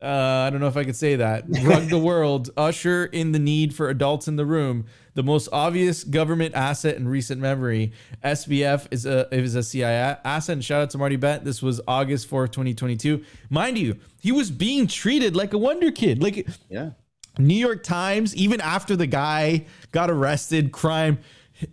uh, 0.00 0.06
I 0.46 0.50
don't 0.50 0.60
know 0.60 0.68
if 0.68 0.76
I 0.76 0.84
could 0.84 0.94
say 0.94 1.16
that. 1.16 1.44
Rug 1.64 1.88
the 1.88 1.98
world, 1.98 2.50
usher 2.56 3.06
in 3.06 3.32
the 3.32 3.38
need 3.40 3.74
for 3.74 3.88
adults 3.88 4.28
in 4.28 4.36
the 4.36 4.46
room. 4.46 4.86
The 5.14 5.24
most 5.24 5.48
obvious 5.50 6.04
government 6.04 6.54
asset 6.54 6.96
in 6.96 7.08
recent 7.08 7.40
memory. 7.40 7.92
SBF 8.22 8.86
is 8.92 9.06
a 9.06 9.26
is 9.34 9.56
a 9.56 9.62
CIA 9.62 10.16
asset. 10.24 10.52
And 10.54 10.64
shout 10.64 10.82
out 10.82 10.90
to 10.90 10.98
Marty 10.98 11.16
Bent. 11.16 11.44
This 11.44 11.60
was 11.60 11.80
August 11.88 12.28
fourth, 12.28 12.52
twenty 12.52 12.74
twenty 12.74 12.96
two. 12.96 13.24
Mind 13.50 13.76
you, 13.76 13.96
he 14.20 14.30
was 14.30 14.52
being 14.52 14.86
treated 14.86 15.34
like 15.34 15.52
a 15.52 15.58
wonder 15.58 15.90
kid. 15.90 16.22
Like 16.22 16.46
yeah, 16.68 16.90
New 17.36 17.56
York 17.56 17.82
Times. 17.82 18.36
Even 18.36 18.60
after 18.60 18.94
the 18.94 19.08
guy 19.08 19.66
got 19.90 20.10
arrested, 20.10 20.70
crime 20.70 21.18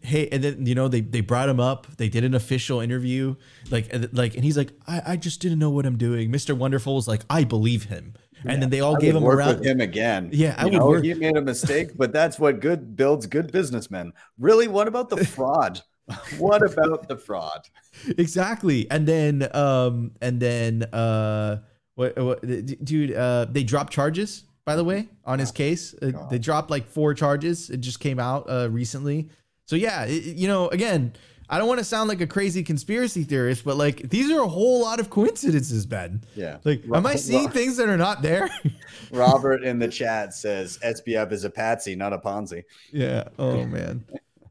hey 0.02 0.28
and 0.32 0.44
then 0.44 0.66
you 0.66 0.76
know 0.76 0.88
they 0.88 1.02
they 1.02 1.22
brought 1.22 1.50
him 1.50 1.60
up. 1.60 1.88
They 1.98 2.10
did 2.10 2.24
an 2.24 2.34
official 2.34 2.80
interview. 2.80 3.36
Like 3.70 3.94
like 4.14 4.36
and 4.36 4.44
he's 4.44 4.58
like 4.58 4.72
i, 4.88 5.02
I 5.06 5.16
just 5.16 5.42
didn't 5.42 5.60
know 5.60 5.70
what 5.70 5.86
i'm 5.86 5.98
doing. 5.98 6.32
Mr 6.32 6.56
wonderful 6.58 6.96
was 6.96 7.08
like 7.08 7.22
i 7.30 7.44
believe 7.44 7.86
him. 7.86 8.14
And 8.44 8.54
yeah, 8.54 8.60
then 8.60 8.70
they 8.70 8.80
all 8.80 8.96
I 8.98 9.00
gave 9.00 9.16
him 9.16 9.24
work 9.24 9.38
around 9.40 9.60
with 9.60 9.66
him 9.66 9.82
again. 9.82 10.30
Yeah 10.32 10.56
i 10.58 10.66
you 10.66 10.72
would 10.72 10.78
know, 10.78 10.88
work. 10.88 11.04
he 11.04 11.14
made 11.14 11.38
a 11.38 11.42
mistake 11.42 11.92
but 11.96 12.12
that's 12.12 12.40
what 12.40 12.60
good 12.60 12.96
builds 12.96 13.26
good 13.28 13.52
businessmen. 13.52 14.14
Really 14.40 14.68
what 14.68 14.88
about 14.88 15.10
the 15.10 15.24
fraud? 15.26 15.82
What 16.38 16.62
about 16.62 17.08
the 17.08 17.18
fraud? 17.18 17.68
Exactly. 18.18 18.90
And 18.92 19.08
then 19.08 19.48
um 19.56 20.12
and 20.22 20.40
then 20.40 20.84
uh 20.84 21.62
what, 21.96 22.18
what 22.18 22.42
dude 22.84 23.14
uh 23.14 23.46
they 23.50 23.64
dropped 23.64 23.94
charges 23.94 24.44
by 24.66 24.76
the 24.76 24.84
way 24.84 25.08
on 25.26 25.40
his 25.40 25.52
case. 25.52 25.94
Uh, 26.02 26.12
they 26.30 26.40
dropped 26.40 26.70
like 26.72 26.88
four 26.88 27.14
charges. 27.14 27.70
It 27.70 27.82
just 27.82 28.00
came 28.00 28.20
out 28.20 28.50
uh 28.50 28.68
recently 28.72 29.30
so 29.66 29.76
yeah, 29.76 30.06
it, 30.06 30.36
you 30.36 30.48
know, 30.48 30.68
again, 30.70 31.14
I 31.50 31.60
don't 31.60 31.68
want 31.68 31.80
to 31.80 31.86
sound 31.86 32.10
like 32.10 32.22
a 32.22 32.28
crazy 32.28 32.64
conspiracy 32.64 33.24
theorist, 33.24 33.64
but 33.64 33.78
like 33.78 34.10
these 34.10 34.32
are 34.32 34.42
a 34.42 34.48
whole 34.48 34.82
lot 34.82 35.00
of 35.00 35.10
coincidences, 35.10 35.86
Ben. 35.86 36.24
Yeah. 36.36 36.58
Like, 36.64 36.84
am 36.92 37.06
I 37.06 37.16
seeing 37.16 37.50
things 37.50 37.78
that 37.78 37.88
are 37.88 37.98
not 37.98 38.22
there? 38.22 38.50
Robert 39.12 39.64
in 39.64 39.78
the 39.78 39.88
chat 39.88 40.34
says 40.34 40.80
SBF 40.84 41.32
is 41.32 41.44
a 41.44 41.50
patsy, 41.50 41.96
not 41.96 42.14
a 42.14 42.18
Ponzi. 42.18 42.64
Yeah. 42.92 43.26
Oh 43.38 43.66
man. 43.66 44.06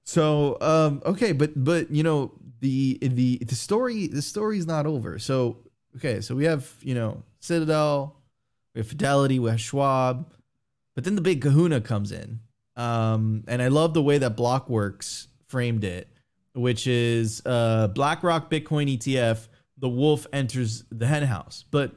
So 0.04 0.58
um, 0.60 1.02
okay, 1.04 1.32
but 1.32 1.52
but 1.56 1.90
you 1.90 2.02
know 2.02 2.32
the 2.60 2.98
the 3.00 3.38
the 3.38 3.54
story 3.54 4.06
the 4.06 4.22
story's 4.22 4.66
not 4.66 4.86
over. 4.86 5.18
So 5.18 5.58
okay, 5.96 6.20
so 6.20 6.34
we 6.34 6.44
have 6.44 6.72
you 6.80 6.94
know 6.94 7.22
Citadel, 7.40 8.16
we 8.74 8.80
have 8.80 8.88
Fidelity, 8.88 9.38
we 9.38 9.50
have 9.50 9.60
Schwab, 9.60 10.32
but 10.94 11.04
then 11.04 11.16
the 11.16 11.22
big 11.22 11.42
Kahuna 11.42 11.80
comes 11.80 12.12
in, 12.12 12.40
um, 12.76 13.44
and 13.48 13.62
I 13.62 13.68
love 13.68 13.94
the 13.94 14.02
way 14.02 14.18
that 14.18 14.36
Blockworks 14.36 15.28
framed 15.46 15.84
it, 15.84 16.08
which 16.54 16.86
is 16.86 17.42
uh, 17.46 17.88
BlackRock 17.88 18.50
Bitcoin 18.50 18.96
ETF. 18.96 19.48
The 19.78 19.88
wolf 19.88 20.26
enters 20.32 20.84
the 20.90 21.06
henhouse, 21.06 21.64
but 21.70 21.92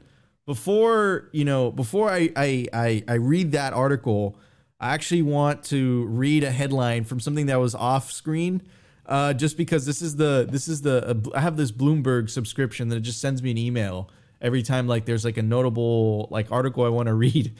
before 0.46 1.28
you 1.32 1.44
know, 1.44 1.70
before 1.70 2.10
I 2.10 2.30
I 2.36 2.66
I, 2.72 3.04
I 3.08 3.14
read 3.14 3.52
that 3.52 3.72
article. 3.72 4.38
I 4.80 4.94
actually 4.94 5.22
want 5.22 5.64
to 5.64 6.04
read 6.06 6.44
a 6.44 6.52
headline 6.52 7.02
from 7.02 7.18
something 7.18 7.46
that 7.46 7.58
was 7.58 7.74
off 7.74 8.12
screen 8.12 8.62
uh, 9.08 9.32
just 9.32 9.56
because 9.56 9.86
this 9.86 10.02
is 10.02 10.16
the 10.16 10.46
this 10.48 10.68
is 10.68 10.82
the 10.82 11.08
uh, 11.08 11.14
I 11.34 11.40
have 11.40 11.56
this 11.56 11.72
Bloomberg 11.72 12.28
subscription 12.28 12.88
that 12.90 12.96
it 12.96 13.00
just 13.00 13.20
sends 13.20 13.42
me 13.42 13.50
an 13.50 13.58
email 13.58 14.10
every 14.40 14.62
time 14.62 14.86
like 14.86 15.04
there's 15.04 15.24
like 15.24 15.36
a 15.36 15.42
notable 15.42 16.28
like 16.30 16.50
article 16.52 16.84
I 16.84 16.88
want 16.88 17.08
to 17.08 17.14
read. 17.26 17.54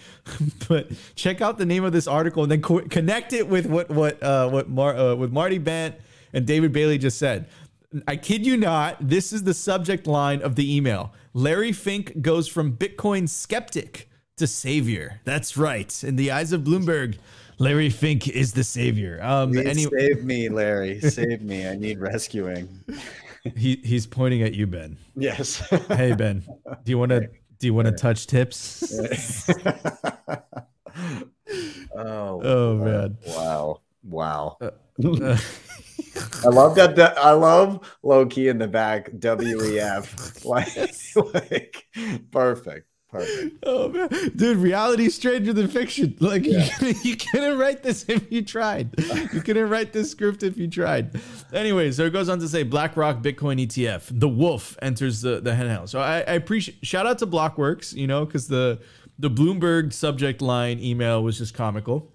but 0.69 0.89
check 1.15 1.41
out 1.41 1.59
the 1.59 1.67
name 1.67 1.85
of 1.85 1.93
this 1.93 2.07
article 2.07 2.43
and 2.43 2.53
then 2.53 2.63
co- 2.63 2.81
connect 2.89 3.33
it 3.33 3.49
with 3.49 3.67
what 3.67 3.89
what 3.91 4.23
uh, 4.23 4.49
what 4.49 4.69
Mar- 4.69 4.97
uh, 4.97 5.15
with 5.15 5.33
Marty 5.33 5.59
Bent 5.59 5.95
and 6.33 6.47
David 6.47 6.73
Bailey 6.73 6.99
just 6.99 7.19
said. 7.19 7.47
I 8.07 8.17
kid 8.17 8.45
you 8.45 8.59
not, 8.59 8.97
this 9.01 9.33
is 9.33 9.45
the 9.45 9.55
subject 9.55 10.07
line 10.07 10.43
of 10.43 10.57
the 10.57 10.77
email. 10.77 11.15
Larry 11.33 11.73
Fink 11.73 12.21
goes 12.21 12.47
from 12.47 12.77
Bitcoin 12.77 13.27
skeptic 13.27 14.11
to 14.37 14.47
savior. 14.47 15.23
That's 15.25 15.57
right. 15.57 16.05
In 16.05 16.17
the 16.17 16.31
eyes 16.31 16.53
of 16.53 16.61
Bloomberg, 16.65 17.17
Larry 17.57 17.89
Fink 17.89 18.29
is 18.29 18.53
the 18.53 18.63
savior. 18.63 19.19
Um, 19.23 19.53
Please 19.53 19.67
any- 19.67 19.85
save 19.85 20.23
me, 20.23 20.51
Larry. 20.51 21.01
Save 21.01 21.41
me. 21.41 21.67
I 21.67 21.77
need 21.77 21.99
rescuing. 21.99 22.69
he 23.57 23.77
he's 23.85 24.07
pointing 24.07 24.43
at 24.43 24.55
you, 24.55 24.67
Ben. 24.67 24.99
Yes. 25.17 25.59
Hey 25.89 26.15
Ben, 26.15 26.45
do 26.85 26.91
you 26.91 26.99
want 26.99 27.11
to 27.11 27.29
do 27.59 27.67
you 27.67 27.75
want 27.75 27.87
to 27.87 27.93
touch 27.93 28.27
tips? 28.27 28.93
oh, 31.95 32.41
Oh 32.43 32.77
man. 32.77 33.19
wow. 33.27 33.81
Wow. 34.05 34.57
Uh, 34.61 34.71
I 36.45 36.49
love 36.49 36.75
that. 36.77 37.15
I 37.19 37.33
love 37.33 37.97
low 38.03 38.27
key 38.27 38.49
in 38.49 38.59
the 38.59 38.69
back. 38.69 39.11
WEF. 39.13 40.45
like, 40.45 40.77
like, 41.35 41.87
perfect. 42.31 42.88
Perfect. 43.11 43.57
Oh 43.65 43.89
man, 43.89 44.09
dude, 44.37 44.59
reality 44.59 45.07
is 45.07 45.15
stranger 45.15 45.53
than 45.53 45.69
fiction. 45.69 46.17
Like 46.21 46.45
Yeah. 46.45 46.65
you, 46.65 46.71
couldn't, 46.79 47.05
you 47.05 47.17
couldn't 47.17 47.59
write 47.59 47.83
this 47.83 48.05
if 48.09 48.31
you 48.31 48.43
tried. 48.43 48.91
You 49.33 49.41
couldn't 49.41 49.69
write 49.71 49.93
this 49.93 50.11
script 50.11 50.43
if 50.43 50.57
you 50.57 50.69
tried. 50.69 51.19
Anyway, 51.53 51.91
so 51.93 52.05
it 52.05 52.13
goes 52.13 52.29
on 52.29 52.39
to 52.41 52.49
say 52.49 52.63
BlackRock 52.65 53.23
Bitcoin 53.23 53.65
ETF. 53.67 54.19
The 54.21 54.29
wolf 54.29 54.77
enters 54.83 55.23
the 55.23 55.41
the 55.41 55.55
henhouse. 55.55 55.91
So 55.91 56.01
I, 56.01 56.17
I 56.19 56.35
appreciate 56.35 56.79
shout 56.85 57.07
out 57.07 57.19
to 57.19 57.27
Blockworks, 57.27 57.95
you 57.95 58.07
know, 58.07 58.25
because 58.27 58.47
the 58.49 58.81
the 59.19 59.31
Bloomberg 59.31 59.93
subject 59.93 60.41
line 60.43 60.79
email 60.79 61.23
was 61.23 61.39
just 61.39 61.55
comical. 61.55 62.13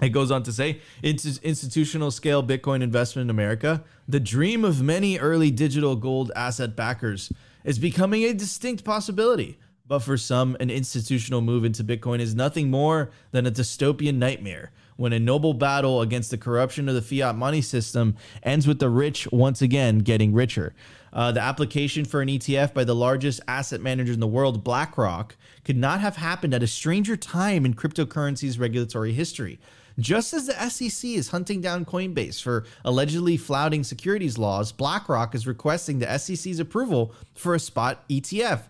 It 0.00 0.08
goes 0.08 0.30
on 0.30 0.42
to 0.44 0.52
say 0.52 0.80
"Ins- 1.02 1.38
institutional 1.38 2.10
scale 2.10 2.42
Bitcoin 2.42 2.82
investment 2.82 3.26
in 3.26 3.30
America, 3.30 3.84
the 4.08 4.18
dream 4.20 4.64
of 4.64 4.82
many 4.82 5.18
early 5.18 5.50
digital 5.50 5.94
gold 5.96 6.32
asset 6.34 6.74
backers, 6.74 7.32
is 7.64 7.78
becoming 7.78 8.24
a 8.24 8.32
distinct 8.32 8.82
possibility. 8.84 9.58
But 9.86 10.00
for 10.00 10.16
some, 10.16 10.56
an 10.60 10.70
institutional 10.70 11.40
move 11.40 11.64
into 11.64 11.82
Bitcoin 11.82 12.20
is 12.20 12.34
nothing 12.34 12.70
more 12.70 13.10
than 13.32 13.46
a 13.46 13.50
dystopian 13.50 14.14
nightmare 14.14 14.70
when 14.96 15.12
a 15.12 15.18
noble 15.18 15.54
battle 15.54 16.00
against 16.00 16.30
the 16.30 16.38
corruption 16.38 16.88
of 16.88 16.94
the 16.94 17.02
fiat 17.02 17.34
money 17.34 17.60
system 17.60 18.16
ends 18.42 18.66
with 18.66 18.78
the 18.78 18.88
rich 18.88 19.26
once 19.32 19.60
again 19.60 19.98
getting 19.98 20.32
richer. 20.32 20.74
Uh, 21.12 21.32
the 21.32 21.40
application 21.40 22.04
for 22.04 22.22
an 22.22 22.28
ETF 22.28 22.72
by 22.72 22.84
the 22.84 22.94
largest 22.94 23.40
asset 23.48 23.80
manager 23.80 24.12
in 24.12 24.20
the 24.20 24.26
world, 24.26 24.64
BlackRock, 24.64 25.36
could 25.64 25.76
not 25.76 26.00
have 26.00 26.16
happened 26.16 26.54
at 26.54 26.62
a 26.62 26.66
stranger 26.66 27.16
time 27.16 27.66
in 27.66 27.74
cryptocurrency's 27.74 28.58
regulatory 28.58 29.12
history. 29.12 29.58
Just 29.98 30.32
as 30.32 30.46
the 30.46 30.68
SEC 30.70 31.10
is 31.10 31.28
hunting 31.28 31.60
down 31.60 31.84
Coinbase 31.84 32.40
for 32.40 32.64
allegedly 32.84 33.36
flouting 33.36 33.84
securities 33.84 34.38
laws, 34.38 34.72
BlackRock 34.72 35.34
is 35.34 35.46
requesting 35.46 35.98
the 35.98 36.18
SEC's 36.18 36.58
approval 36.60 37.12
for 37.34 37.54
a 37.54 37.58
spot 37.58 38.08
ETF 38.08 38.62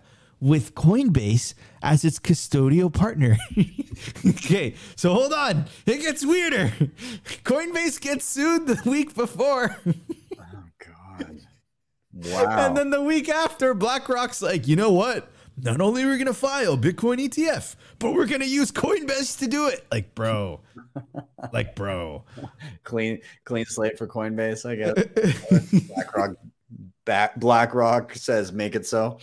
with 0.43 0.75
Coinbase 0.75 1.53
as 1.81 2.03
its 2.03 2.19
custodial 2.19 2.93
partner. 2.93 3.37
okay, 4.27 4.75
so 4.97 5.13
hold 5.13 5.31
on. 5.31 5.65
It 5.85 6.01
gets 6.01 6.25
weirder. 6.25 6.67
Coinbase 7.45 8.01
gets 8.01 8.25
sued 8.25 8.67
the 8.67 8.81
week 8.85 9.15
before. 9.15 9.77
Oh 9.87 10.63
God. 11.17 11.39
Wow. 12.15 12.67
And 12.67 12.77
then 12.77 12.91
the 12.91 13.01
week 13.01 13.27
after, 13.27 13.73
BlackRock's 13.73 14.39
like, 14.39 14.67
you 14.67 14.75
know 14.75 14.91
what? 14.91 15.31
Not 15.57 15.81
only 15.81 16.03
are 16.03 16.11
we 16.11 16.17
going 16.17 16.27
to 16.27 16.33
file 16.35 16.77
Bitcoin 16.77 17.17
ETF, 17.17 17.75
but 17.97 18.13
we're 18.13 18.27
going 18.27 18.41
to 18.41 18.47
use 18.47 18.71
Coinbase 18.71 19.39
to 19.39 19.47
do 19.47 19.67
it. 19.67 19.83
Like, 19.91 20.13
bro. 20.13 20.59
like, 21.51 21.75
bro. 21.75 22.23
clean, 22.83 23.19
clean 23.45 23.65
slate 23.65 23.97
for 23.97 24.05
Coinbase. 24.05 24.63
I 24.63 24.75
guess. 24.75 25.87
BlackRock. 25.87 26.35
Back, 27.05 27.39
BlackRock 27.39 28.15
says, 28.15 28.51
"Make 28.51 28.75
it 28.75 28.85
so." 28.85 29.19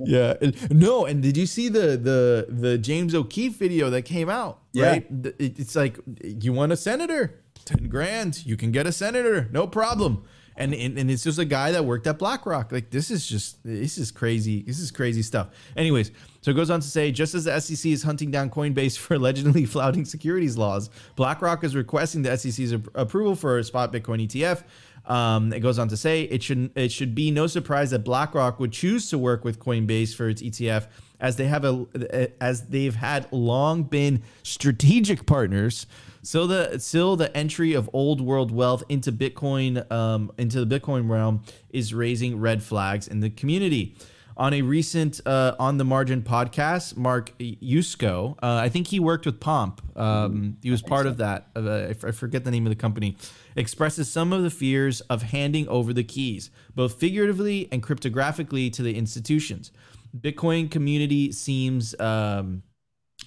Yeah. 0.00 0.34
No, 0.70 1.04
and 1.06 1.22
did 1.22 1.36
you 1.36 1.46
see 1.46 1.68
the 1.68 1.96
the 1.96 2.46
the 2.48 2.78
James 2.78 3.14
O'Keefe 3.14 3.56
video 3.56 3.90
that 3.90 4.02
came 4.02 4.28
out? 4.28 4.60
Yeah. 4.72 4.90
Right? 4.90 5.06
It's 5.38 5.76
like 5.76 5.98
you 6.22 6.52
want 6.52 6.72
a 6.72 6.76
senator, 6.76 7.42
10 7.64 7.88
grand, 7.88 8.44
you 8.46 8.56
can 8.56 8.72
get 8.72 8.86
a 8.86 8.92
senator, 8.92 9.48
no 9.52 9.66
problem. 9.66 10.24
And, 10.54 10.74
and 10.74 10.98
and 10.98 11.10
it's 11.10 11.24
just 11.24 11.38
a 11.38 11.46
guy 11.46 11.72
that 11.72 11.86
worked 11.86 12.06
at 12.06 12.18
BlackRock. 12.18 12.72
Like 12.72 12.90
this 12.90 13.10
is 13.10 13.26
just 13.26 13.64
this 13.64 13.96
is 13.96 14.10
crazy. 14.10 14.62
This 14.62 14.80
is 14.80 14.90
crazy 14.90 15.22
stuff. 15.22 15.48
Anyways, 15.78 16.10
so 16.42 16.50
it 16.50 16.54
goes 16.54 16.68
on 16.68 16.80
to 16.80 16.86
say 16.86 17.10
just 17.10 17.34
as 17.34 17.44
the 17.44 17.58
SEC 17.58 17.90
is 17.90 18.02
hunting 18.02 18.30
down 18.30 18.50
Coinbase 18.50 18.98
for 18.98 19.14
allegedly 19.14 19.64
flouting 19.64 20.04
securities 20.04 20.58
laws, 20.58 20.90
BlackRock 21.16 21.64
is 21.64 21.74
requesting 21.74 22.20
the 22.20 22.36
SEC's 22.36 22.74
ap- 22.74 22.88
approval 22.94 23.34
for 23.34 23.58
a 23.58 23.64
spot 23.64 23.94
Bitcoin 23.94 24.26
ETF. 24.26 24.64
Um, 25.06 25.52
it 25.52 25.60
goes 25.60 25.78
on 25.78 25.88
to 25.88 25.96
say 25.96 26.22
it 26.22 26.42
should 26.42 26.70
it 26.76 26.92
should 26.92 27.14
be 27.14 27.30
no 27.30 27.46
surprise 27.46 27.90
that 27.90 28.04
BlackRock 28.04 28.60
would 28.60 28.72
choose 28.72 29.10
to 29.10 29.18
work 29.18 29.44
with 29.44 29.58
Coinbase 29.58 30.14
for 30.14 30.28
its 30.28 30.42
ETF, 30.42 30.86
as 31.18 31.36
they 31.36 31.46
have 31.46 31.64
a 31.64 32.32
as 32.40 32.68
they've 32.68 32.94
had 32.94 33.26
long 33.32 33.82
been 33.82 34.22
strategic 34.42 35.26
partners. 35.26 35.86
So 36.22 36.46
the 36.46 36.78
still 36.78 37.16
the 37.16 37.36
entry 37.36 37.72
of 37.72 37.90
old 37.92 38.20
world 38.20 38.52
wealth 38.52 38.84
into 38.88 39.10
Bitcoin 39.10 39.90
um, 39.90 40.30
into 40.38 40.64
the 40.64 40.78
Bitcoin 40.78 41.10
realm 41.10 41.42
is 41.70 41.92
raising 41.92 42.38
red 42.38 42.62
flags 42.62 43.08
in 43.08 43.20
the 43.20 43.30
community. 43.30 43.96
On 44.36 44.54
a 44.54 44.62
recent 44.62 45.20
uh, 45.26 45.54
on 45.58 45.78
the 45.78 45.84
margin 45.84 46.22
podcast, 46.22 46.96
Mark 46.96 47.36
Yusko, 47.38 48.32
uh, 48.42 48.56
I 48.56 48.68
think 48.68 48.86
he 48.88 48.98
worked 48.98 49.26
with 49.26 49.40
Pomp. 49.40 49.80
Um, 49.96 50.56
he 50.62 50.70
was 50.70 50.82
part 50.82 51.06
of 51.06 51.18
that. 51.18 51.48
Uh, 51.54 51.60
I 51.70 51.80
f- 51.90 52.04
I 52.04 52.10
forget 52.12 52.44
the 52.44 52.50
name 52.50 52.66
of 52.66 52.70
the 52.70 52.76
company. 52.76 53.16
Expresses 53.56 54.10
some 54.10 54.32
of 54.32 54.42
the 54.42 54.50
fears 54.50 55.00
of 55.02 55.22
handing 55.22 55.68
over 55.68 55.92
the 55.92 56.04
keys, 56.04 56.50
both 56.74 56.94
figuratively 56.94 57.68
and 57.70 57.82
cryptographically, 57.82 58.72
to 58.72 58.82
the 58.82 58.96
institutions. 58.96 59.70
Bitcoin 60.18 60.70
community 60.70 61.32
seems 61.32 61.98
um, 62.00 62.62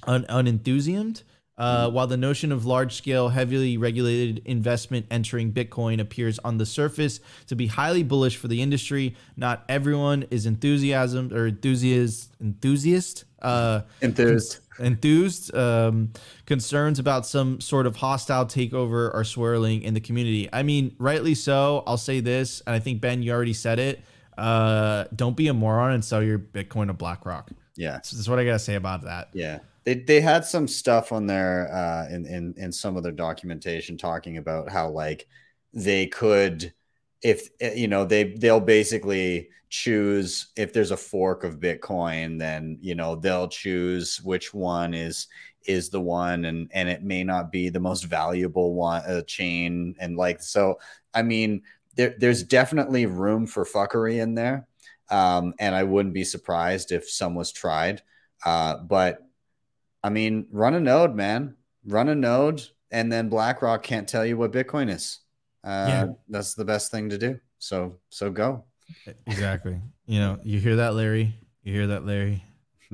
un-. 0.08 0.26
Uh, 1.58 1.90
while 1.90 2.06
the 2.08 2.18
notion 2.18 2.52
of 2.52 2.66
large 2.66 2.96
scale, 2.96 3.30
heavily 3.30 3.78
regulated 3.78 4.42
investment 4.46 5.06
entering 5.10 5.54
Bitcoin 5.54 6.02
appears 6.02 6.38
on 6.40 6.58
the 6.58 6.66
surface 6.66 7.22
to 7.48 7.56
be 7.56 7.68
highly 7.68 8.04
bullish 8.04 8.36
for 8.36 8.50
the 8.50 8.62
industry, 8.62 9.16
not 9.38 9.64
everyone 9.70 10.26
is 10.32 10.46
enthusiasm 10.46 11.32
or 11.34 11.48
enthusiast 11.48 12.34
enthusiast 12.42 13.24
uh, 13.42 13.82
Enthused. 14.02 14.60
enthused. 14.80 15.56
Um, 15.56 16.12
concerns 16.46 17.00
about 17.00 17.26
some 17.26 17.62
sort 17.62 17.86
of 17.88 17.96
hostile 17.96 18.46
takeover 18.46 19.14
are 19.16 19.24
swirling 19.24 19.82
in 19.84 19.94
the 19.94 20.02
community. 20.02 20.50
I 20.52 20.64
mean, 20.64 20.96
rightly 21.00 21.36
so. 21.36 21.84
I'll 21.88 21.96
say 21.98 22.20
this, 22.20 22.62
and 22.68 22.76
I 22.76 22.80
think 22.80 23.00
Ben, 23.02 23.22
you 23.24 23.32
already 23.32 23.54
said 23.54 23.80
it. 23.80 24.02
Uh, 24.38 25.06
don't 25.16 25.38
be 25.38 25.48
a 25.48 25.54
moron 25.54 25.94
and 25.94 26.04
sell 26.04 26.22
your 26.22 26.38
Bitcoin 26.40 26.88
to 26.88 26.94
BlackRock. 26.94 27.52
Yeah. 27.78 28.02
So 28.02 28.18
that's 28.18 28.28
what 28.28 28.40
I 28.40 28.44
gotta 28.46 28.60
say 28.60 28.76
about 28.76 29.04
that. 29.04 29.30
Yeah. 29.32 29.60
They, 29.86 29.96
they 29.96 30.20
had 30.20 30.46
some 30.46 30.68
stuff 30.68 31.12
on 31.12 31.28
there 31.28 31.72
uh, 31.72 32.08
in, 32.10 32.26
in 32.26 32.54
in 32.58 32.72
some 32.72 32.98
of 32.98 33.04
their 33.04 33.12
documentation 33.12 33.98
talking 33.98 34.38
about 34.38 34.70
how 34.70 34.90
like 34.90 35.28
they 35.74 36.08
could 36.08 36.74
if 37.22 37.50
eh, 37.60 37.74
you 37.74 37.88
know 37.88 38.06
they 38.06 38.36
they'll 38.36 38.60
basically 38.60 39.50
choose 39.70 40.52
if 40.56 40.72
there's 40.72 40.92
a 40.92 40.98
fork 40.98 41.44
of 41.44 41.60
bitcoin 41.60 42.40
then 42.40 42.78
you 42.82 42.96
know 42.96 43.16
they'll 43.16 43.48
choose 43.48 44.22
which 44.24 44.54
one 44.54 44.94
is 44.94 45.28
is 45.66 45.90
the 45.90 46.00
one 46.00 46.46
and 46.46 46.70
and 46.74 46.88
it 46.88 47.04
may 47.04 47.24
not 47.24 47.52
be 47.52 47.70
the 47.70 47.80
most 47.80 48.04
valuable 48.04 48.76
one 48.76 49.02
uh, 49.04 49.22
chain 49.24 49.96
and 50.00 50.16
like 50.16 50.42
so 50.42 50.80
i 51.14 51.22
mean 51.22 51.62
there, 51.96 52.16
there's 52.20 52.44
definitely 52.44 53.06
room 53.06 53.48
for 53.48 53.66
fuckery 53.66 54.22
in 54.22 54.36
there 54.36 54.68
um, 55.10 55.54
and 55.60 55.74
i 55.76 55.84
wouldn't 55.84 56.14
be 56.14 56.24
surprised 56.24 56.92
if 56.92 57.10
some 57.10 57.36
was 57.36 57.52
tried 57.52 58.02
uh, 58.46 58.78
but 58.78 59.25
I 60.06 60.10
mean, 60.10 60.46
run 60.52 60.76
a 60.76 60.80
node, 60.80 61.16
man. 61.16 61.56
Run 61.88 62.10
a 62.10 62.16
node, 62.16 62.62
and 62.92 63.12
then 63.12 63.28
BlackRock 63.28 63.82
can't 63.82 64.08
tell 64.08 64.24
you 64.26 64.38
what 64.38 64.52
Bitcoin 64.52 64.90
is. 64.94 65.20
uh, 65.64 65.86
Yeah. 65.90 66.06
that's 66.30 66.54
the 66.54 66.64
best 66.66 66.92
thing 66.92 67.10
to 67.10 67.18
do. 67.18 67.40
So 67.58 67.98
so 68.10 68.30
go. 68.30 68.66
Exactly. 69.26 69.82
You 70.06 70.20
know, 70.20 70.40
you 70.44 70.60
hear 70.60 70.76
that, 70.76 70.94
Larry? 70.94 71.34
You 71.64 71.74
hear 71.74 71.88
that, 71.88 72.06
Larry? 72.06 72.44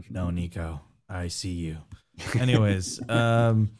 No, 0.09 0.29
Nico, 0.29 0.79
I 1.09 1.27
see 1.27 1.51
you. 1.51 1.77
Anyways, 2.39 3.01
um, 3.09 3.71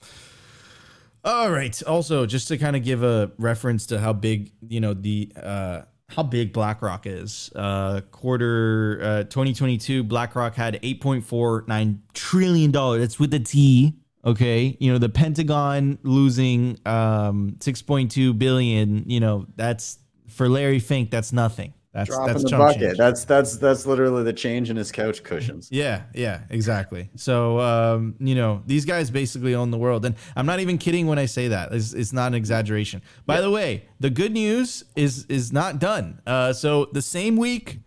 all 1.24 1.50
right. 1.52 1.82
Also, 1.84 2.26
just 2.26 2.50
to 2.50 2.58
kind 2.58 2.76
of 2.76 2.84
give 2.84 3.02
a 3.04 3.32
reference 3.38 3.86
to 3.88 4.00
how 4.00 4.12
big, 4.12 4.52
you 4.68 4.82
know, 4.82 4.94
the 4.94 5.32
uh, 5.42 5.82
how 6.14 6.24
big 6.24 6.54
BlackRock 6.54 7.06
is. 7.06 7.52
Uh, 7.56 8.02
quarter 8.12 9.00
uh, 9.02 9.24
2022, 9.24 10.04
BlackRock 10.04 10.56
had 10.56 10.82
8.49 10.82 12.00
trillion 12.14 12.72
dollars. 12.72 13.02
That's 13.02 13.20
with 13.20 13.34
a 13.34 13.40
T. 13.40 13.94
Okay, 14.24 14.78
you 14.80 14.92
know 14.92 15.00
the 15.00 15.10
Pentagon 15.10 15.98
losing 16.04 16.78
um, 16.86 17.56
6.2 17.60 18.38
billion. 18.38 19.10
You 19.10 19.20
know 19.20 19.48
that's 19.56 19.98
for 20.28 20.48
Larry 20.48 20.80
Fink. 20.80 21.10
That's 21.10 21.34
nothing. 21.34 21.74
That's 21.94 22.10
Drop 22.10 22.28
that's 22.28 22.44
the 22.44 22.58
bucket. 22.58 22.82
change. 22.82 22.98
That's 22.98 23.26
that's 23.26 23.58
that's 23.58 23.86
literally 23.86 24.24
the 24.24 24.32
change 24.32 24.70
in 24.70 24.78
his 24.78 24.94
couch 24.94 25.24
cushions. 25.24 25.68
Yeah, 25.72 26.04
yeah, 26.14 26.42
exactly. 26.50 27.10
So, 27.16 27.60
um, 27.60 28.16
you 28.20 28.34
know, 28.34 28.64
these 28.66 28.86
guys 28.86 29.12
basically 29.12 29.56
own 29.56 29.72
the 29.72 29.78
world. 29.78 30.06
And 30.06 30.16
I'm 30.38 30.46
not 30.46 30.62
even 30.62 30.78
kidding 30.78 31.08
when 31.08 31.20
I 31.20 31.26
say 31.26 31.50
that. 31.50 31.74
It's, 31.74 31.92
it's 31.94 32.14
not 32.14 32.28
an 32.28 32.36
exaggeration. 32.36 33.02
By 33.26 33.42
the 33.42 33.52
way, 33.52 33.90
the 34.00 34.10
good 34.10 34.32
news 34.32 34.86
is 34.96 35.26
is 35.26 35.52
not 35.52 35.80
done. 35.80 36.22
Uh, 36.26 36.54
so 36.54 36.86
the 36.94 37.02
same 37.02 37.36
week, 37.36 37.80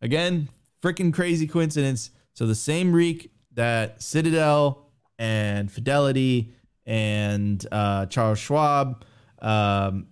again, 0.00 0.48
freaking 0.82 1.14
crazy 1.14 1.46
coincidence. 1.46 2.10
So 2.34 2.46
the 2.46 2.56
same 2.56 2.90
week 2.90 3.30
that 3.54 4.02
Citadel 4.02 4.88
and 5.18 5.70
Fidelity 5.70 6.52
and 6.84 7.64
uh, 7.70 8.06
Charles 8.06 8.40
Schwab 8.40 9.04
um, 9.40 10.08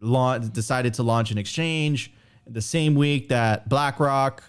launch, 0.00 0.50
decided 0.52 0.94
to 0.94 1.02
launch 1.02 1.30
an 1.30 1.36
exchange, 1.38 2.12
the 2.48 2.62
same 2.62 2.94
week 2.94 3.28
that 3.28 3.68
BlackRock 3.68 4.42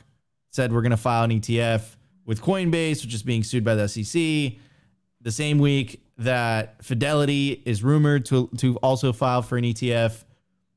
said 0.51 0.71
we're 0.73 0.81
going 0.81 0.91
to 0.91 0.97
file 0.97 1.23
an 1.23 1.31
ETF 1.31 1.95
with 2.25 2.41
Coinbase, 2.41 3.03
which 3.03 3.13
is 3.13 3.23
being 3.23 3.43
sued 3.43 3.63
by 3.63 3.75
the 3.75 3.87
SEC. 3.87 4.13
The 5.21 5.31
same 5.31 5.59
week 5.59 6.03
that 6.17 6.83
Fidelity 6.83 7.61
is 7.65 7.83
rumored 7.83 8.25
to 8.25 8.49
to 8.57 8.77
also 8.77 9.11
file 9.13 9.41
for 9.41 9.57
an 9.57 9.63
ETF. 9.63 10.23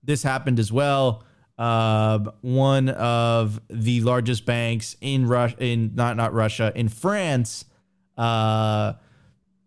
This 0.02 0.22
happened 0.22 0.58
as 0.58 0.72
well. 0.72 1.24
Uh, 1.58 2.18
one 2.40 2.88
of 2.88 3.60
the 3.68 4.00
largest 4.00 4.46
banks 4.46 4.96
in 5.00 5.26
Russia, 5.26 5.56
in 5.58 5.92
not 5.94 6.16
not 6.16 6.32
Russia, 6.32 6.72
in 6.74 6.88
France, 6.88 7.64
uh, 8.16 8.94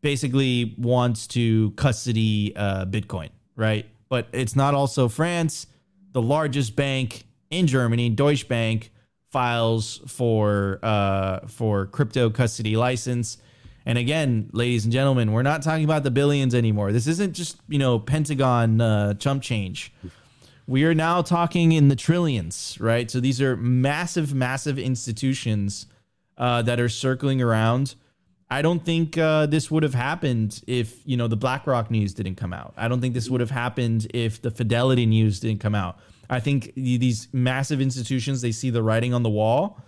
basically 0.01 0.75
wants 0.77 1.27
to 1.27 1.71
custody 1.71 2.53
uh, 2.55 2.85
Bitcoin, 2.85 3.29
right? 3.55 3.85
But 4.09 4.27
it's 4.33 4.55
not 4.55 4.73
also 4.73 5.07
France. 5.07 5.67
The 6.11 6.21
largest 6.21 6.75
bank 6.75 7.25
in 7.55 7.67
Germany, 7.67 8.09
Deutsche 8.09 8.47
Bank, 8.47 8.91
files 9.31 10.01
for 10.07 10.79
uh, 10.83 11.39
for 11.47 11.87
crypto 11.87 12.29
custody 12.29 12.75
license. 12.75 13.37
And 13.85 13.97
again, 13.97 14.49
ladies 14.51 14.83
and 14.83 14.91
gentlemen, 14.91 15.31
we're 15.31 15.43
not 15.43 15.61
talking 15.61 15.83
about 15.83 16.03
the 16.03 16.11
billions 16.11 16.55
anymore. 16.55 16.91
This 16.91 17.07
isn't 17.07 17.33
just 17.33 17.57
you 17.67 17.79
know 17.79 17.99
Pentagon 17.99 18.81
uh, 18.81 19.13
chump 19.15 19.41
change. 19.41 19.93
We 20.67 20.83
are 20.85 20.95
now 20.95 21.21
talking 21.21 21.73
in 21.73 21.89
the 21.89 21.95
trillions, 21.95 22.77
right? 22.79 23.09
So 23.11 23.19
these 23.19 23.39
are 23.39 23.55
massive, 23.55 24.33
massive 24.33 24.79
institutions 24.79 25.85
uh, 26.39 26.63
that 26.63 26.79
are 26.79 26.89
circling 26.89 27.39
around. 27.41 27.95
I 28.49 28.61
don't 28.61 28.83
think 28.83 29.17
uh, 29.17 29.45
this 29.47 29.69
would 29.69 29.83
have 29.83 29.93
happened 29.93 30.61
if 30.67 31.01
you 31.05 31.17
know 31.17 31.27
the 31.27 31.37
BlackRock 31.37 31.91
news 31.91 32.13
didn't 32.13 32.35
come 32.35 32.53
out. 32.53 32.73
I 32.77 32.87
don't 32.87 33.01
think 33.01 33.13
this 33.13 33.29
would 33.29 33.41
have 33.41 33.51
happened 33.51 34.07
if 34.13 34.41
the 34.41 34.51
Fidelity 34.51 35.05
news 35.05 35.39
didn't 35.39 35.61
come 35.61 35.75
out. 35.75 35.99
I 36.29 36.39
think 36.39 36.73
these 36.75 37.27
massive 37.31 37.81
institutions 37.81 38.41
they 38.41 38.51
see 38.51 38.69
the 38.69 38.83
writing 38.83 39.13
on 39.13 39.23
the 39.23 39.29
wall 39.29 39.81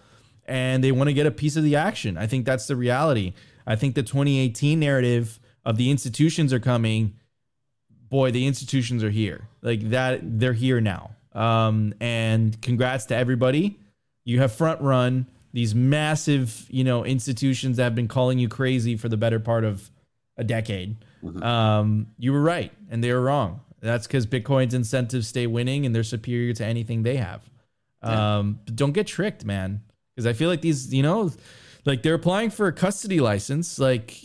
and 0.45 0.83
they 0.83 0.91
want 0.91 1.09
to 1.09 1.13
get 1.13 1.25
a 1.25 1.31
piece 1.31 1.55
of 1.55 1.63
the 1.63 1.75
action. 1.75 2.17
I 2.17 2.27
think 2.27 2.45
that's 2.45 2.67
the 2.67 2.75
reality. 2.75 3.33
I 3.65 3.75
think 3.75 3.95
the 3.95 4.03
2018 4.03 4.79
narrative 4.79 5.39
of 5.65 5.77
the 5.77 5.91
institutions 5.91 6.53
are 6.53 6.59
coming. 6.59 7.15
Boy, 8.09 8.31
the 8.31 8.47
institutions 8.47 9.03
are 9.03 9.09
here. 9.09 9.49
Like 9.61 9.89
that, 9.89 10.21
they're 10.39 10.53
here 10.53 10.79
now. 10.79 11.11
Um, 11.33 11.93
and 11.99 12.59
congrats 12.61 13.05
to 13.07 13.15
everybody. 13.15 13.77
You 14.23 14.39
have 14.39 14.53
front 14.53 14.81
run 14.81 15.27
these 15.53 15.73
massive, 15.73 16.67
you 16.69 16.83
know, 16.83 17.03
institutions 17.03 17.77
that 17.77 17.83
have 17.83 17.95
been 17.95 18.07
calling 18.07 18.37
you 18.39 18.47
crazy 18.47 18.95
for 18.95 19.09
the 19.09 19.17
better 19.17 19.39
part 19.39 19.63
of 19.63 19.89
a 20.37 20.43
decade. 20.43 20.97
Um, 21.41 22.07
you 22.17 22.31
were 22.31 22.41
right, 22.41 22.71
and 22.89 23.03
they 23.03 23.11
were 23.11 23.21
wrong. 23.21 23.61
That's 23.87 24.05
because 24.05 24.27
Bitcoin's 24.27 24.73
incentives 24.73 25.27
stay 25.27 25.47
winning, 25.47 25.85
and 25.85 25.95
they're 25.95 26.03
superior 26.03 26.53
to 26.53 26.65
anything 26.65 27.03
they 27.03 27.17
have. 27.17 27.49
Um, 28.01 28.59
but 28.65 28.75
don't 28.75 28.91
get 28.91 29.07
tricked, 29.07 29.45
man. 29.45 29.81
Because 30.15 30.27
I 30.27 30.33
feel 30.33 30.49
like 30.49 30.61
these, 30.61 30.93
you 30.93 31.03
know, 31.03 31.31
like 31.85 32.03
they're 32.03 32.15
applying 32.15 32.49
for 32.49 32.67
a 32.67 32.73
custody 32.73 33.19
license. 33.19 33.79
Like, 33.79 34.19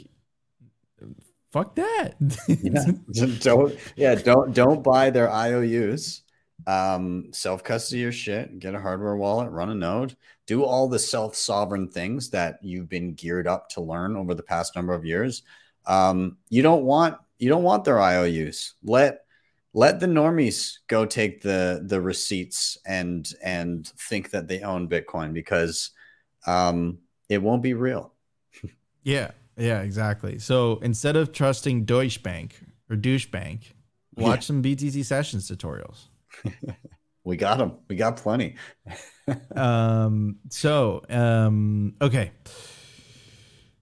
fuck 1.52 1.76
that. 1.76 2.14
Yeah. 2.48 2.84
don't 3.40 3.78
yeah, 3.96 4.14
don't 4.14 4.54
don't 4.54 4.82
buy 4.82 5.10
their 5.10 5.30
IOUs. 5.30 6.22
Um, 6.66 7.32
self 7.32 7.64
custody 7.64 8.00
your 8.02 8.12
shit, 8.12 8.58
get 8.58 8.74
a 8.74 8.80
hardware 8.80 9.16
wallet, 9.16 9.50
run 9.50 9.70
a 9.70 9.74
node, 9.74 10.16
do 10.46 10.64
all 10.64 10.88
the 10.88 10.98
self 10.98 11.34
sovereign 11.34 11.88
things 11.88 12.30
that 12.30 12.58
you've 12.62 12.88
been 12.88 13.14
geared 13.14 13.46
up 13.46 13.68
to 13.70 13.80
learn 13.80 14.16
over 14.16 14.34
the 14.34 14.42
past 14.42 14.76
number 14.76 14.92
of 14.92 15.04
years. 15.04 15.42
Um, 15.86 16.38
you 16.48 16.62
don't 16.62 16.84
want 16.84 17.16
you 17.38 17.48
don't 17.48 17.64
want 17.64 17.84
their 17.84 18.00
IOUs. 18.00 18.74
Let 18.84 19.21
let 19.74 20.00
the 20.00 20.06
normies 20.06 20.74
go 20.88 21.06
take 21.06 21.42
the 21.42 21.82
the 21.86 22.00
receipts 22.00 22.76
and 22.86 23.28
and 23.42 23.88
think 23.98 24.30
that 24.30 24.48
they 24.48 24.60
own 24.60 24.88
Bitcoin 24.88 25.32
because 25.32 25.90
um, 26.46 26.98
it 27.28 27.42
won't 27.42 27.62
be 27.62 27.74
real. 27.74 28.12
Yeah, 29.02 29.30
yeah, 29.56 29.82
exactly. 29.82 30.38
So 30.38 30.78
instead 30.82 31.16
of 31.16 31.32
trusting 31.32 31.84
Deutsche 31.84 32.22
Bank 32.22 32.60
or 32.88 32.96
Douche 32.96 33.26
Bank, 33.26 33.74
watch 34.16 34.46
some 34.46 34.62
BTC 34.62 35.04
sessions 35.04 35.50
tutorials. 35.50 36.06
We 37.24 37.36
got 37.36 37.58
them. 37.58 37.74
We 37.88 37.96
got 37.96 38.16
plenty. 38.16 38.56
um, 39.56 40.38
so, 40.48 41.02
um, 41.08 41.94
okay. 42.00 42.32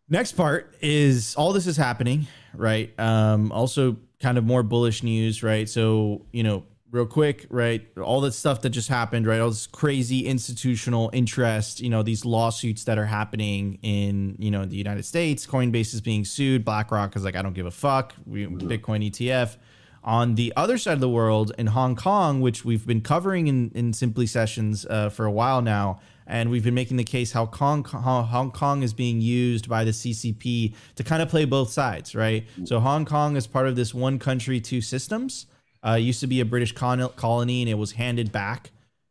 Next 0.09 0.33
part 0.33 0.76
is 0.83 1.35
all 1.37 1.53
this 1.53 1.66
is 1.66 1.76
happening, 1.76 2.26
right? 2.55 2.92
Um, 2.98 3.50
also 3.53 3.96
kind 4.20 4.38
of 4.38 4.44
more 4.44 4.62
bullish 4.62 5.02
news, 5.02 5.42
right? 5.42 5.68
So, 5.68 6.26
you 6.33 6.42
know, 6.42 6.64
real 6.90 7.06
quick, 7.06 7.46
right? 7.50 7.87
All 7.98 8.20
the 8.20 8.33
stuff 8.33 8.62
that 8.62 8.70
just 8.70 8.88
happened, 8.88 9.26
right? 9.26 9.40
All 9.40 9.50
this 9.50 9.66
crazy 9.66 10.26
institutional 10.26 11.11
interest, 11.12 11.80
you 11.80 11.88
know, 11.88 12.02
these 12.02 12.24
lawsuits 12.24 12.85
that 12.85 12.98
are 12.98 13.06
happening 13.06 13.78
in, 13.83 14.37
you 14.38 14.50
know, 14.50 14.64
the 14.64 14.76
United 14.76 15.04
States. 15.04 15.46
Coinbase 15.46 15.94
is 15.94 16.00
being 16.00 16.24
sued. 16.24 16.64
BlackRock 16.64 17.16
is 17.16 17.25
like, 17.25 17.37
I 17.37 17.42
don't 17.42 17.54
give 17.54 17.66
a 17.66 17.71
fuck. 17.71 18.14
Bitcoin 18.29 19.08
ETF. 19.08 19.56
On 20.02 20.35
the 20.35 20.52
other 20.56 20.79
side 20.79 20.94
of 20.94 21.00
the 21.00 21.10
world, 21.10 21.52
in 21.58 21.68
Hong 21.68 21.94
Kong, 21.94 22.40
which 22.40 22.64
we've 22.64 22.87
been 22.87 23.02
covering 23.02 23.48
in, 23.48 23.71
in 23.75 23.92
Simply 23.92 24.27
Sessions 24.27 24.87
uh, 24.87 25.10
for 25.10 25.27
a 25.27 25.31
while 25.31 25.60
now, 25.60 26.00
and 26.31 26.48
we've 26.48 26.62
been 26.62 26.74
making 26.74 26.96
the 26.96 27.04
case 27.04 27.33
how 27.33 27.44
Kong, 27.44 27.83
Hong 27.83 28.52
Kong 28.52 28.85
is 28.85 28.94
being 28.94 29.20
used 29.20 29.68
by 29.68 29.83
the 29.83 29.90
CCP 29.90 30.74
to 30.94 31.02
kind 31.02 31.20
of 31.20 31.28
play 31.28 31.44
both 31.44 31.70
sides, 31.70 32.14
right? 32.14 32.46
So 32.64 32.78
Hong 32.78 33.04
Kong 33.04 33.37
is 33.37 33.48
part 33.48 33.66
of 33.66 33.74
this 33.74 33.92
one 33.92 34.20
country, 34.20 34.60
two 34.60 34.81
systems. 34.81 35.46
Uh, 35.85 35.94
used 35.94 36.20
to 36.20 36.28
be 36.28 36.40
a 36.40 36.44
British 36.44 36.72
con- 36.72 37.10
colony, 37.16 37.62
and 37.62 37.68
it 37.68 37.74
was 37.74 37.92
handed 37.92 38.31
back 38.31 38.70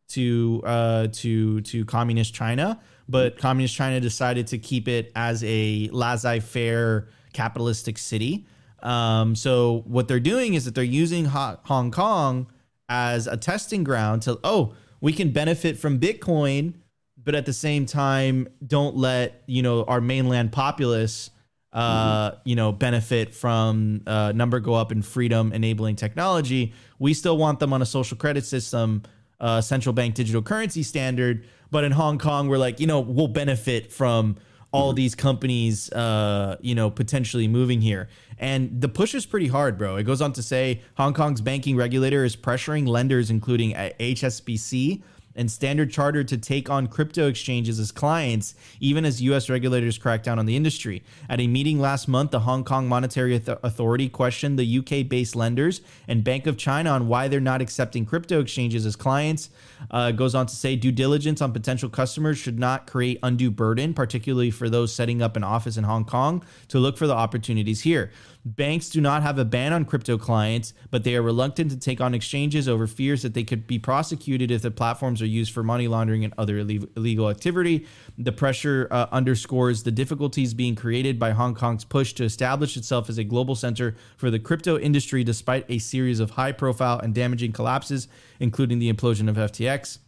to 0.10 0.62
uh, 0.66 1.08
to 1.12 1.60
to 1.62 1.84
communist 1.86 2.34
China. 2.34 2.80
But 3.10 3.38
communist 3.38 3.76
China 3.76 4.00
decided 4.00 4.48
to 4.48 4.58
keep 4.58 4.88
it 4.88 5.12
as 5.16 5.44
a 5.44 5.90
laissez-faire 5.92 7.08
capitalistic 7.34 7.98
city. 7.98 8.46
Um, 8.82 9.36
so 9.36 9.84
what 9.88 10.08
they're 10.08 10.20
doing 10.22 10.54
is 10.54 10.64
that 10.66 10.76
they're 10.76 10.84
using 10.84 11.26
Hong 11.26 11.92
Kong 11.92 12.48
as 12.88 13.28
a 13.28 13.36
testing 13.36 13.84
ground 13.84 14.22
to 14.22 14.40
oh 14.44 14.74
we 15.02 15.14
can 15.14 15.32
benefit 15.32 15.78
from 15.78 16.00
Bitcoin, 16.00 16.76
but 17.24 17.36
at 17.36 17.46
the 17.46 17.54
same 17.54 17.86
time 17.86 18.48
don't 18.66 18.96
let 18.96 19.44
you 19.46 19.62
know 19.62 19.84
our 19.84 20.02
mainland 20.02 20.52
populace 20.52 21.30
uh, 21.74 22.32
you 22.46 22.56
know 22.56 22.72
benefit 22.72 23.34
from 23.34 24.02
uh, 24.08 24.32
number 24.34 24.60
go 24.60 24.74
up 24.74 24.92
in 24.92 25.02
freedom 25.02 25.54
enabling 25.54 25.96
technology. 25.96 26.74
We 26.98 27.14
still 27.14 27.38
want 27.38 27.60
them 27.60 27.74
on 27.74 27.82
a 27.82 27.86
social 27.86 28.18
credit 28.18 28.46
system, 28.46 29.04
uh, 29.40 29.62
central 29.62 29.94
bank 29.94 30.16
digital 30.16 30.42
currency 30.42 30.84
standard, 30.84 31.46
but 31.70 31.84
in 31.84 31.92
Hong 31.92 32.18
Kong 32.18 32.48
we're 32.48 32.58
like 32.58 32.80
you 32.80 32.88
know 32.88 33.00
we'll 33.00 33.28
benefit 33.28 33.92
from 33.92 34.38
all 34.72 34.94
these 34.94 35.16
companies, 35.16 35.92
uh, 35.94 36.56
you 36.62 36.76
know, 36.76 36.92
potentially 36.92 37.48
moving 37.48 37.82
here. 37.82 38.08
And 38.38 38.80
the 38.80 38.88
push 38.88 39.16
is 39.16 39.26
pretty 39.26 39.48
hard, 39.48 39.78
bro. 39.78 39.96
It 39.96 40.04
goes 40.04 40.22
on 40.22 40.32
to 40.34 40.44
say 40.44 40.82
Hong 40.96 41.14
Kong's 41.14 41.42
banking 41.42 41.76
regulator 41.76 42.24
is 42.24 42.36
pressuring 42.36 42.88
lenders, 42.88 43.32
including 43.32 43.76
uh, 43.76 43.90
HSBC, 44.00 45.02
and 45.36 45.50
Standard 45.50 45.92
Chartered 45.92 46.28
to 46.30 46.38
take 46.38 46.70
on 46.70 46.88
crypto 46.88 47.28
exchanges 47.28 47.80
as 47.80 47.92
clients, 47.92 48.56
even 48.80 49.06
as 49.06 49.22
U.S. 49.22 49.50
regulators 49.50 49.98
crack 49.98 50.24
down 50.24 50.40
on 50.40 50.46
the 50.46 50.56
industry. 50.56 51.04
At 51.30 51.40
a 51.40 51.48
meeting 51.48 51.80
last 51.80 52.08
month, 52.08 52.32
the 52.32 52.42
Hong 52.42 52.64
Kong 52.64 52.88
Monetary 52.88 53.36
Authority 53.36 54.10
questioned 54.10 54.58
the 54.58 54.80
UK 54.80 55.08
based 55.08 55.36
lenders 55.36 55.82
and 56.08 56.24
Bank 56.24 56.48
of 56.48 56.58
China 56.58 56.92
on 56.92 57.08
why 57.08 57.28
they're 57.28 57.40
not 57.40 57.62
accepting 57.62 58.06
crypto 58.06 58.40
exchanges 58.40 58.86
as 58.86 58.96
clients. 58.96 59.50
Uh, 59.92 60.12
goes 60.12 60.36
on 60.36 60.46
to 60.46 60.56
say 60.56 60.76
due 60.76 60.92
diligence 60.92 61.42
on 61.42 61.52
potential 61.52 61.90
customers 61.90 62.38
should 62.38 62.60
not 62.60 62.88
create 62.88 63.20
undue 63.24 63.52
burden, 63.52 63.94
particularly 63.94 64.52
for 64.52 64.70
those 64.70 64.94
setting 64.94 65.22
up 65.22 65.36
an 65.36 65.44
office 65.44 65.78
in 65.78 65.84
Hong 65.84 66.06
Kong, 66.06 66.44
to 66.68 66.80
look 66.80 66.98
for 66.98 67.08
the 67.08 67.14
opportunities 67.14 67.82
here. 67.82 68.12
Banks 68.46 68.90
do 68.90 69.02
not 69.02 69.22
have 69.22 69.38
a 69.38 69.44
ban 69.44 69.74
on 69.74 69.84
crypto 69.84 70.18
clients, 70.18 70.74
but 70.92 71.04
they 71.04 71.16
are 71.16 71.22
reluctant 71.22 71.72
to 71.72 71.78
take 71.78 72.00
on 72.00 72.14
exchanges 72.14 72.70
over 72.70 72.88
fears 72.88 73.22
that 73.22 73.34
they 73.34 73.44
could 73.44 73.68
be 73.68 73.78
prosecuted 73.78 74.50
if 74.50 74.62
the 74.62 74.72
platforms 74.72 75.22
are 75.22 75.28
used 75.28 75.52
for 75.52 75.62
money 75.62 75.88
laundering 75.90 76.24
and 76.24 76.34
other 76.38 76.58
illegal 76.58 77.30
activity. 77.30 77.86
The 78.18 78.32
pressure 78.32 78.88
uh, 78.92 79.08
underscores 79.12 79.84
the 79.84 79.92
difficulties 79.92 80.54
being 80.54 80.76
created 80.76 81.20
by 81.20 81.32
Hong 81.32 81.54
Kong's 81.54 81.84
push 81.84 82.14
to 82.14 82.24
establish 82.24 82.78
itself 82.78 83.10
as 83.10 83.18
a 83.18 83.24
global 83.26 83.56
center 83.56 83.96
for 84.16 84.32
the 84.32 84.40
crypto 84.40 84.80
industry, 84.80 85.24
despite 85.24 85.66
a 85.70 85.78
series 85.78 86.20
of 86.20 86.32
high 86.32 86.54
profile 86.54 87.00
and 87.00 87.14
damaging 87.14 87.52
collapses, 87.52 88.08
including 88.40 88.80
the 88.80 88.92
implosion 88.92 89.30
of 89.30 89.36
FTX. 89.36 90.00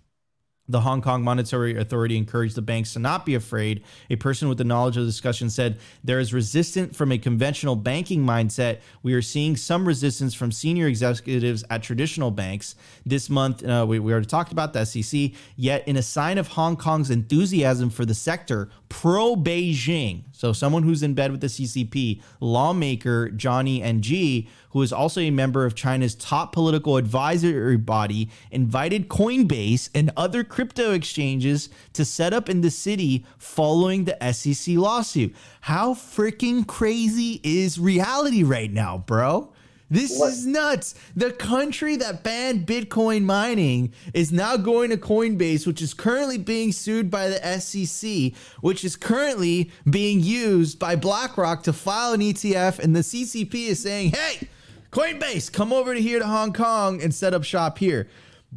The 0.72 0.82
Hong 0.82 1.02
Kong 1.02 1.22
Monetary 1.22 1.76
Authority 1.78 2.16
encouraged 2.16 2.56
the 2.56 2.62
banks 2.62 2.94
to 2.94 3.00
not 3.00 3.26
be 3.26 3.36
afraid. 3.36 3.84
A 4.10 4.16
person 4.16 4.48
with 4.48 4.58
the 4.58 4.64
knowledge 4.64 4.96
of 4.96 5.04
the 5.04 5.10
discussion 5.10 5.50
said, 5.50 5.80
There 6.02 6.20
is 6.20 6.34
resistance 6.34 6.96
from 6.96 7.12
a 7.12 7.18
conventional 7.18 7.76
banking 7.76 8.24
mindset. 8.24 8.80
We 9.04 9.14
are 9.14 9.22
seeing 9.22 9.58
some 9.58 9.86
resistance 9.86 10.34
from 10.34 10.52
senior 10.52 10.88
executives 10.88 11.66
at 11.70 11.84
traditional 11.84 12.32
banks. 12.32 12.76
This 13.06 13.30
month, 13.30 13.66
uh, 13.66 13.86
we, 13.88 14.00
we 14.00 14.14
already 14.14 14.28
talked 14.28 14.54
about 14.54 14.72
the 14.72 14.86
SEC, 14.86 15.32
yet, 15.58 15.86
in 15.88 15.98
a 15.98 16.02
sign 16.02 16.38
of 16.38 16.50
Hong 16.50 16.78
Kong's 16.78 17.10
enthusiasm 17.10 17.90
for 17.90 18.06
the 18.06 18.16
sector, 18.16 18.70
pro 18.92 19.38
Beijing, 19.38 20.24
so 20.34 20.52
someone 20.52 20.84
who's 20.84 21.02
in 21.02 21.14
bed 21.14 21.32
with 21.32 21.40
the 21.40 21.48
CCP, 21.48 22.22
lawmaker 22.42 23.30
Johnny 23.30 23.82
Ng 23.82 24.50
who 24.72 24.82
is 24.82 24.92
also 24.92 25.22
a 25.22 25.32
member 25.32 25.66
of 25.66 25.76
China's 25.76 26.14
top 26.14 26.52
political 26.52 26.98
advisory 26.98 27.78
body, 27.78 28.30
invited 28.52 29.08
Coinbase 29.08 29.90
and 29.96 30.12
other 30.18 30.44
crypto 30.44 30.92
exchanges 30.92 31.70
to 31.94 32.04
set 32.04 32.34
up 32.34 32.50
in 32.50 32.60
the 32.60 32.70
city 32.70 33.26
following 33.38 34.04
the 34.04 34.34
SEC 34.34 34.76
lawsuit. 34.76 35.34
How 35.62 35.94
freaking 35.94 36.68
crazy 36.68 37.40
is 37.46 37.80
reality 37.80 38.44
right 38.44 38.72
now, 38.72 38.98
bro? 39.08 39.54
This 39.92 40.18
what? 40.18 40.32
is 40.32 40.46
nuts. 40.46 40.96
The 41.18 41.34
country 41.34 41.98
that 41.98 42.24
banned 42.24 42.66
Bitcoin 42.66 43.24
mining 43.24 43.94
is 44.14 44.32
now 44.32 44.56
going 44.56 44.90
to 44.90 44.98
Coinbase, 44.98 45.68
which 45.68 45.82
is 45.82 45.94
currently 45.94 46.38
being 46.38 46.72
sued 46.72 47.12
by 47.12 47.28
the 47.28 47.60
SEC, 47.60 48.32
which 48.62 48.86
is 48.86 48.96
currently 48.96 49.70
being 49.90 50.22
used 50.22 50.80
by 50.80 50.96
BlackRock 50.96 51.64
to 51.64 51.74
file 51.74 52.14
an 52.14 52.22
ETF. 52.22 52.80
And 52.80 52.96
the 52.96 53.02
CCP 53.02 53.68
is 53.68 53.84
saying, 53.84 54.12
hey, 54.12 54.48
Coinbase, 54.92 55.52
come 55.52 55.74
over 55.74 55.94
to 55.94 56.02
here 56.02 56.20
to 56.20 56.26
Hong 56.26 56.54
Kong 56.54 57.04
and 57.04 57.14
set 57.14 57.34
up 57.34 57.44
shop 57.44 57.78
here. 57.78 58.08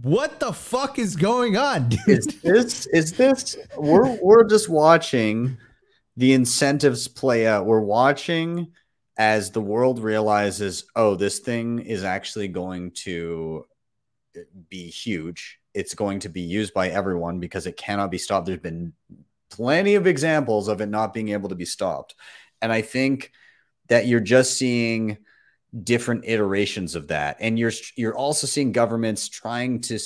What 0.03 0.39
the 0.39 0.53
fuck 0.53 1.01
is 1.01 1.17
going 1.17 1.57
on, 1.57 1.89
dude? 1.89 2.01
Is 2.07 2.27
this 2.43 2.87
is 2.87 3.13
this 3.13 3.57
we're 3.77 4.21
we're 4.23 4.45
just 4.45 4.69
watching 4.69 5.57
the 6.17 6.33
incentives 6.33 7.09
play 7.09 7.47
out. 7.47 7.67
We're 7.67 7.81
watching 7.81 8.73
as 9.17 9.51
the 9.51 9.61
world 9.61 10.01
realizes, 10.01 10.85
oh, 10.97 11.15
this 11.15 11.39
thing 11.39 11.79
is 11.79 12.05
actually 12.05 12.49
going 12.49 12.91
to 12.91 13.65
eh, 14.37 14.43
be 14.69 14.89
huge. 14.89 15.61
It's 15.73 15.95
going 15.95 16.21
to 16.21 16.29
be 16.29 16.41
used 16.41 16.75
by 16.75 16.89
everyone 16.89 17.41
because 17.41 17.67
it 17.67 17.77
cannot 17.77 18.11
be 18.11 18.19
stopped. 18.19 18.47
There's 18.47 18.59
been 18.59 18.93
plenty 19.51 19.95
of 19.95 20.07
examples 20.07 20.69
of 20.69 20.81
it 20.81 20.89
not 20.89 21.15
being 21.15 21.29
able 21.31 21.49
to 21.49 21.55
be 21.55 21.65
stopped. 21.65 22.15
And 22.61 22.73
I 22.73 22.83
think 22.83 23.31
that 23.89 24.07
you're 24.07 24.21
just 24.21 24.57
seeing 24.57 25.19
different 25.83 26.25
iterations 26.25 26.95
of 26.95 27.09
that 27.09 27.37
and 27.41 27.59
you're 27.59 27.73
you're 27.97 28.17
also 28.17 28.47
seeing 28.47 28.71
governments 28.71 29.29
trying 29.29 29.81
to 29.81 29.99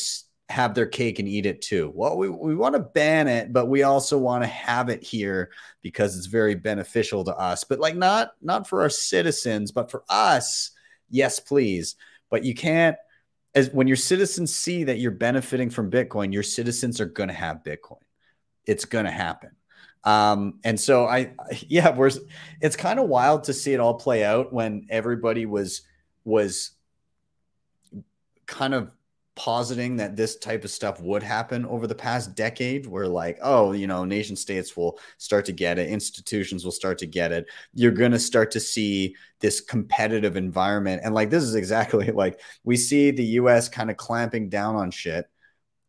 have 0.48 0.74
their 0.74 0.86
cake 0.86 1.18
and 1.18 1.28
eat 1.28 1.46
it 1.46 1.60
too. 1.60 1.92
Well 1.94 2.16
we, 2.16 2.28
we 2.28 2.54
want 2.54 2.74
to 2.74 2.80
ban 2.80 3.28
it 3.28 3.52
but 3.52 3.66
we 3.66 3.82
also 3.82 4.16
want 4.16 4.42
to 4.42 4.48
have 4.48 4.88
it 4.88 5.02
here 5.02 5.50
because 5.82 6.16
it's 6.16 6.26
very 6.26 6.54
beneficial 6.54 7.24
to 7.24 7.36
us. 7.36 7.64
But 7.64 7.80
like 7.80 7.96
not 7.96 8.32
not 8.40 8.66
for 8.66 8.82
our 8.82 8.90
citizens 8.90 9.72
but 9.72 9.90
for 9.90 10.04
us 10.08 10.70
yes 11.10 11.40
please. 11.40 11.96
But 12.30 12.44
you 12.44 12.54
can't 12.54 12.96
as 13.54 13.70
when 13.70 13.88
your 13.88 13.96
citizens 13.96 14.54
see 14.54 14.84
that 14.84 14.98
you're 14.98 15.10
benefiting 15.10 15.70
from 15.70 15.90
bitcoin 15.90 16.32
your 16.32 16.42
citizens 16.42 17.00
are 17.00 17.06
to 17.28 17.34
have 17.34 17.62
bitcoin. 17.64 18.02
It's 18.66 18.84
to 19.06 19.10
happen. 19.10 19.50
Um, 20.04 20.60
and 20.64 20.78
so 20.78 21.06
I, 21.06 21.32
yeah, 21.68 21.94
we're, 21.94 22.10
it's 22.60 22.76
kind 22.76 22.98
of 22.98 23.08
wild 23.08 23.44
to 23.44 23.52
see 23.52 23.74
it 23.74 23.80
all 23.80 23.94
play 23.94 24.24
out 24.24 24.52
when 24.52 24.86
everybody 24.88 25.46
was, 25.46 25.82
was 26.24 26.72
kind 28.46 28.74
of 28.74 28.90
positing 29.38 29.96
that 29.96 30.16
this 30.16 30.36
type 30.36 30.64
of 30.64 30.70
stuff 30.70 31.00
would 31.00 31.22
happen 31.22 31.64
over 31.66 31.86
the 31.86 31.94
past 31.94 32.34
decade 32.34 32.86
where 32.86 33.06
like 33.06 33.38
oh 33.40 33.70
you 33.70 33.86
know 33.86 34.04
nation 34.04 34.34
states 34.34 34.76
will 34.76 34.98
start 35.16 35.44
to 35.44 35.52
get 35.52 35.78
it 35.78 35.88
institutions 35.88 36.64
will 36.64 36.72
start 36.72 36.98
to 36.98 37.06
get 37.06 37.30
it 37.30 37.46
you're 37.72 37.92
going 37.92 38.10
to 38.10 38.18
start 38.18 38.50
to 38.50 38.58
see 38.58 39.14
this 39.38 39.60
competitive 39.60 40.36
environment 40.36 41.00
and 41.04 41.14
like 41.14 41.30
this 41.30 41.44
is 41.44 41.54
exactly 41.54 42.10
like 42.12 42.40
we 42.64 42.76
see 42.76 43.12
the 43.12 43.24
US 43.24 43.68
kind 43.68 43.90
of 43.90 43.96
clamping 43.96 44.48
down 44.48 44.74
on 44.74 44.90
shit 44.90 45.30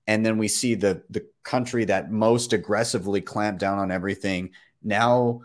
and 0.06 0.24
then 0.24 0.38
we 0.38 0.48
see 0.48 0.76
the 0.76 1.02
the 1.10 1.26
country 1.44 1.86
that 1.86 2.12
most 2.12 2.54
aggressively 2.54 3.20
clamped 3.20 3.60
down 3.60 3.80
on 3.80 3.92
everything 3.92 4.52
now 4.84 5.42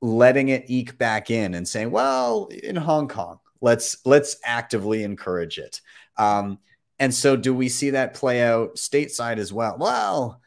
letting 0.00 0.48
it 0.48 0.64
eke 0.68 0.98
back 0.98 1.30
in 1.30 1.54
and 1.54 1.66
saying, 1.66 1.90
well, 1.90 2.46
in 2.46 2.76
Hong 2.76 3.08
Kong, 3.08 3.38
let's 3.60 3.98
let's 4.04 4.36
actively 4.44 5.02
encourage 5.02 5.58
it. 5.58 5.80
Um, 6.16 6.58
and 6.98 7.14
so, 7.14 7.36
do 7.36 7.54
we 7.54 7.68
see 7.68 7.90
that 7.90 8.14
play 8.14 8.42
out 8.42 8.76
stateside 8.76 9.38
as 9.38 9.52
well? 9.52 9.76
Well, 9.78 10.40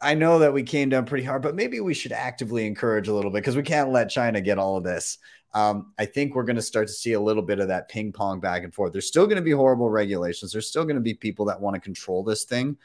I 0.00 0.14
know 0.14 0.40
that 0.40 0.52
we 0.52 0.62
came 0.62 0.88
down 0.88 1.06
pretty 1.06 1.24
hard, 1.24 1.42
but 1.42 1.56
maybe 1.56 1.80
we 1.80 1.94
should 1.94 2.12
actively 2.12 2.66
encourage 2.66 3.08
a 3.08 3.14
little 3.14 3.30
bit 3.30 3.38
because 3.38 3.56
we 3.56 3.62
can't 3.62 3.90
let 3.90 4.10
China 4.10 4.40
get 4.40 4.58
all 4.58 4.76
of 4.76 4.84
this. 4.84 5.18
Um, 5.54 5.92
I 5.98 6.04
think 6.04 6.34
we're 6.34 6.44
going 6.44 6.56
to 6.56 6.62
start 6.62 6.88
to 6.88 6.92
see 6.92 7.14
a 7.14 7.20
little 7.20 7.42
bit 7.42 7.58
of 7.58 7.68
that 7.68 7.88
ping 7.88 8.12
pong 8.12 8.38
back 8.38 8.64
and 8.64 8.72
forth. 8.72 8.92
There's 8.92 9.08
still 9.08 9.26
going 9.26 9.36
to 9.36 9.42
be 9.42 9.50
horrible 9.50 9.90
regulations. 9.90 10.52
There's 10.52 10.68
still 10.68 10.84
going 10.84 10.96
to 10.96 11.00
be 11.02 11.14
people 11.14 11.46
that 11.46 11.60
want 11.60 11.74
to 11.74 11.80
control 11.80 12.22
this 12.22 12.44
thing 12.44 12.76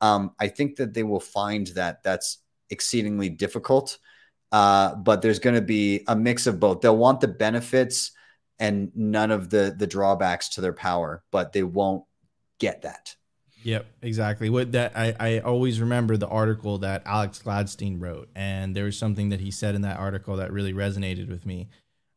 um, 0.00 0.32
I 0.38 0.48
think 0.48 0.76
that 0.76 0.94
they 0.94 1.02
will 1.02 1.20
find 1.20 1.66
that 1.68 2.02
that's 2.02 2.38
exceedingly 2.70 3.28
difficult. 3.28 3.98
Uh, 4.52 4.96
but 4.96 5.22
there's 5.22 5.38
going 5.38 5.54
to 5.54 5.62
be 5.62 6.02
a 6.08 6.16
mix 6.16 6.46
of 6.46 6.58
both. 6.58 6.80
They'll 6.80 6.96
want 6.96 7.20
the 7.20 7.28
benefits 7.28 8.12
and 8.58 8.90
none 8.94 9.30
of 9.30 9.48
the 9.48 9.74
the 9.78 9.86
drawbacks 9.86 10.50
to 10.50 10.60
their 10.60 10.72
power, 10.72 11.22
but 11.30 11.52
they 11.52 11.62
won't 11.62 12.04
get 12.60 12.82
that. 12.82 13.16
Yep, 13.62 13.86
exactly. 14.00 14.48
What 14.48 14.72
that 14.72 14.92
I, 14.96 15.14
I 15.18 15.38
always 15.40 15.80
remember 15.80 16.16
the 16.16 16.28
article 16.28 16.78
that 16.78 17.02
Alex 17.04 17.42
Gladstein 17.44 18.00
wrote, 18.00 18.28
and 18.34 18.74
there 18.74 18.84
was 18.84 18.96
something 18.96 19.30
that 19.30 19.40
he 19.40 19.50
said 19.50 19.74
in 19.74 19.82
that 19.82 19.98
article 19.98 20.36
that 20.36 20.52
really 20.52 20.72
resonated 20.72 21.28
with 21.28 21.44
me. 21.44 21.68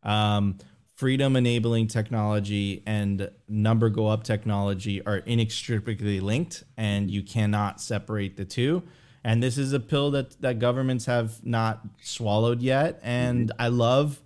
Um, 0.04 0.60
freedom 0.96 1.36
enabling 1.36 1.88
technology 1.88 2.84
and 2.86 3.30
number 3.48 3.90
go 3.90 4.08
up 4.08 4.24
technology 4.24 5.04
are 5.06 5.18
inextricably 5.18 6.20
linked 6.20 6.64
and 6.78 7.10
you 7.10 7.24
cannot 7.24 7.82
separate 7.82 8.38
the 8.38 8.46
two 8.46 8.84
and 9.24 9.42
this 9.42 9.58
is 9.58 9.74
a 9.74 9.80
pill 9.80 10.12
that 10.12 10.40
that 10.42 10.60
governments 10.60 11.06
have 11.06 11.44
not 11.44 11.82
swallowed 12.02 12.62
yet 12.62 13.00
and 13.02 13.50
mm-hmm. 13.50 13.62
i 13.62 13.68
love 13.68 14.22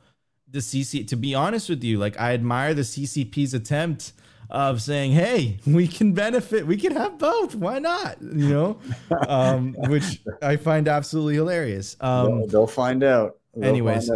the 0.50 0.60
cc 0.60 1.08
to 1.08 1.16
be 1.16 1.34
honest 1.34 1.70
with 1.70 1.84
you 1.84 1.98
like 1.98 2.20
i 2.20 2.34
admire 2.34 2.74
the 2.74 2.82
ccp's 2.82 3.54
attempt 3.54 4.12
of 4.50 4.82
saying 4.82 5.12
hey 5.12 5.60
we 5.66 5.88
can 5.88 6.14
benefit 6.14 6.66
we 6.66 6.78
can 6.78 6.94
have 6.94 7.18
both 7.18 7.56
why 7.56 7.80
not 7.80 8.22
you 8.22 8.50
know? 8.50 8.80
Um, 9.28 9.76
which 9.88 10.22
i 10.42 10.56
find 10.56 10.88
absolutely 10.88 11.36
hilarious. 11.36 11.98
Um, 12.00 12.26
they'll, 12.26 12.48
they'll 12.48 12.68
find 12.68 13.04
out 13.04 13.38
Anyways, 13.62 14.10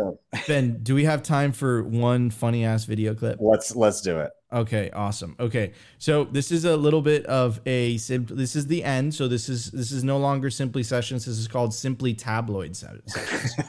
Ben, 0.48 0.80
do 0.84 0.96
we 0.96 1.06
have 1.06 1.24
time 1.24 1.52
for 1.52 1.84
one 1.84 2.30
funny 2.30 2.66
ass 2.66 2.86
video 2.86 3.14
clip? 3.14 3.38
Let's 3.40 3.76
let's 3.76 4.02
do 4.02 4.20
it. 4.20 4.32
Okay, 4.54 4.90
awesome. 4.92 5.36
Okay, 5.40 5.72
so 5.98 6.26
this 6.26 6.52
is 6.52 6.66
a 6.66 6.76
little 6.76 7.02
bit 7.02 7.26
of 7.26 7.62
a 7.66 7.96
this 7.98 8.56
is 8.56 8.68
the 8.68 8.84
end. 8.84 9.16
So 9.16 9.30
this 9.30 9.48
is 9.48 9.72
this 9.72 9.92
is 9.92 10.04
no 10.04 10.18
longer 10.18 10.50
simply 10.50 10.84
sessions. 10.84 11.26
This 11.26 11.38
is 11.38 11.48
called 11.48 11.74
simply 11.74 12.14
tabloid 12.14 12.76
sessions, 12.76 13.16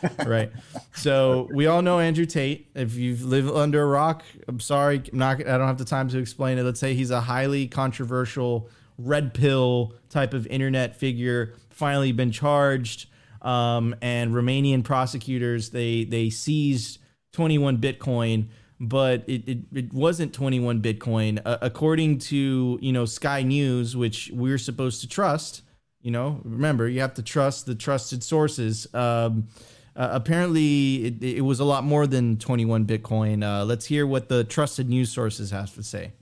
right? 0.27 0.51
So 0.95 1.49
we 1.55 1.67
all 1.67 1.83
know 1.83 2.01
Andrew 2.01 2.27
Tate. 2.27 2.69
If 2.75 2.97
you 2.97 3.15
live 3.17 3.49
under 3.49 3.83
a 3.83 3.87
rock, 3.87 4.25
I'm 4.49 4.59
sorry, 4.59 5.03
I'm 5.13 5.19
not. 5.19 5.41
I 5.41 5.57
don't 5.57 5.69
have 5.69 5.79
the 5.79 5.85
time 5.85 6.09
to 6.09 6.19
explain 6.19 6.59
it. 6.59 6.65
Let's 6.65 6.81
say 6.81 6.95
he's 6.95 7.13
a 7.13 7.21
highly 7.21 7.69
controversial 7.69 8.69
red 8.99 9.35
pill 9.35 9.95
type 10.11 10.35
of 10.35 10.47
internet 10.49 10.97
figure. 10.97 11.55
Finally 11.71 12.11
been 12.13 12.33
charged 12.33 13.07
um, 13.43 13.95
and 14.01 14.33
Romanian 14.33 14.85
prosecutors 14.85 15.71
they 15.71 16.05
they 16.05 16.31
seized 16.31 16.99
21 17.33 17.79
Bitcoin, 17.79 18.49
but 18.81 19.25
it, 19.27 19.49
it, 19.49 19.59
it 19.73 19.93
wasn't 19.93 20.33
21 20.33 20.81
Bitcoin. 20.81 21.41
Uh, 21.45 21.59
according 21.61 22.19
to 22.19 22.79
you 22.81 22.93
know 22.93 23.05
Sky 23.05 23.43
News, 23.43 23.97
which 23.97 24.31
we're 24.33 24.59
supposed 24.59 25.01
to 25.03 25.09
trust, 25.09 25.63
You 26.01 26.11
know, 26.11 26.41
remember 26.45 26.89
you 26.89 27.01
have 27.01 27.15
to 27.15 27.23
trust 27.23 27.67
the 27.67 27.75
trusted 27.75 28.23
sources. 28.23 28.87
Um, 28.95 29.49
uh, 29.95 30.09
apparently, 30.13 31.05
it, 31.05 31.23
it 31.23 31.41
was 31.43 31.61
a 31.61 31.65
lot 31.65 31.85
more 31.85 32.07
than 32.07 32.39
21 32.39 32.87
Bitcoin. 32.87 33.45
Uh, 33.45 33.65
let's 33.65 33.85
hear 33.87 34.07
what 34.07 34.29
the 34.29 34.43
trusted 34.43 34.89
news 34.89 35.11
sources 35.13 35.51
have 35.51 35.75
to 35.75 35.83
say. 35.83 36.13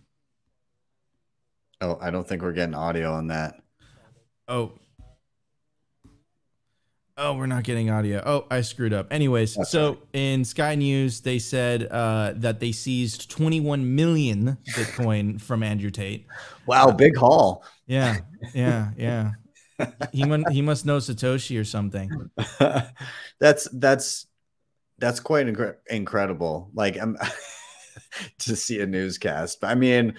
Oh, 1.80 1.96
I 2.00 2.10
don't 2.10 2.26
think 2.26 2.42
we're 2.42 2.52
getting 2.52 2.74
audio 2.74 3.12
on 3.12 3.28
that. 3.28 3.62
Oh. 4.48 4.72
Oh, 7.22 7.34
we're 7.34 7.44
not 7.44 7.64
getting 7.64 7.90
audio. 7.90 8.22
Oh, 8.24 8.46
I 8.50 8.62
screwed 8.62 8.94
up. 8.94 9.12
Anyways, 9.12 9.54
That's 9.54 9.68
so 9.68 9.90
right. 9.90 9.98
in 10.14 10.42
Sky 10.42 10.74
News, 10.74 11.20
they 11.20 11.38
said 11.38 11.86
uh, 11.90 12.32
that 12.36 12.60
they 12.60 12.72
seized 12.72 13.30
21 13.30 13.94
million 13.94 14.56
Bitcoin 14.70 15.38
from 15.38 15.62
Andrew 15.62 15.90
Tate. 15.90 16.26
Wow, 16.64 16.92
big 16.92 17.14
haul. 17.14 17.62
Yeah, 17.86 18.16
yeah, 18.54 18.92
yeah. 18.96 19.32
He 20.12 20.24
must 20.24 20.48
he 20.50 20.62
must 20.62 20.86
know 20.86 20.96
Satoshi 20.96 21.60
or 21.60 21.64
something. 21.64 22.10
that's 23.38 23.68
that's 23.74 24.26
that's 24.98 25.20
quite 25.20 25.46
incre- 25.46 25.76
incredible. 25.90 26.70
Like 26.72 26.96
I'm 26.96 27.18
to 28.38 28.56
see 28.56 28.80
a 28.80 28.86
newscast. 28.86 29.62
I 29.62 29.74
mean, 29.74 30.14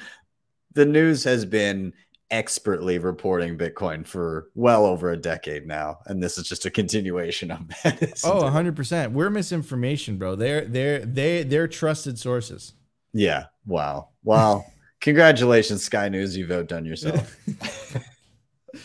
the 0.74 0.86
news 0.86 1.24
has 1.24 1.46
been 1.46 1.94
expertly 2.32 2.98
reporting 2.98 3.58
Bitcoin 3.58 4.08
for 4.08 4.50
well 4.56 4.86
over 4.86 5.12
a 5.12 5.18
decade 5.18 5.68
now, 5.68 6.00
and 6.08 6.24
this 6.24 6.38
is 6.38 6.48
just 6.48 6.66
a 6.66 6.72
continuation 6.72 7.52
of 7.52 7.68
that. 7.84 8.20
Oh? 8.24 8.44
100 8.44 8.76
percent. 8.76 9.12
We're 9.14 9.30
misinformation, 9.30 10.18
bro. 10.18 10.36
They're 10.36 10.66
they're 10.66 11.06
they 11.06 11.44
they're 11.44 11.68
trusted 11.68 12.18
sources. 12.18 12.74
yeah. 13.14 13.46
Wow. 13.66 14.10
Wow. 14.24 14.66
Congratulations, 15.02 15.84
Sky 15.84 16.10
News. 16.10 16.38
You've 16.38 16.52
outdone 16.52 16.86
yourself. 16.86 17.36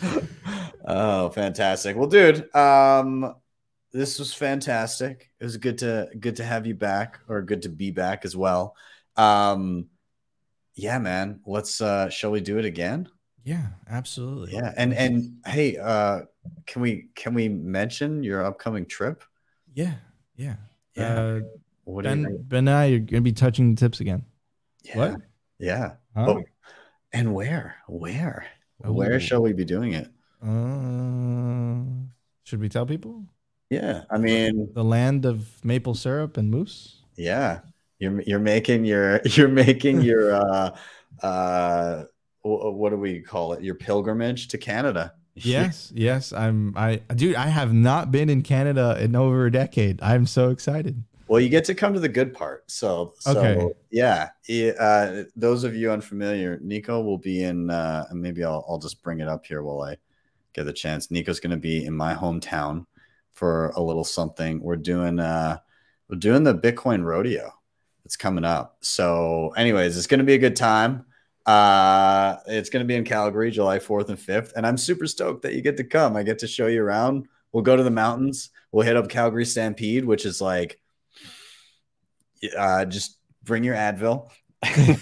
oh, 0.86 1.28
fantastic. 1.30 1.96
Well, 1.96 2.06
dude, 2.08 2.54
um, 2.54 3.34
this 3.92 4.18
was 4.18 4.32
fantastic. 4.34 5.30
It 5.40 5.44
was 5.44 5.56
good 5.58 5.78
to 5.78 6.08
good 6.18 6.36
to 6.36 6.44
have 6.44 6.66
you 6.66 6.74
back, 6.74 7.20
or 7.28 7.42
good 7.42 7.62
to 7.62 7.68
be 7.68 7.90
back 7.90 8.24
as 8.24 8.36
well. 8.36 8.74
Um, 9.16 9.86
yeah, 10.74 10.98
man. 10.98 11.40
Let's 11.46 11.80
uh 11.80 12.08
shall 12.10 12.30
we 12.30 12.40
do 12.40 12.58
it 12.58 12.64
again? 12.64 13.08
Yeah, 13.46 13.68
absolutely. 13.88 14.54
Yeah. 14.54 14.74
And 14.76 14.92
and 14.92 15.38
hey, 15.46 15.76
uh 15.78 16.22
can 16.66 16.82
we 16.82 17.08
can 17.14 17.32
we 17.32 17.48
mention 17.48 18.22
your 18.22 18.44
upcoming 18.44 18.86
trip? 18.86 19.22
yeah, 19.72 19.94
yeah. 20.36 20.56
Yeah. 20.96 21.14
Uh, 21.14 21.40
What 21.84 22.04
you 22.04 22.10
ben, 22.10 22.38
ben 22.48 22.58
and 22.66 22.70
I, 22.70 22.84
you're 22.86 22.98
gonna 23.00 23.20
be 23.22 23.32
touching 23.32 23.74
the 23.74 23.78
tips 23.78 24.00
again. 24.00 24.24
yeah. 24.82 24.96
what? 24.98 25.20
Yeah. 25.58 25.94
Huh? 26.16 26.26
Oh, 26.28 26.42
and 27.12 27.32
where? 27.34 27.76
Where? 27.86 28.46
Ooh. 28.84 28.92
Where 28.92 29.20
shall 29.20 29.42
we 29.42 29.52
be 29.52 29.64
doing 29.64 29.92
it? 29.94 30.08
Uh, 30.42 31.84
should 32.44 32.60
we 32.60 32.68
tell 32.68 32.86
people 32.86 33.24
Yeah. 33.70 34.04
I 34.10 34.18
mean, 34.18 34.72
the 34.74 34.84
land 34.84 35.24
of 35.24 35.64
maple 35.64 35.94
syrup 35.94 36.36
and 36.36 36.50
moose? 36.50 37.02
Yeah, 37.16 37.60
you're 37.98 38.20
you're 38.22 38.38
making 38.42 38.84
your 38.84 39.20
you're 39.36 39.48
making 39.48 40.02
your 40.02 40.34
uh 40.34 40.76
uh 41.22 42.04
wh- 42.04 42.15
what 42.46 42.90
do 42.90 42.96
we 42.96 43.20
call 43.20 43.52
it? 43.52 43.62
Your 43.62 43.74
pilgrimage 43.74 44.48
to 44.48 44.58
Canada. 44.58 45.12
Yes, 45.38 45.92
yes. 45.94 46.32
I'm. 46.32 46.72
I, 46.78 46.96
dude, 47.14 47.36
I 47.36 47.48
have 47.48 47.74
not 47.74 48.10
been 48.10 48.30
in 48.30 48.40
Canada 48.40 48.96
in 48.98 49.14
over 49.14 49.44
a 49.44 49.52
decade. 49.52 50.00
I'm 50.00 50.24
so 50.24 50.48
excited. 50.48 51.04
Well, 51.28 51.40
you 51.40 51.50
get 51.50 51.66
to 51.66 51.74
come 51.74 51.92
to 51.92 52.00
the 52.00 52.08
good 52.08 52.32
part. 52.32 52.70
So, 52.70 53.12
so 53.18 53.38
Okay. 53.38 53.74
yeah. 53.90 54.30
Uh, 54.80 55.24
those 55.36 55.62
of 55.64 55.76
you 55.76 55.90
unfamiliar, 55.92 56.58
Nico 56.62 57.02
will 57.02 57.18
be 57.18 57.42
in. 57.42 57.68
Uh, 57.68 58.06
and 58.08 58.22
maybe 58.22 58.44
I'll 58.44 58.64
I'll 58.66 58.78
just 58.78 59.02
bring 59.02 59.20
it 59.20 59.28
up 59.28 59.44
here 59.44 59.62
while 59.62 59.82
I 59.82 59.98
get 60.54 60.64
the 60.64 60.72
chance. 60.72 61.10
Nico's 61.10 61.38
going 61.38 61.50
to 61.50 61.58
be 61.58 61.84
in 61.84 61.92
my 61.94 62.14
hometown 62.14 62.86
for 63.32 63.74
a 63.76 63.82
little 63.82 64.04
something. 64.04 64.62
We're 64.62 64.76
doing 64.76 65.20
uh 65.20 65.58
we're 66.08 66.16
doing 66.16 66.44
the 66.44 66.54
Bitcoin 66.54 67.04
rodeo. 67.04 67.52
It's 68.06 68.16
coming 68.16 68.44
up. 68.46 68.78
So, 68.80 69.52
anyways, 69.54 69.98
it's 69.98 70.06
going 70.06 70.20
to 70.20 70.24
be 70.24 70.32
a 70.34 70.38
good 70.38 70.56
time. 70.56 71.04
Uh, 71.46 72.36
it's 72.46 72.70
going 72.70 72.84
to 72.84 72.86
be 72.86 72.96
in 72.96 73.04
Calgary, 73.04 73.50
July 73.50 73.78
4th 73.78 74.08
and 74.08 74.18
5th. 74.18 74.52
And 74.54 74.66
I'm 74.66 74.76
super 74.76 75.06
stoked 75.06 75.42
that 75.42 75.54
you 75.54 75.62
get 75.62 75.76
to 75.76 75.84
come. 75.84 76.16
I 76.16 76.22
get 76.22 76.40
to 76.40 76.48
show 76.48 76.66
you 76.66 76.82
around. 76.82 77.28
We'll 77.52 77.62
go 77.62 77.76
to 77.76 77.82
the 77.82 77.90
mountains. 77.90 78.50
We'll 78.72 78.84
hit 78.84 78.96
up 78.96 79.08
Calgary 79.08 79.44
Stampede, 79.44 80.04
which 80.04 80.26
is 80.26 80.40
like, 80.40 80.80
uh, 82.56 82.84
just 82.84 83.18
bring 83.44 83.64
your 83.64 83.76
Advil. 83.76 84.28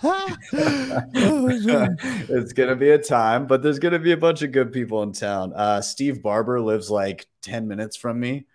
it's 0.52 2.52
gonna 2.52 2.76
be 2.76 2.90
a 2.90 2.98
time, 2.98 3.46
but 3.46 3.62
there's 3.62 3.78
gonna 3.78 3.98
be 3.98 4.12
a 4.12 4.16
bunch 4.16 4.42
of 4.42 4.52
good 4.52 4.72
people 4.72 5.02
in 5.02 5.12
town. 5.12 5.52
Uh, 5.54 5.80
Steve 5.80 6.22
Barbour 6.22 6.60
lives 6.60 6.90
like 6.90 7.26
10 7.42 7.66
minutes 7.66 7.96
from 7.96 8.20
me. 8.20 8.46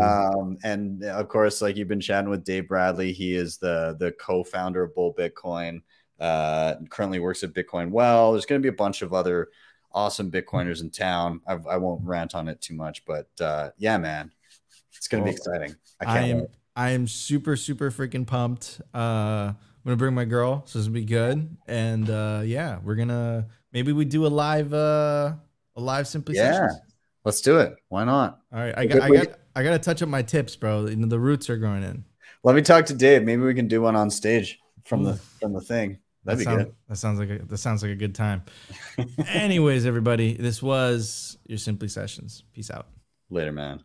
Um, 0.00 0.58
and 0.62 1.02
of 1.04 1.28
course, 1.28 1.62
like 1.62 1.76
you've 1.76 1.88
been 1.88 2.00
chatting 2.00 2.30
with 2.30 2.44
Dave 2.44 2.68
Bradley, 2.68 3.12
he 3.12 3.34
is 3.34 3.58
the 3.58 3.96
the 3.98 4.12
co-founder 4.12 4.82
of 4.82 4.94
Bull 4.94 5.14
Bitcoin. 5.14 5.82
Uh, 6.18 6.76
currently 6.90 7.18
works 7.18 7.42
at 7.42 7.52
Bitcoin 7.52 7.90
Well. 7.90 8.32
There's 8.32 8.46
going 8.46 8.60
to 8.60 8.62
be 8.62 8.70
a 8.70 8.76
bunch 8.76 9.02
of 9.02 9.12
other 9.12 9.48
awesome 9.92 10.30
Bitcoiners 10.30 10.80
in 10.82 10.90
town. 10.90 11.40
I, 11.46 11.54
I 11.68 11.76
won't 11.76 12.02
rant 12.04 12.34
on 12.34 12.48
it 12.48 12.60
too 12.60 12.74
much, 12.74 13.04
but 13.04 13.28
uh, 13.40 13.70
yeah, 13.78 13.98
man, 13.98 14.32
it's 14.96 15.08
going 15.08 15.22
to 15.22 15.30
be 15.30 15.34
exciting. 15.34 15.76
I 16.00 16.04
I 16.06 16.14
can't. 16.14 16.26
am. 16.30 16.38
wait. 16.40 16.48
I 16.74 16.90
am 16.90 17.06
super, 17.06 17.56
super 17.56 17.90
freaking 17.90 18.26
pumped. 18.26 18.80
Uh, 18.94 19.52
I'm 19.52 19.56
gonna 19.84 19.96
bring 19.96 20.14
my 20.14 20.24
girl, 20.24 20.62
so 20.66 20.78
this 20.78 20.88
will 20.88 20.94
be 20.94 21.04
good. 21.04 21.56
And 21.66 22.10
uh, 22.10 22.42
yeah, 22.44 22.78
we're 22.82 22.96
gonna 22.96 23.46
maybe 23.72 23.92
we 23.92 24.04
do 24.04 24.26
a 24.26 24.28
live, 24.28 24.74
uh, 24.74 25.34
a 25.76 25.80
live 25.80 26.06
simply 26.08 26.34
Yeah, 26.34 26.52
sessions. 26.52 26.80
Let's 27.26 27.42
do 27.42 27.58
it. 27.58 27.74
Why 27.88 28.04
not? 28.04 28.38
All 28.52 28.60
right, 28.60 28.72
I 28.78 28.86
got, 28.86 29.02
I 29.02 29.10
got, 29.10 29.26
I 29.56 29.62
got 29.62 29.72
to 29.72 29.78
touch 29.78 30.00
up 30.00 30.08
my 30.08 30.22
tips, 30.22 30.56
bro. 30.56 30.86
You 30.86 30.96
know, 30.96 31.08
the 31.08 31.18
roots 31.18 31.50
are 31.50 31.58
growing 31.58 31.82
in. 31.82 32.04
Let 32.44 32.54
me 32.54 32.62
talk 32.62 32.86
to 32.86 32.94
Dave. 32.94 33.24
Maybe 33.24 33.42
we 33.42 33.52
can 33.52 33.66
do 33.68 33.82
one 33.82 33.96
on 33.96 34.08
stage 34.08 34.58
from 34.84 35.02
the 35.02 35.16
from 35.40 35.52
the 35.52 35.60
thing. 35.60 35.98
That'd 36.24 36.38
be 36.38 36.44
sound- 36.44 36.58
good. 36.58 36.74
That 36.88 36.96
sounds 36.96 37.18
like 37.18 37.30
a, 37.30 37.38
that 37.44 37.58
sounds 37.58 37.82
like 37.82 37.90
a 37.90 37.96
good 37.96 38.14
time. 38.14 38.44
Anyways, 39.28 39.84
everybody, 39.84 40.34
this 40.34 40.62
was 40.62 41.36
your 41.46 41.58
simply 41.58 41.88
sessions. 41.88 42.44
Peace 42.54 42.70
out. 42.70 42.86
Later, 43.28 43.52
man. 43.52 43.82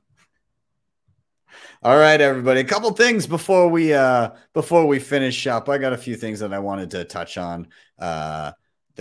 All 1.83 1.97
right, 1.97 2.21
everybody. 2.21 2.59
A 2.59 2.63
couple 2.63 2.91
things 2.91 3.25
before 3.25 3.67
we 3.67 3.93
uh 3.93 4.31
before 4.53 4.85
we 4.85 4.99
finish 4.99 5.47
up. 5.47 5.67
I 5.67 5.79
got 5.79 5.93
a 5.93 5.97
few 5.97 6.15
things 6.15 6.39
that 6.39 6.53
I 6.53 6.59
wanted 6.59 6.91
to 6.91 7.03
touch 7.03 7.37
on 7.39 7.67
uh 7.97 8.51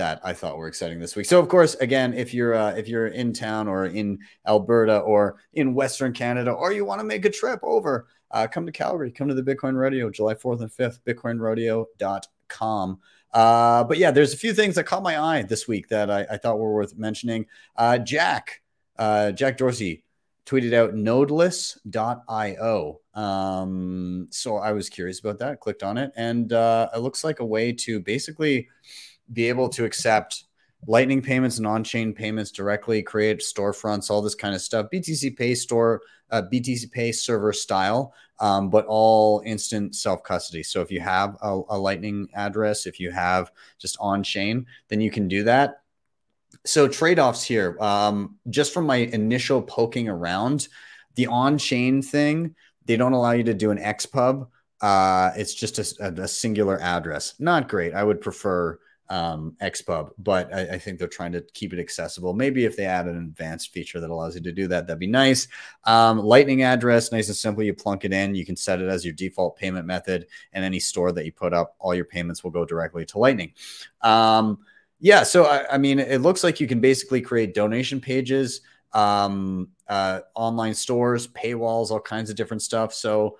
that 0.00 0.18
I 0.24 0.32
thought 0.32 0.56
were 0.56 0.66
exciting 0.66 0.98
this 0.98 1.14
week. 1.14 1.26
So 1.26 1.38
of 1.38 1.50
course, 1.50 1.74
again, 1.74 2.14
if 2.14 2.32
you're 2.32 2.54
uh, 2.54 2.70
if 2.70 2.88
you're 2.88 3.08
in 3.08 3.34
town 3.34 3.68
or 3.68 3.84
in 3.84 4.18
Alberta 4.46 5.00
or 5.00 5.36
in 5.52 5.74
Western 5.74 6.14
Canada 6.14 6.52
or 6.52 6.72
you 6.72 6.86
want 6.86 7.00
to 7.00 7.06
make 7.06 7.26
a 7.26 7.30
trip 7.30 7.60
over, 7.62 8.06
uh, 8.30 8.46
come 8.50 8.64
to 8.64 8.72
Calgary, 8.72 9.12
come 9.12 9.28
to 9.28 9.34
the 9.34 9.42
Bitcoin 9.42 9.74
Rodeo, 9.74 10.08
July 10.08 10.32
4th 10.32 10.62
and 10.62 10.70
5th, 10.70 11.00
bitcoinrodeo.com. 11.06 12.98
Uh, 13.34 13.84
but 13.84 13.98
yeah, 13.98 14.10
there's 14.10 14.32
a 14.32 14.38
few 14.38 14.54
things 14.54 14.74
that 14.76 14.84
caught 14.84 15.02
my 15.02 15.20
eye 15.20 15.42
this 15.42 15.68
week 15.68 15.88
that 15.88 16.10
I, 16.10 16.24
I 16.30 16.38
thought 16.38 16.58
were 16.58 16.72
worth 16.72 16.96
mentioning. 16.96 17.44
Uh, 17.76 17.98
Jack, 17.98 18.62
uh, 18.98 19.32
Jack 19.32 19.58
Dorsey 19.58 20.02
tweeted 20.46 20.72
out 20.72 20.94
nodeless.io. 20.94 23.00
Um, 23.12 24.28
so 24.30 24.56
I 24.56 24.72
was 24.72 24.88
curious 24.88 25.20
about 25.20 25.40
that, 25.40 25.60
clicked 25.60 25.82
on 25.82 25.98
it, 25.98 26.10
and 26.16 26.54
uh, 26.54 26.88
it 26.94 27.00
looks 27.00 27.22
like 27.22 27.40
a 27.40 27.44
way 27.44 27.72
to 27.72 28.00
basically 28.00 28.66
be 29.32 29.48
able 29.48 29.68
to 29.70 29.84
accept 29.84 30.44
lightning 30.86 31.20
payments 31.20 31.58
and 31.58 31.66
on-chain 31.66 32.12
payments 32.12 32.50
directly 32.50 33.02
create 33.02 33.40
storefronts 33.40 34.10
all 34.10 34.22
this 34.22 34.34
kind 34.34 34.54
of 34.54 34.60
stuff. 34.60 34.86
Btc 34.92 35.36
pay 35.36 35.54
store 35.54 36.00
uh, 36.30 36.42
btc 36.52 36.90
pay 36.90 37.12
server 37.12 37.52
style 37.52 38.14
um, 38.38 38.70
but 38.70 38.86
all 38.86 39.42
instant 39.44 39.94
self-custody. 39.94 40.62
So 40.62 40.80
if 40.80 40.90
you 40.90 41.00
have 41.00 41.36
a, 41.42 41.60
a 41.70 41.78
lightning 41.78 42.28
address 42.34 42.86
if 42.86 42.98
you 42.98 43.10
have 43.10 43.50
just 43.78 43.96
on-chain 44.00 44.66
then 44.88 45.00
you 45.00 45.10
can 45.10 45.28
do 45.28 45.44
that. 45.44 45.82
So 46.64 46.88
trade-offs 46.88 47.44
here 47.44 47.76
um, 47.80 48.36
just 48.48 48.72
from 48.72 48.86
my 48.86 48.96
initial 48.96 49.60
poking 49.60 50.08
around 50.08 50.68
the 51.16 51.26
on-chain 51.26 52.00
thing 52.00 52.54
they 52.86 52.96
don't 52.96 53.12
allow 53.12 53.32
you 53.32 53.44
to 53.44 53.54
do 53.54 53.70
an 53.70 53.78
xpub 53.78 54.46
uh, 54.80 55.32
it's 55.36 55.54
just 55.54 55.78
a, 55.78 56.22
a 56.22 56.28
singular 56.28 56.80
address. 56.80 57.34
Not 57.38 57.68
great. 57.68 57.92
I 57.92 58.02
would 58.02 58.20
prefer 58.20 58.78
um, 59.10 59.56
xpub 59.60 60.10
but 60.18 60.52
I, 60.54 60.60
I 60.60 60.78
think 60.78 60.98
they're 60.98 61.08
trying 61.08 61.32
to 61.32 61.40
keep 61.52 61.72
it 61.72 61.80
accessible. 61.80 62.32
Maybe 62.32 62.64
if 62.64 62.76
they 62.76 62.86
add 62.86 63.06
an 63.06 63.16
advanced 63.16 63.72
feature 63.72 63.98
that 63.98 64.08
allows 64.08 64.36
you 64.36 64.40
to 64.42 64.52
do 64.52 64.68
that 64.68 64.86
that'd 64.86 65.00
be 65.00 65.08
nice. 65.08 65.48
Um, 65.84 66.20
lightning 66.20 66.62
address 66.62 67.10
nice 67.10 67.26
and 67.26 67.36
simple. 67.36 67.64
You 67.64 67.74
plunk 67.74 68.04
it 68.04 68.12
in. 68.12 68.36
You 68.36 68.46
can 68.46 68.56
set 68.56 68.80
it 68.80 68.88
as 68.88 69.04
your 69.04 69.12
default 69.12 69.56
payment 69.56 69.84
method 69.84 70.28
and 70.52 70.64
any 70.64 70.78
store 70.78 71.10
that 71.12 71.24
you 71.24 71.32
put 71.32 71.52
up 71.52 71.74
all 71.80 71.94
your 71.94 72.04
payments 72.04 72.44
will 72.44 72.52
go 72.52 72.64
directly 72.64 73.04
to 73.06 73.18
lightning. 73.18 73.52
Um, 74.00 74.58
yeah 75.00 75.24
so 75.24 75.44
I, 75.44 75.74
I 75.74 75.78
mean 75.78 75.98
it 75.98 76.20
looks 76.20 76.44
like 76.44 76.60
you 76.60 76.68
can 76.68 76.80
basically 76.80 77.20
create 77.20 77.52
donation 77.52 78.00
pages 78.00 78.60
um, 78.92 79.68
uh, 79.88 80.20
online 80.34 80.74
stores 80.74 81.26
paywalls 81.26 81.90
all 81.90 82.00
kinds 82.00 82.30
of 82.30 82.36
different 82.36 82.62
stuff. 82.62 82.94
So 82.94 83.38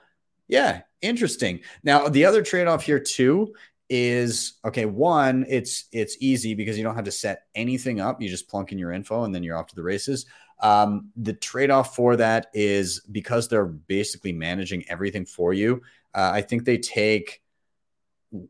yeah 0.48 0.82
interesting. 1.00 1.60
Now 1.84 2.08
the 2.08 2.24
other 2.24 2.42
trade-off 2.42 2.82
here 2.82 2.98
too 2.98 3.54
is 3.90 4.54
okay. 4.64 4.86
One, 4.86 5.44
it's 5.48 5.86
it's 5.92 6.16
easy 6.20 6.54
because 6.54 6.78
you 6.78 6.84
don't 6.84 6.94
have 6.94 7.04
to 7.04 7.12
set 7.12 7.42
anything 7.54 8.00
up. 8.00 8.22
You 8.22 8.28
just 8.28 8.48
plunk 8.48 8.70
in 8.72 8.78
your 8.78 8.92
info 8.92 9.24
and 9.24 9.34
then 9.34 9.42
you're 9.42 9.58
off 9.58 9.66
to 9.66 9.74
the 9.74 9.82
races. 9.82 10.26
Um, 10.60 11.10
the 11.16 11.32
trade 11.32 11.70
off 11.70 11.96
for 11.96 12.16
that 12.16 12.46
is 12.54 13.00
because 13.10 13.48
they're 13.48 13.66
basically 13.66 14.32
managing 14.32 14.84
everything 14.88 15.26
for 15.26 15.52
you. 15.52 15.82
Uh, 16.14 16.30
I 16.32 16.42
think 16.42 16.64
they 16.64 16.78
take, 16.78 17.42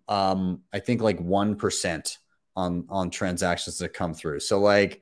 um, 0.09 0.61
I 0.72 0.80
think 0.80 1.01
like 1.01 1.20
one 1.20 1.57
percent 1.57 2.18
on 2.55 2.84
on 2.91 3.11
transactions 3.11 3.78
that 3.78 3.95
come 3.95 4.12
through. 4.12 4.41
So 4.41 4.61
like 4.61 5.01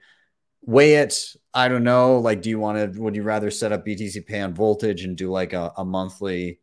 weigh 0.63 0.95
it. 0.97 1.35
I 1.53 1.69
don't 1.69 1.85
know. 1.85 2.19
Like, 2.19 2.43
do 2.43 2.51
you 2.51 2.61
want 2.61 2.95
to? 2.95 3.01
Would 3.01 3.17
you 3.17 3.23
rather 3.23 3.51
set 3.51 3.73
up 3.73 3.85
BTC 3.85 4.25
Pay 4.27 4.41
on 4.41 4.55
Voltage 4.55 5.03
and 5.03 5.17
do 5.17 5.31
like 5.31 5.53
a, 5.53 5.73
a 5.77 5.85
monthly, 5.85 6.61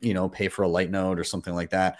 you 0.00 0.14
know, 0.14 0.28
pay 0.28 0.48
for 0.48 0.62
a 0.62 0.68
light 0.68 0.90
node 0.90 1.18
or 1.18 1.24
something 1.24 1.54
like 1.54 1.70
that? 1.70 1.98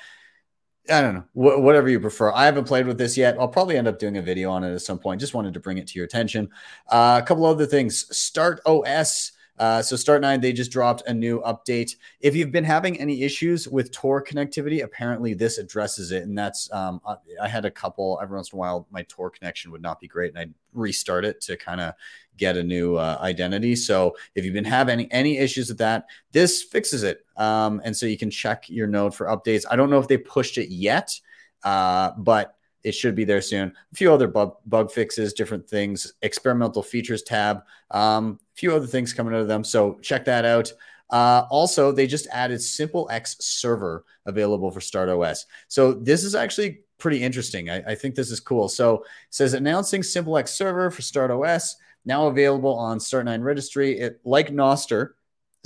I 0.89 1.01
don't 1.01 1.14
know, 1.14 1.24
Wh- 1.35 1.61
whatever 1.61 1.89
you 1.89 2.01
prefer. 2.01 2.33
I 2.33 2.47
haven't 2.47 2.64
played 2.64 2.87
with 2.87 2.99
this 2.99 3.16
yet. 3.16 3.37
I'll 3.39 3.49
probably 3.49 3.76
end 3.76 3.87
up 3.87 3.99
doing 3.99 4.16
a 4.16 4.22
video 4.22 4.51
on 4.51 4.64
it 4.64 4.72
at 4.72 4.81
some 4.81 4.99
point. 4.99 5.20
Just 5.20 5.35
wanted 5.35 5.55
to 5.55 5.61
bring 5.61 5.78
it 5.78 5.87
to 5.89 5.99
your 5.99 6.05
attention. 6.07 6.49
Uh, 6.89 7.20
a 7.22 7.26
couple 7.26 7.45
other 7.45 7.66
things. 7.66 8.07
Start 8.16 8.61
OS. 8.64 9.33
Uh, 9.61 9.83
so 9.83 9.95
Start 9.95 10.23
9, 10.23 10.41
they 10.41 10.55
just 10.55 10.73
dropped 10.73 11.03
a 11.07 11.13
new 11.13 11.43
update. 11.43 11.97
If 12.21 12.35
you've 12.35 12.51
been 12.51 12.65
having 12.65 12.99
any 12.99 13.23
issues 13.23 13.69
with 13.69 13.93
Tor 13.93 14.25
connectivity, 14.25 14.83
apparently 14.83 15.35
this 15.35 15.59
addresses 15.59 16.13
it. 16.13 16.23
And 16.23 16.37
that's, 16.37 16.73
um, 16.73 16.99
I, 17.07 17.17
I 17.43 17.47
had 17.47 17.67
a 17.67 17.71
couple, 17.71 18.19
every 18.23 18.37
once 18.37 18.53
in 18.53 18.57
a 18.57 18.59
while, 18.59 18.87
my 18.91 19.03
Tor 19.03 19.29
connection 19.29 19.71
would 19.71 19.83
not 19.83 20.01
be 20.01 20.09
great. 20.09 20.31
And 20.31 20.39
I'd 20.39 20.55
restart 20.73 21.27
it 21.27 21.43
to 21.43 21.59
kind 21.59 21.83
of 21.83 21.93
get 22.39 22.57
a 22.57 22.63
new 22.63 22.97
uh, 22.97 23.19
identity. 23.21 23.77
So 23.77 24.17
if 24.35 24.47
you've 24.47 24.55
been 24.55 24.65
having 24.65 24.95
any, 24.95 25.13
any 25.13 25.37
issues 25.37 25.69
with 25.69 25.79
that, 25.79 26.07
this 26.33 26.63
fixes 26.63 27.03
it. 27.03 27.27
Um, 27.37 27.83
and 27.85 27.95
so 27.95 28.07
you 28.07 28.17
can 28.17 28.31
check 28.31 28.71
your 28.71 28.87
node 28.87 29.15
for 29.15 29.27
updates. 29.27 29.67
I 29.71 29.77
don't 29.77 29.91
know 29.91 29.99
if 29.99 30.09
they 30.09 30.17
pushed 30.17 30.57
it 30.57 30.71
yet, 30.71 31.21
uh, 31.65 32.13
but 32.17 32.57
it 32.85 32.93
should 32.93 33.14
be 33.14 33.24
there 33.24 33.41
soon. 33.41 33.72
A 33.93 33.95
few 33.95 34.12
other 34.12 34.28
bug, 34.28 34.57
bug 34.66 34.91
fixes, 34.91 35.33
different 35.33 35.68
things, 35.68 36.14
experimental 36.22 36.83
features 36.83 37.22
tab, 37.22 37.62
um, 37.91 38.39
a 38.55 38.57
few 38.57 38.74
other 38.74 38.87
things 38.87 39.12
coming 39.12 39.35
out 39.35 39.41
of 39.41 39.49
them. 39.49 39.64
So 39.64 39.99
check 40.03 40.24
that 40.26 40.45
out. 40.45 40.72
Uh, 41.11 41.45
also, 41.51 41.91
they 41.91 42.07
just 42.07 42.28
added 42.31 42.61
SimpleX 42.61 43.43
server 43.43 44.05
available 44.26 44.70
for 44.70 44.81
StartOS. 44.81 45.45
So 45.68 45.93
this 45.93 46.24
is 46.24 46.35
actually 46.35 46.81
pretty 46.99 47.22
interesting. 47.22 47.68
I, 47.68 47.78
I 47.78 47.95
think 47.95 48.14
this 48.14 48.31
is 48.31 48.39
cool. 48.41 48.68
So 48.68 48.99
it 48.99 49.05
says 49.31 49.55
announcing 49.55 50.03
SimpleX 50.03 50.49
server 50.49 50.91
for 50.91 51.03
StartOS 51.03 51.74
now 52.05 52.28
available 52.28 52.74
on 52.74 52.99
Start9 52.99 53.43
registry. 53.43 53.99
It 53.99 54.20
like 54.24 54.49
Nostr, 54.49 55.11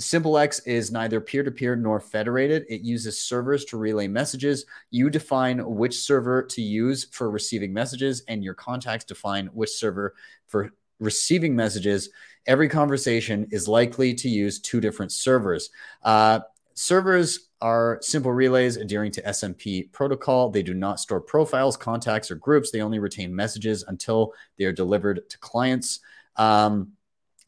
SimpleX 0.01 0.61
is 0.65 0.91
neither 0.91 1.21
peer 1.21 1.43
to 1.43 1.51
peer 1.51 1.75
nor 1.75 1.99
federated. 1.99 2.65
It 2.69 2.81
uses 2.81 3.21
servers 3.21 3.63
to 3.65 3.77
relay 3.77 4.07
messages. 4.07 4.65
You 4.91 5.09
define 5.09 5.59
which 5.59 5.97
server 5.97 6.43
to 6.43 6.61
use 6.61 7.05
for 7.05 7.31
receiving 7.31 7.73
messages, 7.73 8.23
and 8.27 8.43
your 8.43 8.55
contacts 8.55 9.05
define 9.05 9.47
which 9.47 9.69
server 9.69 10.13
for 10.47 10.71
receiving 10.99 11.55
messages. 11.55 12.09
Every 12.45 12.67
conversation 12.67 13.47
is 13.51 13.67
likely 13.67 14.13
to 14.15 14.29
use 14.29 14.59
two 14.59 14.81
different 14.81 15.13
servers. 15.13 15.69
Uh, 16.03 16.41
servers 16.73 17.49
are 17.61 17.97
simple 18.01 18.33
relays 18.33 18.75
adhering 18.75 19.11
to 19.13 19.21
SMP 19.23 19.91
protocol. 19.93 20.49
They 20.49 20.61
do 20.61 20.73
not 20.73 20.99
store 20.99 21.21
profiles, 21.21 21.77
contacts, 21.77 22.29
or 22.29 22.35
groups. 22.35 22.69
They 22.69 22.81
only 22.81 22.99
retain 22.99 23.33
messages 23.33 23.83
until 23.87 24.33
they 24.57 24.65
are 24.65 24.73
delivered 24.73 25.29
to 25.29 25.37
clients. 25.39 26.01
Um, 26.35 26.91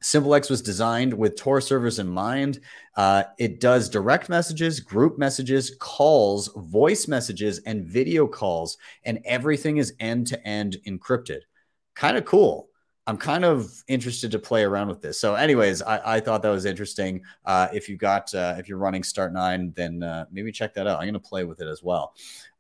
SimpleX 0.02 0.50
was 0.50 0.62
designed 0.62 1.14
with 1.14 1.36
Tor 1.36 1.60
servers 1.60 2.00
in 2.00 2.08
mind. 2.08 2.60
Uh, 2.95 3.24
it 3.39 3.60
does 3.60 3.89
direct 3.89 4.30
messages, 4.30 4.80
group 4.80 5.18
messages, 5.18 5.76
calls, 5.80 6.50
voice 6.56 7.08
messages, 7.08 7.60
and 7.66 7.86
video 7.86 8.28
calls, 8.28 8.78
and 9.04 9.20
everything 9.26 9.78
is 9.78 9.93
end 10.00 10.28
to 10.28 10.48
end 10.48 10.78
encrypted. 10.88 11.41
Kind 11.95 12.18
of 12.18 12.26
cool. 12.26 12.70
I'm 13.08 13.18
kind 13.18 13.45
of 13.45 13.72
interested 13.88 14.32
to 14.32 14.39
play 14.39 14.64
around 14.64 14.89
with 14.89 15.02
this. 15.02 15.20
So, 15.20 15.36
anyways, 15.36 15.82
I, 15.82 16.18
I 16.18 16.20
thought 16.20 16.41
that 16.41 16.50
was 16.50 16.66
interesting. 16.66 17.24
Uh, 17.45 17.70
if 17.74 17.88
you 17.88 17.95
got, 17.95 18.34
uh, 18.36 18.56
if 18.60 18.68
you're 18.68 18.78
running 18.78 19.02
Start 19.02 19.32
Nine, 19.34 19.72
then 19.78 20.04
uh, 20.04 20.26
maybe 20.30 20.52
check 20.52 20.74
that 20.74 20.88
out. 20.88 21.00
I'm 21.00 21.06
going 21.06 21.14
to 21.14 21.20
play 21.20 21.45
with 21.45 21.62
it 21.62 21.68
as 21.68 21.82
well. 21.82 22.14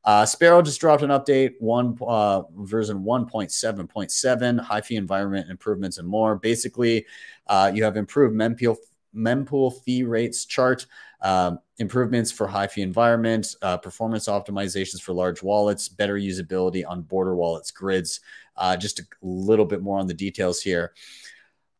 Uh, 0.07 0.25
Sparrow 0.25 0.61
just 0.61 0.79
dropped 0.79 1.03
an 1.03 1.09
update, 1.09 1.55
one 1.59 1.97
uh, 2.01 2.43
version 2.59 3.03
1.7.7, 3.03 4.57
high 4.61 4.79
fee 4.79 4.95
environment 4.95 5.49
improvements 5.49 5.97
and 5.97 6.07
more. 6.07 6.37
Basically, 6.37 7.05
uh, 7.47 7.69
you 7.75 7.83
have 7.83 7.97
improved 7.97 8.33
mempool, 8.33 8.77
mempool 9.13 9.83
fee 9.83 10.03
rates 10.03 10.45
chart, 10.45 10.85
um, 11.21 11.59
improvements 11.77 12.31
for 12.31 12.47
high 12.47 12.67
fee 12.67 12.83
environment, 12.83 13.53
uh, 13.61 13.75
performance 13.75 14.29
optimizations 14.29 15.01
for 15.01 15.11
large 15.11 15.43
wallets, 15.43 15.89
better 15.89 16.15
usability 16.15 16.85
on 16.87 17.01
border 17.01 17.35
wallets 17.35 17.71
grids. 17.71 18.21
Uh, 18.55 18.77
just 18.77 19.01
a 19.01 19.03
little 19.21 19.65
bit 19.65 19.81
more 19.81 19.99
on 19.99 20.07
the 20.07 20.13
details 20.13 20.61
here. 20.61 20.93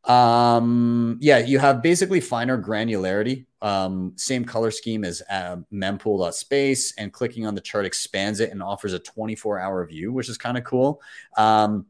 Um, 0.03 1.17
yeah, 1.21 1.37
you 1.37 1.59
have 1.59 1.81
basically 1.81 2.19
finer 2.19 2.61
granularity, 2.61 3.45
um, 3.61 4.13
same 4.15 4.45
color 4.45 4.71
scheme 4.71 5.03
as 5.03 5.21
uh, 5.29 5.57
mempool.space, 5.71 6.93
and 6.97 7.11
clicking 7.11 7.45
on 7.45 7.55
the 7.55 7.61
chart 7.61 7.85
expands 7.85 8.39
it 8.39 8.51
and 8.51 8.61
offers 8.61 8.93
a 8.93 8.99
24 8.99 9.59
hour 9.59 9.85
view, 9.85 10.13
which 10.13 10.29
is 10.29 10.37
kind 10.37 10.57
of 10.57 10.63
cool. 10.63 11.01
Um, 11.37 11.85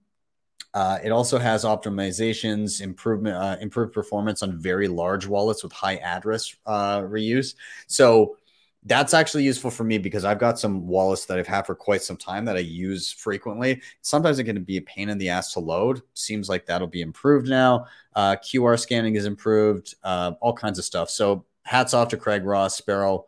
uh, 0.73 0.99
it 1.03 1.11
also 1.11 1.39
has 1.39 1.63
optimizations, 1.63 2.81
improvement, 2.81 3.35
uh, 3.35 3.57
improved 3.61 3.93
performance 3.93 4.43
on 4.43 4.59
very 4.59 4.87
large 4.87 5.25
wallets 5.25 5.63
with 5.63 5.71
high 5.71 5.95
address 5.97 6.55
uh, 6.65 6.99
reuse. 6.99 7.55
So 7.87 8.37
that's 8.83 9.13
actually 9.13 9.43
useful 9.43 9.71
for 9.71 9.83
me 9.83 9.97
because 9.97 10.23
I've 10.23 10.39
got 10.39 10.59
some 10.59 10.87
wallets 10.87 11.25
that 11.25 11.37
I've 11.37 11.47
had 11.47 11.65
for 11.65 11.75
quite 11.75 12.03
some 12.03 12.15
time 12.15 12.45
that 12.45 12.55
I 12.55 12.59
use 12.59 13.11
frequently. 13.11 13.81
Sometimes 14.01 14.39
it 14.39 14.45
can 14.45 14.63
be 14.63 14.77
a 14.77 14.81
pain 14.81 15.09
in 15.09 15.17
the 15.17 15.29
ass 15.29 15.53
to 15.53 15.59
load. 15.59 16.01
Seems 16.13 16.47
like 16.47 16.65
that'll 16.65 16.87
be 16.87 17.01
improved 17.01 17.49
now. 17.49 17.87
Uh, 18.15 18.35
QR 18.37 18.79
scanning 18.79 19.15
is 19.15 19.25
improved, 19.25 19.95
uh, 20.03 20.33
all 20.41 20.53
kinds 20.53 20.79
of 20.79 20.85
stuff. 20.85 21.09
So 21.09 21.45
hats 21.67 21.93
off 21.93 22.09
to 22.09 22.17
Craig 22.17 22.45
Raw, 22.45 22.69
Sparrow. 22.69 23.25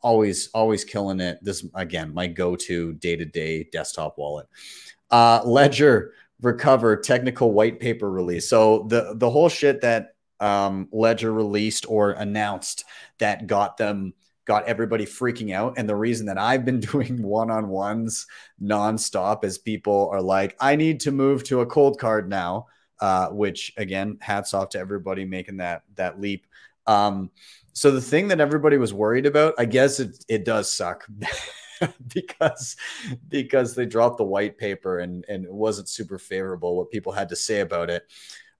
Always, 0.00 0.48
always 0.54 0.84
killing 0.84 1.20
it. 1.20 1.38
This 1.42 1.66
again, 1.74 2.14
my 2.14 2.26
go-to 2.26 2.94
day-to-day 2.94 3.68
desktop 3.70 4.16
wallet. 4.18 4.46
Uh, 5.10 5.42
Ledger 5.44 6.12
recover 6.40 6.96
technical 6.96 7.52
white 7.52 7.78
paper 7.80 8.10
release. 8.10 8.48
So 8.48 8.86
the 8.88 9.14
the 9.16 9.30
whole 9.30 9.48
shit 9.48 9.80
that 9.82 10.14
um, 10.40 10.88
Ledger 10.92 11.32
released 11.32 11.86
or 11.88 12.12
announced 12.12 12.84
that 13.18 13.46
got 13.46 13.76
them 13.76 14.14
got 14.46 14.64
everybody 14.66 15.04
freaking 15.04 15.52
out. 15.52 15.74
And 15.76 15.88
the 15.88 15.96
reason 15.96 16.26
that 16.26 16.38
I've 16.38 16.64
been 16.64 16.80
doing 16.92 17.22
one 17.22 17.50
on 17.50 17.68
ones 17.68 18.26
nonstop 18.62 19.44
is 19.44 19.58
people 19.58 20.08
are 20.12 20.22
like, 20.22 20.56
I 20.60 20.76
need 20.76 21.00
to 21.00 21.12
move 21.12 21.44
to 21.44 21.60
a 21.60 21.66
Coldcard 21.66 22.28
now. 22.28 22.66
Uh, 22.98 23.28
which 23.28 23.74
again, 23.76 24.16
hats 24.22 24.54
off 24.54 24.70
to 24.70 24.78
everybody 24.78 25.26
making 25.26 25.58
that 25.58 25.82
that 25.96 26.18
leap. 26.18 26.46
Um, 26.86 27.30
so 27.76 27.90
the 27.90 28.00
thing 28.00 28.28
that 28.28 28.40
everybody 28.40 28.78
was 28.78 28.94
worried 28.94 29.26
about, 29.26 29.52
I 29.58 29.66
guess 29.66 30.00
it 30.00 30.24
it 30.28 30.46
does 30.46 30.72
suck 30.72 31.06
because 32.14 32.74
because 33.28 33.74
they 33.74 33.84
dropped 33.84 34.16
the 34.16 34.24
white 34.24 34.56
paper 34.56 35.00
and 35.00 35.26
and 35.28 35.44
it 35.44 35.52
wasn't 35.52 35.90
super 35.90 36.18
favorable 36.18 36.74
what 36.74 36.90
people 36.90 37.12
had 37.12 37.28
to 37.28 37.36
say 37.36 37.60
about 37.60 37.90
it. 37.90 38.06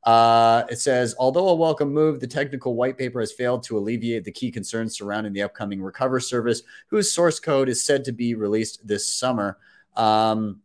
Uh, 0.05 0.65
it 0.69 0.81
says, 0.81 1.15
although 1.19 1.49
a 1.49 1.55
welcome 1.55 1.95
move, 1.95 2.21
the 2.21 2.27
technical 2.27 2.75
white 2.75 2.99
paper 2.99 3.19
has 3.21 3.33
failed 3.33 3.63
to 3.63 3.79
alleviate 3.79 4.25
the 4.25 4.31
key 4.31 4.51
concerns 4.51 4.99
surrounding 4.99 5.33
the 5.33 5.41
upcoming 5.41 5.81
Recover 5.81 6.21
service, 6.21 6.61
whose 6.89 7.11
source 7.11 7.41
code 7.41 7.71
is 7.71 7.83
said 7.83 8.05
to 8.05 8.13
be 8.13 8.35
released 8.35 8.87
this 8.87 9.11
summer. 9.11 9.57
Um, 9.97 10.61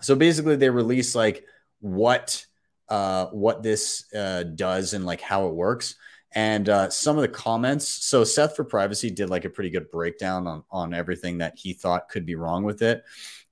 so 0.00 0.14
basically, 0.14 0.54
they 0.54 0.70
release 0.70 1.16
like 1.16 1.44
what 1.80 2.46
uh, 2.88 3.26
what 3.26 3.64
this 3.64 4.04
uh, 4.14 4.44
does 4.44 4.94
and 4.94 5.04
like 5.04 5.20
how 5.20 5.48
it 5.48 5.54
works. 5.54 5.96
And 6.32 6.68
uh, 6.68 6.90
some 6.90 7.16
of 7.16 7.22
the 7.22 7.28
comments. 7.28 7.88
So 7.88 8.22
Seth 8.22 8.54
for 8.54 8.64
Privacy 8.64 9.10
did 9.10 9.30
like 9.30 9.44
a 9.44 9.50
pretty 9.50 9.70
good 9.70 9.90
breakdown 9.90 10.46
on 10.46 10.64
on 10.70 10.94
everything 10.94 11.38
that 11.38 11.58
he 11.58 11.72
thought 11.72 12.08
could 12.08 12.24
be 12.24 12.36
wrong 12.36 12.62
with 12.62 12.82
it. 12.82 13.04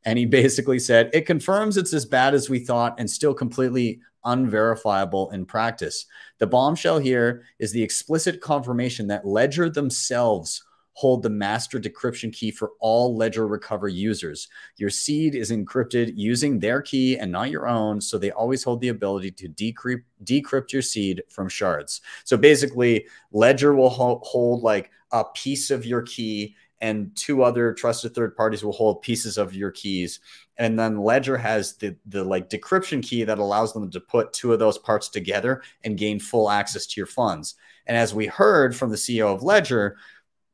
And 0.05 0.18
he 0.18 0.26
basically 0.41 0.79
said 0.79 1.11
it 1.12 1.26
confirms 1.26 1.76
it's 1.76 1.93
as 1.93 2.07
bad 2.07 2.35
as 2.35 2.49
we 2.49 2.61
thought 2.61 2.95
and 2.99 3.11
still 3.11 3.35
completely 3.35 4.01
unverifiable 4.24 5.31
in 5.31 5.45
practice. 5.47 6.07
The 6.39 6.47
bombshell 6.47 6.99
here 6.99 7.45
is 7.59 7.72
the 7.72 7.83
explicit 7.83 8.41
confirmation 8.41 9.09
that 9.09 9.26
Ledger 9.26 9.70
themselves 9.70 10.62
hold 10.99 11.22
the 11.22 11.30
master 11.30 11.78
decryption 11.78 12.32
key 12.32 12.51
for 12.51 12.72
all 12.80 13.16
Ledger 13.16 13.46
Recover 13.46 13.86
users. 13.86 14.49
Your 14.78 14.90
seed 14.90 15.36
is 15.36 15.53
encrypted 15.53 16.14
using 16.16 16.59
their 16.59 16.82
key 16.82 17.16
and 17.16 17.30
not 17.30 17.53
your 17.53 17.68
own, 17.68 18.01
so 18.01 18.18
they 18.18 18.32
always 18.32 18.64
hold 18.64 18.80
the 18.80 18.88
ability 18.88 19.30
to 19.30 19.49
decrypt, 19.49 20.03
decrypt 20.24 20.72
your 20.72 20.82
seed 20.82 21.22
from 21.28 21.49
shards. 21.49 22.01
So 22.24 22.36
basically, 22.36 23.07
Ledger 23.30 23.76
will 23.76 23.90
ho- 23.90 24.20
hold 24.24 24.64
like 24.64 24.90
a 25.12 25.22
piece 25.22 25.70
of 25.70 25.86
your 25.86 26.03
key 26.03 26.57
and 26.80 27.14
two 27.14 27.44
other 27.44 27.72
trusted 27.72 28.12
third 28.12 28.36
parties 28.36 28.64
will 28.64 28.72
hold 28.72 29.01
pieces 29.01 29.38
of 29.38 29.55
your 29.55 29.70
keys 29.70 30.18
and 30.59 30.78
then 30.78 30.99
ledger 30.99 31.36
has 31.36 31.74
the 31.76 31.96
the 32.07 32.22
like 32.22 32.49
decryption 32.49 33.03
key 33.03 33.24
that 33.24 33.40
allows 33.40 33.72
them 33.72 33.90
to 33.90 33.99
put 33.99 34.32
two 34.32 34.53
of 34.53 34.61
those 34.61 34.78
parts 34.78 35.09
together 35.09 35.61
and 35.82 35.99
gain 35.99 36.20
full 36.20 36.49
access 36.49 36.86
to 36.86 37.01
your 37.01 37.07
funds 37.07 37.57
and 37.86 37.96
as 37.96 38.14
we 38.14 38.26
heard 38.26 38.76
from 38.76 38.90
the 38.90 38.96
ceo 38.96 39.34
of 39.34 39.42
ledger 39.42 39.96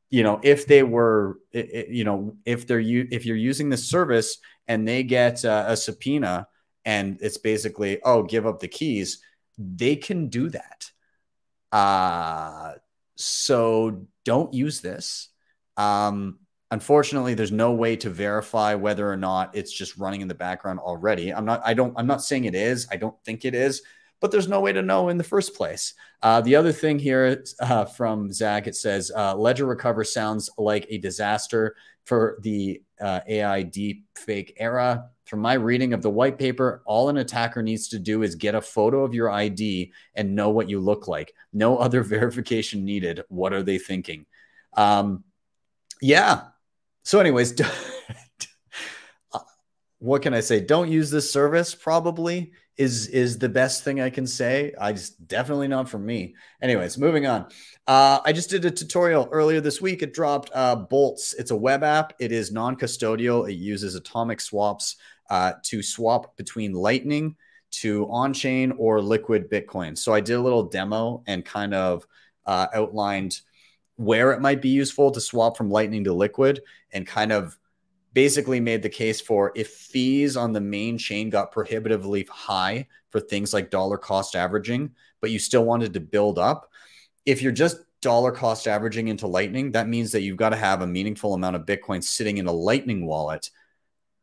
you 0.09 0.23
know, 0.23 0.39
if 0.43 0.67
they 0.67 0.83
were, 0.83 1.39
you 1.51 2.03
know, 2.03 2.37
if 2.45 2.67
they're 2.67 2.79
you, 2.79 3.07
if 3.11 3.25
you're 3.25 3.35
using 3.35 3.69
this 3.69 3.87
service 3.87 4.37
and 4.67 4.87
they 4.87 5.03
get 5.03 5.43
uh, 5.43 5.65
a 5.67 5.75
subpoena 5.75 6.47
and 6.85 7.17
it's 7.21 7.37
basically, 7.37 8.01
oh, 8.03 8.23
give 8.23 8.45
up 8.45 8.59
the 8.59 8.67
keys, 8.67 9.21
they 9.57 9.95
can 9.95 10.27
do 10.27 10.49
that. 10.49 10.91
Uh, 11.71 12.73
so 13.15 14.05
don't 14.23 14.53
use 14.53 14.81
this. 14.81 15.29
Um, 15.77 16.39
unfortunately, 16.71 17.33
there's 17.33 17.51
no 17.51 17.73
way 17.73 17.95
to 17.97 18.09
verify 18.09 18.75
whether 18.75 19.11
or 19.11 19.17
not 19.17 19.55
it's 19.55 19.71
just 19.71 19.97
running 19.97 20.21
in 20.21 20.27
the 20.27 20.35
background 20.35 20.79
already. 20.79 21.33
I'm 21.33 21.45
not, 21.45 21.61
I 21.65 21.73
don't, 21.73 21.93
I'm 21.97 22.07
not 22.07 22.23
saying 22.23 22.45
it 22.45 22.55
is. 22.55 22.87
I 22.91 22.97
don't 22.97 23.15
think 23.25 23.45
it 23.45 23.55
is, 23.55 23.81
but 24.19 24.31
there's 24.31 24.47
no 24.47 24.61
way 24.61 24.73
to 24.73 24.81
know 24.81 25.09
in 25.09 25.17
the 25.17 25.23
first 25.23 25.55
place. 25.55 25.93
Uh, 26.21 26.41
the 26.41 26.55
other 26.55 26.71
thing 26.71 26.97
here 26.97 27.43
uh, 27.59 27.85
from 27.85 28.31
Zach, 28.31 28.67
it 28.67 28.75
says 28.75 29.11
uh, 29.15 29.35
Ledger 29.35 29.65
Recover 29.65 30.03
sounds 30.03 30.49
like 30.57 30.85
a 30.89 30.97
disaster 30.97 31.75
for 32.05 32.37
the 32.41 32.81
uh, 33.01 33.21
AI 33.27 33.63
deep 33.63 34.05
fake 34.15 34.55
era. 34.57 35.09
From 35.25 35.39
my 35.39 35.53
reading 35.53 35.93
of 35.93 36.01
the 36.01 36.09
white 36.09 36.37
paper, 36.37 36.83
all 36.85 37.09
an 37.09 37.17
attacker 37.17 37.63
needs 37.63 37.87
to 37.89 37.99
do 37.99 38.21
is 38.21 38.35
get 38.35 38.55
a 38.55 38.61
photo 38.61 39.03
of 39.03 39.13
your 39.13 39.31
ID 39.31 39.91
and 40.13 40.35
know 40.35 40.49
what 40.49 40.69
you 40.69 40.79
look 40.79 41.07
like. 41.07 41.33
No 41.51 41.77
other 41.77 42.03
verification 42.03 42.85
needed. 42.85 43.21
What 43.27 43.53
are 43.53 43.63
they 43.63 43.79
thinking? 43.79 44.25
Um, 44.73 45.23
yeah. 46.01 46.43
So, 47.03 47.19
anyways, 47.19 47.59
what 49.99 50.21
can 50.21 50.33
I 50.33 50.41
say? 50.41 50.59
Don't 50.59 50.91
use 50.91 51.09
this 51.09 51.31
service. 51.31 51.73
Probably 51.73 52.51
is 52.77 53.07
is 53.07 53.37
the 53.37 53.49
best 53.49 53.83
thing 53.83 54.01
I 54.01 54.09
can 54.09 54.27
say. 54.27 54.73
I 54.79 54.91
just 54.91 55.27
definitely 55.27 55.67
not 55.67 55.89
for 55.89 55.99
me. 55.99 56.35
Anyways, 56.61 56.97
moving 56.97 57.25
on. 57.25 57.47
Uh, 57.87 58.19
I 58.25 58.33
just 58.33 58.49
did 58.49 58.65
a 58.65 58.71
tutorial 58.71 59.29
earlier 59.31 59.61
this 59.61 59.81
week. 59.81 60.01
It 60.01 60.13
dropped 60.13 60.49
uh, 60.53 60.75
Boltz. 60.75 61.33
It's 61.37 61.51
a 61.51 61.55
web 61.55 61.83
app. 61.83 62.13
It 62.19 62.31
is 62.31 62.51
non-custodial. 62.51 63.49
It 63.49 63.55
uses 63.55 63.95
atomic 63.95 64.41
swaps 64.41 64.97
uh, 65.29 65.53
to 65.63 65.81
swap 65.81 66.35
between 66.35 66.73
Lightning 66.73 67.35
to 67.71 68.07
on-chain 68.09 68.73
or 68.77 69.01
liquid 69.01 69.49
Bitcoin. 69.49 69.97
So 69.97 70.13
I 70.13 70.21
did 70.21 70.33
a 70.33 70.41
little 70.41 70.63
demo 70.63 71.23
and 71.27 71.45
kind 71.45 71.73
of 71.73 72.05
uh, 72.45 72.67
outlined 72.73 73.41
where 73.97 74.33
it 74.33 74.41
might 74.41 74.61
be 74.61 74.69
useful 74.69 75.11
to 75.11 75.21
swap 75.21 75.55
from 75.55 75.69
Lightning 75.69 76.03
to 76.03 76.13
liquid, 76.13 76.61
and 76.91 77.07
kind 77.07 77.31
of 77.31 77.57
basically 78.15 78.61
made 78.61 78.81
the 78.81 78.89
case 78.89 79.19
for 79.19 79.51
if 79.55 79.67
fees 79.67 80.37
on 80.37 80.53
the 80.53 80.61
main 80.61 80.97
chain 80.97 81.29
got 81.29 81.51
prohibitively 81.51 82.25
high 82.31 82.87
for 83.09 83.19
things 83.19 83.53
like 83.53 83.69
dollar 83.69 83.97
cost 83.97 84.37
averaging, 84.37 84.89
but 85.19 85.31
you 85.31 85.37
still 85.37 85.65
wanted 85.65 85.93
to 85.93 85.99
build 85.99 86.39
up, 86.39 86.71
if 87.25 87.41
you're 87.41 87.51
just 87.51 87.77
dollar 88.01 88.31
cost 88.31 88.67
averaging 88.67 89.09
into 89.09 89.27
Lightning, 89.27 89.73
that 89.73 89.89
means 89.89 90.13
that 90.13 90.21
you've 90.21 90.37
got 90.37 90.49
to 90.49 90.55
have 90.55 90.81
a 90.81 90.87
meaningful 90.87 91.33
amount 91.33 91.57
of 91.57 91.65
Bitcoin 91.65 92.01
sitting 92.01 92.37
in 92.37 92.47
a 92.47 92.53
Lightning 92.53 93.05
wallet, 93.05 93.49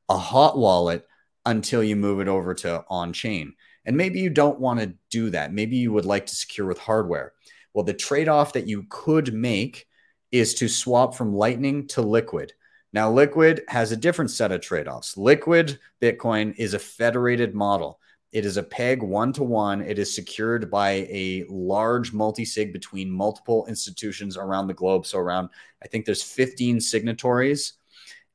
a 0.08 0.16
hot 0.16 0.56
wallet, 0.56 1.06
until 1.44 1.84
you 1.84 1.94
move 1.94 2.20
it 2.20 2.28
over 2.28 2.54
to 2.54 2.84
on 2.88 3.12
chain. 3.12 3.52
And 3.84 3.96
maybe 3.96 4.20
you 4.20 4.30
don't 4.30 4.60
want 4.60 4.80
to 4.80 4.94
do 5.10 5.28
that. 5.30 5.52
Maybe 5.52 5.76
you 5.76 5.92
would 5.92 6.06
like 6.06 6.26
to 6.26 6.36
secure 6.36 6.66
with 6.66 6.78
hardware. 6.78 7.32
Well, 7.74 7.84
the 7.84 7.92
trade 7.92 8.28
off 8.28 8.54
that 8.54 8.68
you 8.68 8.86
could 8.88 9.34
make 9.34 9.86
is 10.30 10.54
to 10.54 10.68
swap 10.68 11.14
from 11.14 11.34
Lightning 11.34 11.88
to 11.88 12.00
Liquid. 12.00 12.54
Now, 12.92 13.10
Liquid 13.10 13.62
has 13.68 13.90
a 13.90 13.96
different 13.96 14.30
set 14.30 14.52
of 14.52 14.60
trade 14.60 14.86
offs. 14.86 15.16
Liquid 15.16 15.78
Bitcoin 16.00 16.54
is 16.58 16.74
a 16.74 16.78
federated 16.78 17.54
model. 17.54 17.98
It 18.32 18.44
is 18.44 18.56
a 18.56 18.62
peg 18.62 19.02
one 19.02 19.32
to 19.34 19.42
one. 19.42 19.82
It 19.82 19.98
is 19.98 20.14
secured 20.14 20.70
by 20.70 20.90
a 20.90 21.44
large 21.48 22.12
multi 22.12 22.44
sig 22.44 22.72
between 22.72 23.10
multiple 23.10 23.66
institutions 23.66 24.36
around 24.36 24.66
the 24.66 24.74
globe. 24.74 25.06
So, 25.06 25.18
around, 25.18 25.48
I 25.82 25.88
think 25.88 26.04
there's 26.04 26.22
15 26.22 26.80
signatories, 26.80 27.74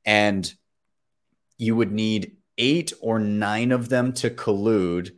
and 0.04 0.52
you 1.56 1.76
would 1.76 1.92
need 1.92 2.36
eight 2.58 2.92
or 3.00 3.18
nine 3.18 3.70
of 3.70 3.88
them 3.88 4.12
to 4.14 4.30
collude 4.30 5.12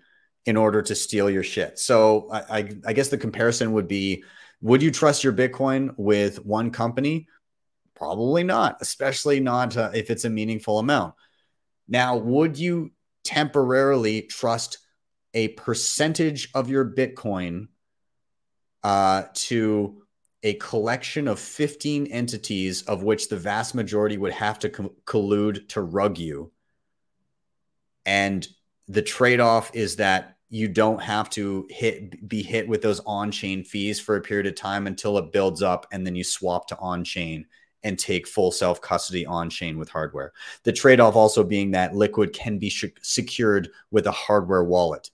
in 0.47 0.57
order 0.57 0.83
to 0.83 0.95
steal 0.95 1.31
your 1.31 1.43
shit. 1.43 1.79
So, 1.79 2.29
I, 2.31 2.59
I, 2.59 2.77
I 2.89 2.93
guess 2.93 3.09
the 3.09 3.19
comparison 3.19 3.73
would 3.73 3.89
be 3.89 4.25
would 4.63 4.83
you 4.83 4.91
trust 4.91 5.25
your 5.25 5.33
Bitcoin 5.33 5.95
with 5.97 6.45
one 6.45 6.71
company? 6.71 7.27
Probably 8.01 8.45
not, 8.45 8.79
especially 8.81 9.41
not 9.41 9.77
uh, 9.77 9.91
if 9.93 10.09
it's 10.09 10.25
a 10.25 10.31
meaningful 10.31 10.79
amount. 10.79 11.15
Now, 11.87 12.17
would 12.17 12.59
you 12.59 12.93
temporarily 13.25 14.23
trust 14.23 14.79
a 15.35 15.49
percentage 15.49 16.49
of 16.55 16.71
your 16.71 16.87
Bitcoin 16.87 17.69
uh, 18.83 19.25
to 19.35 20.03
a 20.43 20.55
collection 20.55 21.29
of 21.29 21.39
15 21.39 22.07
entities, 22.07 22.85
of 22.85 23.03
which 23.03 23.29
the 23.29 23.37
vast 23.37 23.75
majority 23.75 24.17
would 24.17 24.33
have 24.33 24.59
to 24.61 24.71
co- 24.71 24.95
collude 25.05 25.69
to 25.69 25.83
rug 25.83 26.17
you? 26.17 26.53
And 28.07 28.49
the 28.89 29.03
trade 29.03 29.41
off 29.41 29.73
is 29.75 29.97
that 29.97 30.39
you 30.49 30.69
don't 30.69 31.03
have 31.03 31.29
to 31.31 31.67
hit 31.69 32.27
be 32.27 32.43
hit 32.43 32.67
with 32.67 32.81
those 32.81 33.01
on-chain 33.01 33.63
fees 33.63 34.01
for 34.01 34.17
a 34.17 34.23
period 34.23 34.47
of 34.47 34.55
time 34.55 34.87
until 34.87 35.19
it 35.19 35.33
builds 35.33 35.61
up 35.61 35.87
and 35.93 36.07
then 36.07 36.17
you 36.17 36.25
swap 36.25 36.67
to 36.67 36.79
on-chain 36.79 37.45
and 37.83 37.99
take 37.99 38.27
full 38.27 38.53
self 38.53 38.81
custody 38.81 39.27
on 39.27 39.51
chain 39.51 39.79
with 39.79 39.89
hardware. 39.89 40.33
The 40.65 40.73
trade 40.73 41.01
off 41.01 41.17
also 41.17 41.45
being 41.45 41.71
that 41.73 41.95
Liquid 41.95 42.33
can 42.33 42.59
be 42.59 42.71
sh- 42.71 42.85
secured 43.03 43.71
with 43.91 44.07
a 44.07 44.13
hardware 44.13 44.65
wallet. 44.65 45.11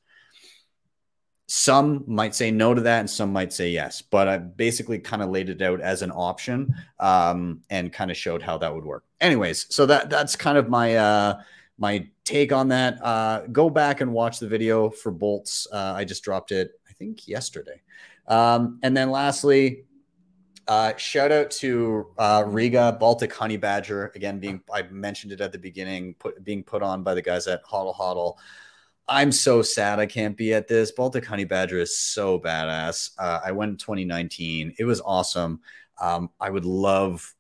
Some 1.49 2.03
might 2.09 2.35
say 2.35 2.51
no 2.51 2.75
to 2.75 2.81
that, 2.81 3.01
and 3.01 3.11
some 3.11 3.33
might 3.33 3.53
say 3.53 3.71
yes. 3.71 4.03
But 4.03 4.27
I 4.27 4.39
basically 4.39 4.99
kind 4.99 5.23
of 5.23 5.31
laid 5.31 5.49
it 5.49 5.63
out 5.63 5.81
as 5.81 6.03
an 6.03 6.11
option 6.11 6.75
um, 6.99 7.61
and 7.71 7.93
kind 7.93 8.11
of 8.11 8.17
showed 8.17 8.43
how 8.43 8.59
that 8.59 8.75
would 8.75 8.85
work. 8.85 9.05
Anyways, 9.21 9.73
so 9.75 9.87
that 9.87 10.11
that's 10.11 10.35
kind 10.35 10.59
of 10.59 10.69
my 10.69 10.97
uh, 10.97 11.41
my 11.79 12.09
take 12.25 12.53
on 12.53 12.69
that. 12.69 13.03
Uh, 13.03 13.43
go 13.53 13.71
back 13.71 14.01
and 14.01 14.13
watch 14.13 14.41
the 14.41 14.49
video 14.49 14.91
for 14.91 15.13
Boltz. 15.13 15.67
Uh, 15.73 15.95
I 15.95 16.05
just 16.05 16.25
dropped 16.25 16.51
it, 16.51 16.73
I 16.89 16.93
think, 16.95 17.29
yesterday. 17.29 17.81
Um, 18.27 18.81
and 18.83 18.97
then 18.97 19.11
lastly, 19.11 19.85
uh, 20.69 20.97
shout 20.97 21.31
out 21.31 21.51
to 21.51 22.09
uh, 22.19 22.45
Riga 22.47 22.97
Baltic 22.99 23.33
Honey 23.33 23.57
Badger 23.57 24.11
again. 24.15 24.41
Being 24.41 24.61
I 24.73 24.83
mentioned 24.83 25.33
it 25.33 25.41
at 25.41 25.53
the 25.53 25.59
beginning, 25.59 26.15
put 26.15 26.43
being 26.43 26.65
put 26.65 26.83
on 26.83 27.03
by 27.03 27.15
the 27.15 27.23
guys 27.23 27.47
at 27.47 27.65
Hodl 27.65 27.95
Hodl. 27.95 28.37
I'm 29.09 29.31
so 29.31 29.63
sad 29.63 30.01
I 30.01 30.07
can't 30.07 30.37
be 30.37 30.53
at 30.53 30.67
this. 30.67 30.91
Baltic 30.91 31.25
Honey 31.25 31.45
Badger 31.45 31.79
is 31.79 31.97
so 31.97 32.41
badass. 32.41 33.13
Uh, 33.17 33.41
I 33.45 33.53
went 33.53 33.71
in 33.71 33.77
2019. 33.77 34.75
It 34.79 34.85
was 34.85 35.01
awesome. 35.01 35.61
Um, 36.01 36.31
I 36.41 36.51
would 36.51 36.65
love 36.65 37.33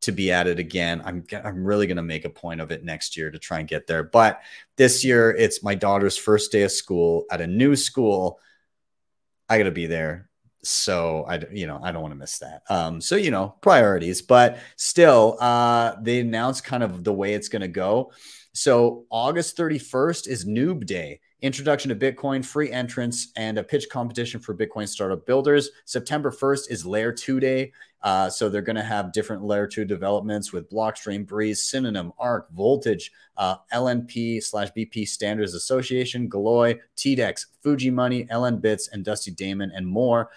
to 0.00 0.12
be 0.12 0.32
at 0.32 0.46
it 0.46 0.58
again. 0.58 1.02
I'm 1.04 1.26
I'm 1.44 1.62
really 1.64 1.86
gonna 1.86 2.02
make 2.02 2.24
a 2.24 2.30
point 2.30 2.62
of 2.62 2.70
it 2.70 2.82
next 2.82 3.14
year 3.14 3.30
to 3.30 3.38
try 3.38 3.58
and 3.58 3.68
get 3.68 3.86
there. 3.86 4.02
But 4.02 4.40
this 4.76 5.04
year 5.04 5.30
it's 5.30 5.62
my 5.62 5.74
daughter's 5.74 6.16
first 6.16 6.50
day 6.50 6.62
of 6.62 6.72
school 6.72 7.26
at 7.30 7.42
a 7.42 7.46
new 7.46 7.76
school. 7.76 8.40
I 9.50 9.58
gotta 9.58 9.70
be 9.70 9.86
there 9.86 10.29
so 10.62 11.24
I, 11.28 11.40
you 11.52 11.66
know, 11.66 11.80
I 11.82 11.92
don't 11.92 12.02
want 12.02 12.12
to 12.12 12.18
miss 12.18 12.38
that. 12.38 12.62
Um, 12.68 13.00
so 13.00 13.16
you 13.16 13.30
know, 13.30 13.56
priorities, 13.60 14.22
but 14.22 14.58
still, 14.76 15.36
uh, 15.40 15.96
they 16.00 16.20
announced 16.20 16.64
kind 16.64 16.82
of 16.82 17.04
the 17.04 17.12
way 17.12 17.34
it's 17.34 17.48
going 17.48 17.62
to 17.62 17.68
go. 17.68 18.12
So 18.52 19.04
August 19.10 19.56
31st 19.56 20.28
is 20.28 20.44
Noob 20.44 20.86
Day, 20.86 21.20
introduction 21.42 21.88
to 21.88 21.94
Bitcoin, 21.94 22.44
free 22.44 22.70
entrance, 22.70 23.32
and 23.36 23.58
a 23.58 23.62
pitch 23.62 23.88
competition 23.90 24.40
for 24.40 24.54
Bitcoin 24.54 24.88
startup 24.88 25.26
builders. 25.26 25.70
September 25.84 26.30
1st 26.30 26.70
is 26.70 26.86
Layer 26.86 27.12
2 27.12 27.40
Day. 27.40 27.72
Uh, 28.02 28.30
so 28.30 28.48
they're 28.48 28.62
going 28.62 28.76
to 28.76 28.82
have 28.82 29.12
different 29.12 29.44
Layer 29.44 29.66
2 29.66 29.84
developments 29.84 30.52
with 30.52 30.70
Blockstream, 30.70 31.26
Breeze, 31.26 31.62
Synonym, 31.62 32.12
Ark, 32.18 32.48
Voltage, 32.52 33.12
uh, 33.36 33.56
LNP 33.72 34.42
slash 34.42 34.68
BP 34.76 35.06
Standards 35.06 35.54
Association, 35.54 36.28
Galoy, 36.28 36.78
TDEX, 36.96 37.46
Fuji 37.62 37.90
Money, 37.90 38.24
LN 38.26 38.60
Bits, 38.60 38.88
and 38.88 39.04
Dusty 39.04 39.30
Daemon, 39.30 39.70
and 39.74 39.86
more. 39.86 40.30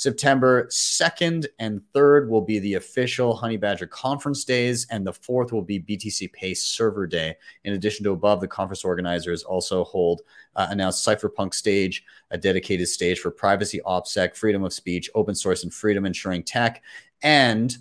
September 0.00 0.64
2nd 0.70 1.44
and 1.58 1.82
3rd 1.94 2.30
will 2.30 2.40
be 2.40 2.58
the 2.58 2.72
official 2.72 3.36
Honey 3.36 3.58
Badger 3.58 3.86
conference 3.86 4.44
days, 4.44 4.86
and 4.90 5.06
the 5.06 5.12
4th 5.12 5.52
will 5.52 5.60
be 5.60 5.78
BTC 5.78 6.32
Pay 6.32 6.54
server 6.54 7.06
day. 7.06 7.36
In 7.64 7.74
addition 7.74 8.04
to 8.04 8.12
above, 8.12 8.40
the 8.40 8.48
conference 8.48 8.82
organizers 8.82 9.42
also 9.42 9.84
hold 9.84 10.22
uh, 10.56 10.68
announced 10.70 11.06
Cypherpunk 11.06 11.52
stage, 11.52 12.02
a 12.30 12.38
dedicated 12.38 12.88
stage 12.88 13.18
for 13.18 13.30
privacy, 13.30 13.78
OPSEC, 13.84 14.34
freedom 14.34 14.64
of 14.64 14.72
speech, 14.72 15.10
open 15.14 15.34
source, 15.34 15.64
and 15.64 15.74
freedom 15.74 16.06
ensuring 16.06 16.44
tech. 16.44 16.82
And 17.20 17.76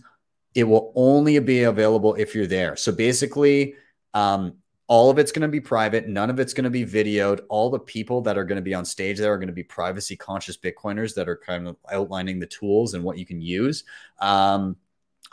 it 0.54 0.66
will 0.66 0.92
only 0.96 1.40
be 1.40 1.64
available 1.64 2.16
if 2.16 2.36
you're 2.36 2.48
there. 2.48 2.76
So 2.76 2.92
basically, 2.92 3.76
um, 4.14 4.56
all 4.90 5.12
of 5.12 5.20
it's 5.20 5.32
going 5.32 5.44
to 5.44 5.48
be 5.48 5.62
private. 5.62 6.08
None 6.08 6.32
of 6.32 6.40
it's 6.40 6.52
going 6.52 6.64
to 6.64 6.70
be 6.72 6.84
videoed. 6.84 7.42
All 7.48 7.70
the 7.70 7.80
people 7.80 8.22
that 8.22 8.40
are 8.40 8.44
going 8.44 8.56
to 8.56 8.62
be 8.62 8.74
on 8.74 8.84
stage 8.84 9.20
there 9.20 9.32
are 9.32 9.38
going 9.38 9.48
to 9.48 9.54
be 9.54 9.64
privacy 9.64 10.16
conscious 10.16 10.58
Bitcoiners 10.58 11.14
that 11.14 11.30
are 11.30 11.38
kind 11.38 11.68
of 11.68 11.78
outlining 11.94 12.40
the 12.40 12.48
tools 12.48 12.96
and 12.96 13.04
what 13.04 13.20
you 13.20 13.26
can 13.26 13.40
use. 13.40 13.84
Um, 14.20 14.78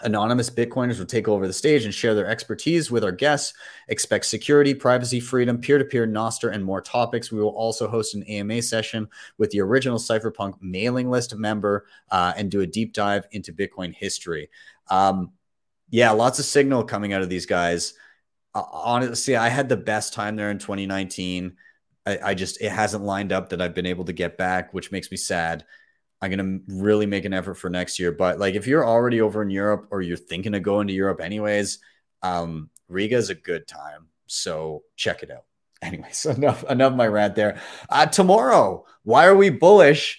Anonymous 0.03 0.51
Bitcoiners 0.51 0.99
will 0.99 1.07
take 1.07 1.27
over 1.27 1.47
the 1.47 1.55
stage 1.55 1.87
and 1.87 1.95
share 1.95 2.15
their 2.15 2.27
expertise 2.27 2.91
with 2.91 3.03
our 3.03 3.13
guests. 3.13 3.55
Expect 3.89 4.27
security, 4.27 4.75
privacy, 4.75 5.21
freedom, 5.21 5.59
peer 5.59 5.79
to 5.79 5.87
peer, 5.87 6.07
Nostr, 6.07 6.53
and 6.53 6.63
more 6.63 6.83
topics. 6.83 7.33
We 7.33 7.41
will 7.41 7.49
also 7.57 7.89
host 7.89 8.15
an 8.15 8.25
AMA 8.25 8.61
session 8.61 9.09
with 9.39 9.53
the 9.53 9.63
original 9.63 9.99
Cypherpunk 9.99 10.57
mailing 10.61 11.09
list 11.09 11.35
member 11.35 11.87
uh, 12.11 12.35
and 12.37 12.51
do 12.51 12.61
a 12.61 12.67
deep 12.67 12.93
dive 12.93 13.27
into 13.31 13.55
Bitcoin 13.55 13.95
history. 13.95 14.51
Um, 14.91 15.33
yeah, 15.89 16.11
lots 16.11 16.39
of 16.39 16.45
signal 16.45 16.85
coming 16.85 17.15
out 17.15 17.23
of 17.23 17.31
these 17.31 17.47
guys. 17.47 17.95
Uh, 18.57 18.65
honestly, 18.73 19.37
I 19.37 19.51
had 19.51 19.69
the 19.69 19.77
best 19.77 20.15
time 20.15 20.35
there 20.35 20.51
in 20.51 20.57
2019. 20.59 21.57
I, 22.07 22.19
I 22.25 22.35
just, 22.35 22.63
it 22.63 22.71
hasn't 22.71 23.05
lined 23.05 23.31
up 23.31 23.51
that 23.51 23.61
I've 23.61 23.75
been 23.75 23.85
able 23.85 24.07
to 24.07 24.15
get 24.15 24.39
back, 24.39 24.73
which 24.73 24.91
makes 24.91 25.11
me 25.11 25.19
sad. 25.19 25.67
I'm 26.23 26.31
to 26.67 26.75
really 26.75 27.05
make 27.05 27.27
an 27.27 27.35
effort 27.35 27.57
for 27.57 27.69
next 27.69 27.99
year. 27.99 28.13
But 28.13 28.39
like, 28.39 28.55
if 28.55 28.67
you're 28.67 28.87
already 28.87 29.21
over 29.21 29.43
in 29.43 29.51
Europe 29.51 29.89
or 29.91 30.01
you're 30.01 30.17
thinking 30.17 30.55
of 30.55 30.63
going 30.63 30.87
to 30.87 30.95
Europe 30.95 31.21
anyways, 31.21 31.81
um, 32.23 32.71
Riga 32.89 33.17
is 33.17 33.29
a 33.29 33.35
good 33.35 33.69
time. 33.69 34.07
So 34.27 34.85
check 34.97 35.23
it 35.23 35.31
out. 35.31 35.45
Anyways, 35.83 36.25
enough 36.25 36.65
enough 36.71 36.93
of 36.93 36.97
my 36.97 37.07
rant 37.07 37.35
there. 37.35 37.61
Uh, 37.91 38.07
tomorrow, 38.07 38.87
why 39.03 39.27
are 39.27 39.37
we 39.37 39.51
bullish? 39.51 40.19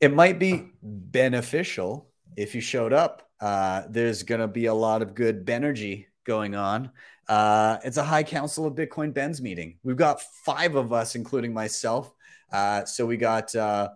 It 0.00 0.14
might 0.14 0.38
be 0.38 0.70
beneficial 0.82 2.08
if 2.34 2.54
you 2.54 2.62
showed 2.62 2.94
up. 2.94 3.28
Uh, 3.38 3.82
there's 3.90 4.22
to 4.40 4.48
be 4.48 4.64
a 4.64 4.74
lot 4.74 5.02
of 5.02 5.14
good 5.14 5.48
energy 5.50 6.08
going 6.26 6.54
on. 6.54 6.90
Uh, 7.28 7.78
it's 7.84 7.96
a 7.96 8.04
high 8.04 8.22
council 8.22 8.66
of 8.66 8.74
Bitcoin 8.74 9.14
Ben's 9.14 9.40
meeting. 9.40 9.78
We've 9.82 9.96
got 9.96 10.20
five 10.20 10.74
of 10.74 10.92
us, 10.92 11.14
including 11.14 11.52
myself. 11.54 12.12
Uh, 12.52 12.84
so 12.84 13.06
we 13.06 13.16
got 13.16 13.54
uh, 13.54 13.88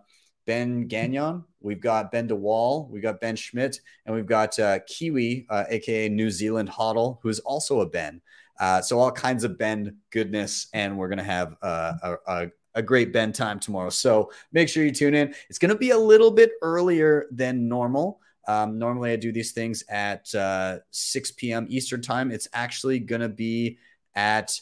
Ben 0.45 0.87
Gagnon, 0.87 1.43
we've 1.59 1.81
got 1.81 2.11
Ben 2.11 2.27
DeWall, 2.27 2.89
we've 2.89 3.03
got 3.03 3.21
Ben 3.21 3.35
Schmidt, 3.35 3.79
and 4.05 4.15
we've 4.15 4.25
got 4.25 4.57
uh, 4.59 4.79
Kiwi, 4.87 5.45
uh, 5.49 5.65
aka 5.69 6.09
New 6.09 6.29
Zealand 6.29 6.69
Hodl, 6.69 7.19
who's 7.21 7.39
also 7.39 7.81
a 7.81 7.85
Ben. 7.85 8.21
Uh, 8.59 8.81
so 8.81 8.99
all 8.99 9.11
kinds 9.11 9.43
of 9.43 9.57
Ben 9.57 9.97
goodness, 10.11 10.67
and 10.73 10.97
we're 10.97 11.09
gonna 11.09 11.23
have 11.23 11.55
uh, 11.61 11.93
a, 12.03 12.15
a, 12.27 12.47
a 12.75 12.81
great 12.81 13.13
Ben 13.13 13.31
time 13.31 13.59
tomorrow. 13.59 13.89
So 13.89 14.31
make 14.51 14.69
sure 14.69 14.83
you 14.83 14.91
tune 14.91 15.15
in. 15.15 15.33
It's 15.49 15.59
gonna 15.59 15.75
be 15.75 15.91
a 15.91 15.97
little 15.97 16.31
bit 16.31 16.51
earlier 16.61 17.27
than 17.31 17.67
normal. 17.67 18.20
Um, 18.47 18.79
normally, 18.79 19.11
I 19.11 19.15
do 19.15 19.31
these 19.31 19.51
things 19.51 19.83
at 19.89 20.33
uh, 20.33 20.79
6 20.91 21.31
p.m. 21.31 21.67
Eastern 21.69 22.01
time. 22.01 22.31
It's 22.31 22.47
actually 22.53 22.99
gonna 22.99 23.29
be 23.29 23.77
at 24.15 24.59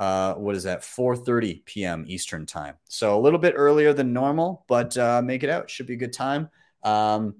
uh, 0.00 0.34
what 0.34 0.56
is 0.56 0.64
that 0.64 0.80
4.30 0.80 1.64
p.m 1.64 2.04
eastern 2.08 2.46
time 2.46 2.74
so 2.88 3.16
a 3.16 3.20
little 3.20 3.38
bit 3.38 3.54
earlier 3.56 3.92
than 3.92 4.12
normal 4.12 4.64
but 4.66 4.96
uh, 4.98 5.22
make 5.22 5.44
it 5.44 5.50
out 5.50 5.70
should 5.70 5.86
be 5.86 5.94
a 5.94 5.96
good 5.96 6.12
time 6.12 6.50
um, 6.82 7.36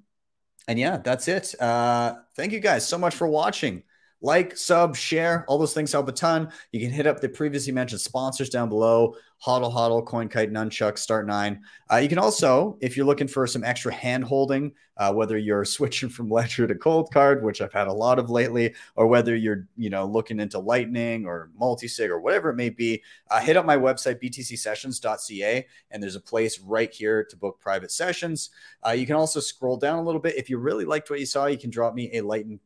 and 0.68 0.78
yeah 0.78 0.98
that's 0.98 1.26
it 1.26 1.60
uh, 1.60 2.14
thank 2.36 2.52
you 2.52 2.60
guys 2.60 2.86
so 2.86 2.96
much 2.96 3.14
for 3.14 3.26
watching 3.26 3.82
like, 4.24 4.56
sub, 4.56 4.96
share, 4.96 5.44
all 5.48 5.58
those 5.58 5.74
things 5.74 5.92
help 5.92 6.08
a 6.08 6.12
ton. 6.12 6.50
You 6.72 6.80
can 6.80 6.88
hit 6.88 7.06
up 7.06 7.20
the 7.20 7.28
previously 7.28 7.74
mentioned 7.74 8.00
sponsors 8.00 8.48
down 8.48 8.70
below 8.70 9.16
Hodl 9.44 9.70
Hodl, 9.70 10.02
CoinKite, 10.06 10.50
Nunchuk, 10.50 10.94
Start9. 10.94 11.60
Uh, 11.92 11.96
you 11.96 12.08
can 12.08 12.18
also, 12.18 12.78
if 12.80 12.96
you're 12.96 13.04
looking 13.04 13.28
for 13.28 13.46
some 13.46 13.62
extra 13.62 13.92
hand 13.92 14.24
holding, 14.24 14.72
uh, 14.96 15.12
whether 15.12 15.36
you're 15.36 15.64
switching 15.76 16.08
from 16.08 16.30
Ledger 16.30 16.66
to 16.66 16.74
Coldcard, 16.74 17.42
which 17.42 17.60
I've 17.60 17.72
had 17.72 17.86
a 17.86 17.92
lot 17.92 18.18
of 18.18 18.30
lately, 18.30 18.74
or 18.96 19.06
whether 19.06 19.36
you're 19.36 19.68
you 19.76 19.90
know 19.90 20.06
looking 20.06 20.40
into 20.40 20.58
Lightning 20.58 21.26
or 21.26 21.50
multisig 21.60 22.08
or 22.08 22.20
whatever 22.20 22.48
it 22.50 22.56
may 22.56 22.70
be, 22.70 23.02
uh, 23.30 23.40
hit 23.40 23.58
up 23.58 23.66
my 23.66 23.76
website 23.76 24.22
btcsessions.ca, 24.22 25.66
and 25.90 26.02
there's 26.02 26.16
a 26.16 26.20
place 26.20 26.58
right 26.60 26.92
here 26.92 27.22
to 27.24 27.36
book 27.36 27.60
private 27.60 27.92
sessions. 27.92 28.48
Uh, 28.86 28.92
you 28.92 29.04
can 29.04 29.16
also 29.16 29.40
scroll 29.40 29.76
down 29.76 29.98
a 29.98 30.02
little 30.02 30.20
bit 30.20 30.36
if 30.36 30.48
you 30.48 30.56
really 30.56 30.86
liked 30.86 31.10
what 31.10 31.20
you 31.20 31.26
saw. 31.26 31.46
You 31.46 31.58
can 31.58 31.70
drop 31.70 31.94
me 31.94 32.10
a 32.14 32.22
Lightning 32.22 32.60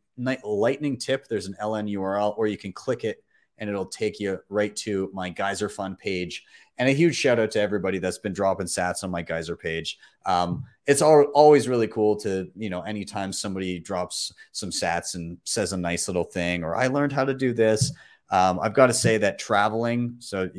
lightning 0.45 0.97
tip. 0.97 1.27
There's 1.29 1.47
an 1.47 1.57
LN 1.61 1.93
URL, 1.93 2.37
or 2.37 2.47
you 2.47 2.59
can 2.59 2.73
click 2.73 3.05
it 3.05 3.23
and 3.59 3.69
it'll 3.69 3.87
take 3.87 4.21
you 4.21 4.41
right 4.49 4.75
to 4.77 5.11
my 5.13 5.29
Geyser 5.31 5.69
Fund 5.69 5.99
page. 5.99 6.45
And 6.79 6.89
a 6.89 6.93
huge 6.93 7.17
shout 7.17 7.41
out 7.41 7.51
to 7.53 7.61
everybody 7.61 7.99
that's 7.99 8.19
been 8.19 8.33
dropping 8.33 8.67
sats 8.67 9.03
on 9.03 9.11
my 9.11 9.23
Geyser 9.23 9.57
page. 9.57 9.99
Um, 10.27 10.65
it's 10.87 11.03
all, 11.03 11.25
always 11.35 11.69
really 11.69 11.89
cool 11.89 12.17
to, 12.17 12.51
you 12.57 12.71
know, 12.71 12.83
anytime 12.83 13.33
somebody 13.33 13.79
drops 13.79 14.33
some 14.53 14.71
sats 14.71 15.15
and 15.15 15.39
says 15.45 15.73
a 15.73 15.77
nice 15.77 16.09
little 16.09 16.25
thing, 16.25 16.63
or 16.63 16.77
I 16.77 16.87
learned 16.87 17.13
how 17.13 17.25
to 17.25 17.35
do 17.35 17.53
this. 17.53 17.93
Um, 18.31 18.61
I've 18.61 18.75
got 18.75 18.89
to 18.89 18.95
say 18.95 19.17
that 19.19 19.39
traveling, 19.39 20.17
so 20.19 20.51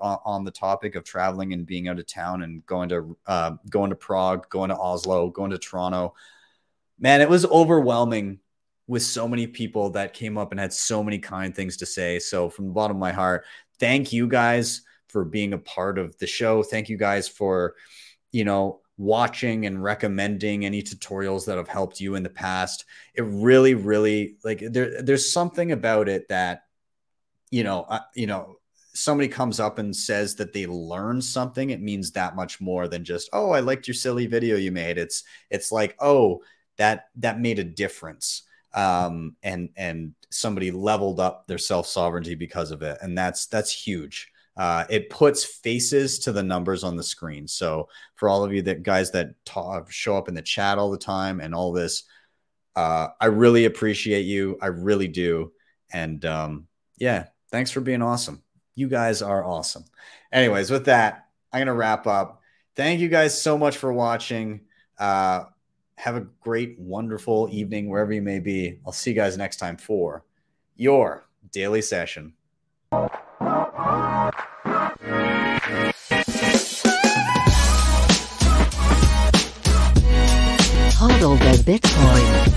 on 0.00 0.44
the 0.44 0.50
topic 0.50 0.94
of 0.94 1.02
traveling 1.02 1.52
and 1.52 1.66
being 1.66 1.88
out 1.88 1.98
of 1.98 2.06
town 2.06 2.42
and 2.42 2.64
going 2.66 2.88
to 2.90 3.16
uh, 3.26 3.52
going 3.68 3.90
to 3.90 3.96
Prague, 3.96 4.48
going 4.48 4.70
to 4.70 4.76
Oslo, 4.76 5.30
going 5.30 5.50
to 5.50 5.58
Toronto, 5.58 6.14
man, 7.00 7.20
it 7.20 7.28
was 7.28 7.44
overwhelming 7.44 8.38
with 8.86 9.02
so 9.02 9.26
many 9.26 9.46
people 9.46 9.90
that 9.90 10.14
came 10.14 10.38
up 10.38 10.52
and 10.52 10.60
had 10.60 10.72
so 10.72 11.02
many 11.02 11.18
kind 11.18 11.54
things 11.54 11.76
to 11.78 11.86
say. 11.86 12.18
So, 12.18 12.48
from 12.48 12.66
the 12.66 12.72
bottom 12.72 12.96
of 12.96 13.00
my 13.00 13.12
heart, 13.12 13.44
thank 13.78 14.12
you 14.12 14.28
guys 14.28 14.82
for 15.08 15.24
being 15.24 15.52
a 15.52 15.58
part 15.58 15.98
of 15.98 16.16
the 16.18 16.26
show. 16.26 16.62
Thank 16.62 16.88
you 16.88 16.96
guys 16.96 17.28
for, 17.28 17.74
you 18.32 18.44
know, 18.44 18.80
watching 18.98 19.66
and 19.66 19.82
recommending 19.82 20.64
any 20.64 20.82
tutorials 20.82 21.46
that 21.46 21.58
have 21.58 21.68
helped 21.68 22.00
you 22.00 22.14
in 22.14 22.22
the 22.22 22.30
past. 22.30 22.84
It 23.14 23.22
really, 23.22 23.74
really 23.74 24.36
like 24.44 24.60
there, 24.60 25.02
there's 25.02 25.30
something 25.30 25.72
about 25.72 26.08
it 26.08 26.28
that, 26.28 26.64
you 27.50 27.64
know, 27.64 27.86
you 28.14 28.26
know, 28.26 28.56
somebody 28.94 29.28
comes 29.28 29.60
up 29.60 29.78
and 29.78 29.94
says 29.94 30.36
that 30.36 30.52
they 30.54 30.66
learned 30.66 31.22
something, 31.22 31.70
it 31.70 31.82
means 31.82 32.12
that 32.12 32.34
much 32.34 32.60
more 32.60 32.88
than 32.88 33.04
just, 33.04 33.28
oh, 33.32 33.50
I 33.50 33.60
liked 33.60 33.86
your 33.86 33.94
silly 33.94 34.26
video 34.26 34.56
you 34.56 34.72
made. 34.72 34.96
It's, 34.96 35.22
it's 35.50 35.70
like, 35.70 35.94
oh, 36.00 36.42
that 36.78 37.08
that 37.16 37.40
made 37.40 37.58
a 37.58 37.64
difference 37.64 38.42
um, 38.76 39.34
and 39.42 39.70
and 39.76 40.14
somebody 40.30 40.70
leveled 40.70 41.18
up 41.18 41.46
their 41.46 41.58
self 41.58 41.86
sovereignty 41.86 42.34
because 42.34 42.70
of 42.70 42.82
it, 42.82 42.98
and 43.00 43.16
that's 43.16 43.46
that's 43.46 43.72
huge. 43.72 44.30
Uh, 44.56 44.84
it 44.88 45.10
puts 45.10 45.44
faces 45.44 46.18
to 46.20 46.32
the 46.32 46.42
numbers 46.42 46.84
on 46.84 46.96
the 46.96 47.02
screen. 47.02 47.46
So 47.46 47.88
for 48.14 48.28
all 48.28 48.42
of 48.44 48.54
you 48.54 48.62
that 48.62 48.82
guys 48.82 49.10
that 49.10 49.34
talk, 49.44 49.90
show 49.90 50.16
up 50.16 50.28
in 50.28 50.34
the 50.34 50.40
chat 50.40 50.78
all 50.78 50.90
the 50.90 50.96
time 50.96 51.40
and 51.40 51.54
all 51.54 51.72
this, 51.72 52.04
uh, 52.74 53.08
I 53.20 53.26
really 53.26 53.66
appreciate 53.66 54.22
you. 54.22 54.56
I 54.62 54.68
really 54.68 55.08
do. 55.08 55.52
And 55.92 56.24
um, 56.24 56.68
yeah, 56.96 57.26
thanks 57.50 57.70
for 57.70 57.80
being 57.80 58.00
awesome. 58.00 58.42
You 58.74 58.88
guys 58.88 59.20
are 59.20 59.44
awesome. 59.44 59.84
Anyways, 60.32 60.70
with 60.70 60.86
that, 60.86 61.26
I'm 61.52 61.60
gonna 61.60 61.74
wrap 61.74 62.06
up. 62.06 62.40
Thank 62.76 63.00
you 63.00 63.08
guys 63.08 63.40
so 63.40 63.56
much 63.56 63.76
for 63.76 63.92
watching. 63.92 64.62
Uh, 64.98 65.44
have 65.96 66.16
a 66.16 66.26
great, 66.40 66.78
wonderful 66.78 67.48
evening 67.50 67.88
wherever 67.88 68.12
you 68.12 68.22
may 68.22 68.38
be. 68.38 68.78
I'll 68.86 68.92
see 68.92 69.10
you 69.10 69.16
guys 69.16 69.36
next 69.36 69.56
time 69.56 69.76
for 69.76 70.24
your 70.76 71.26
daily 71.52 71.82
session. 71.82 72.34
Hodl 80.98 81.38
the 81.38 81.62
Bitcoin. 81.64 82.55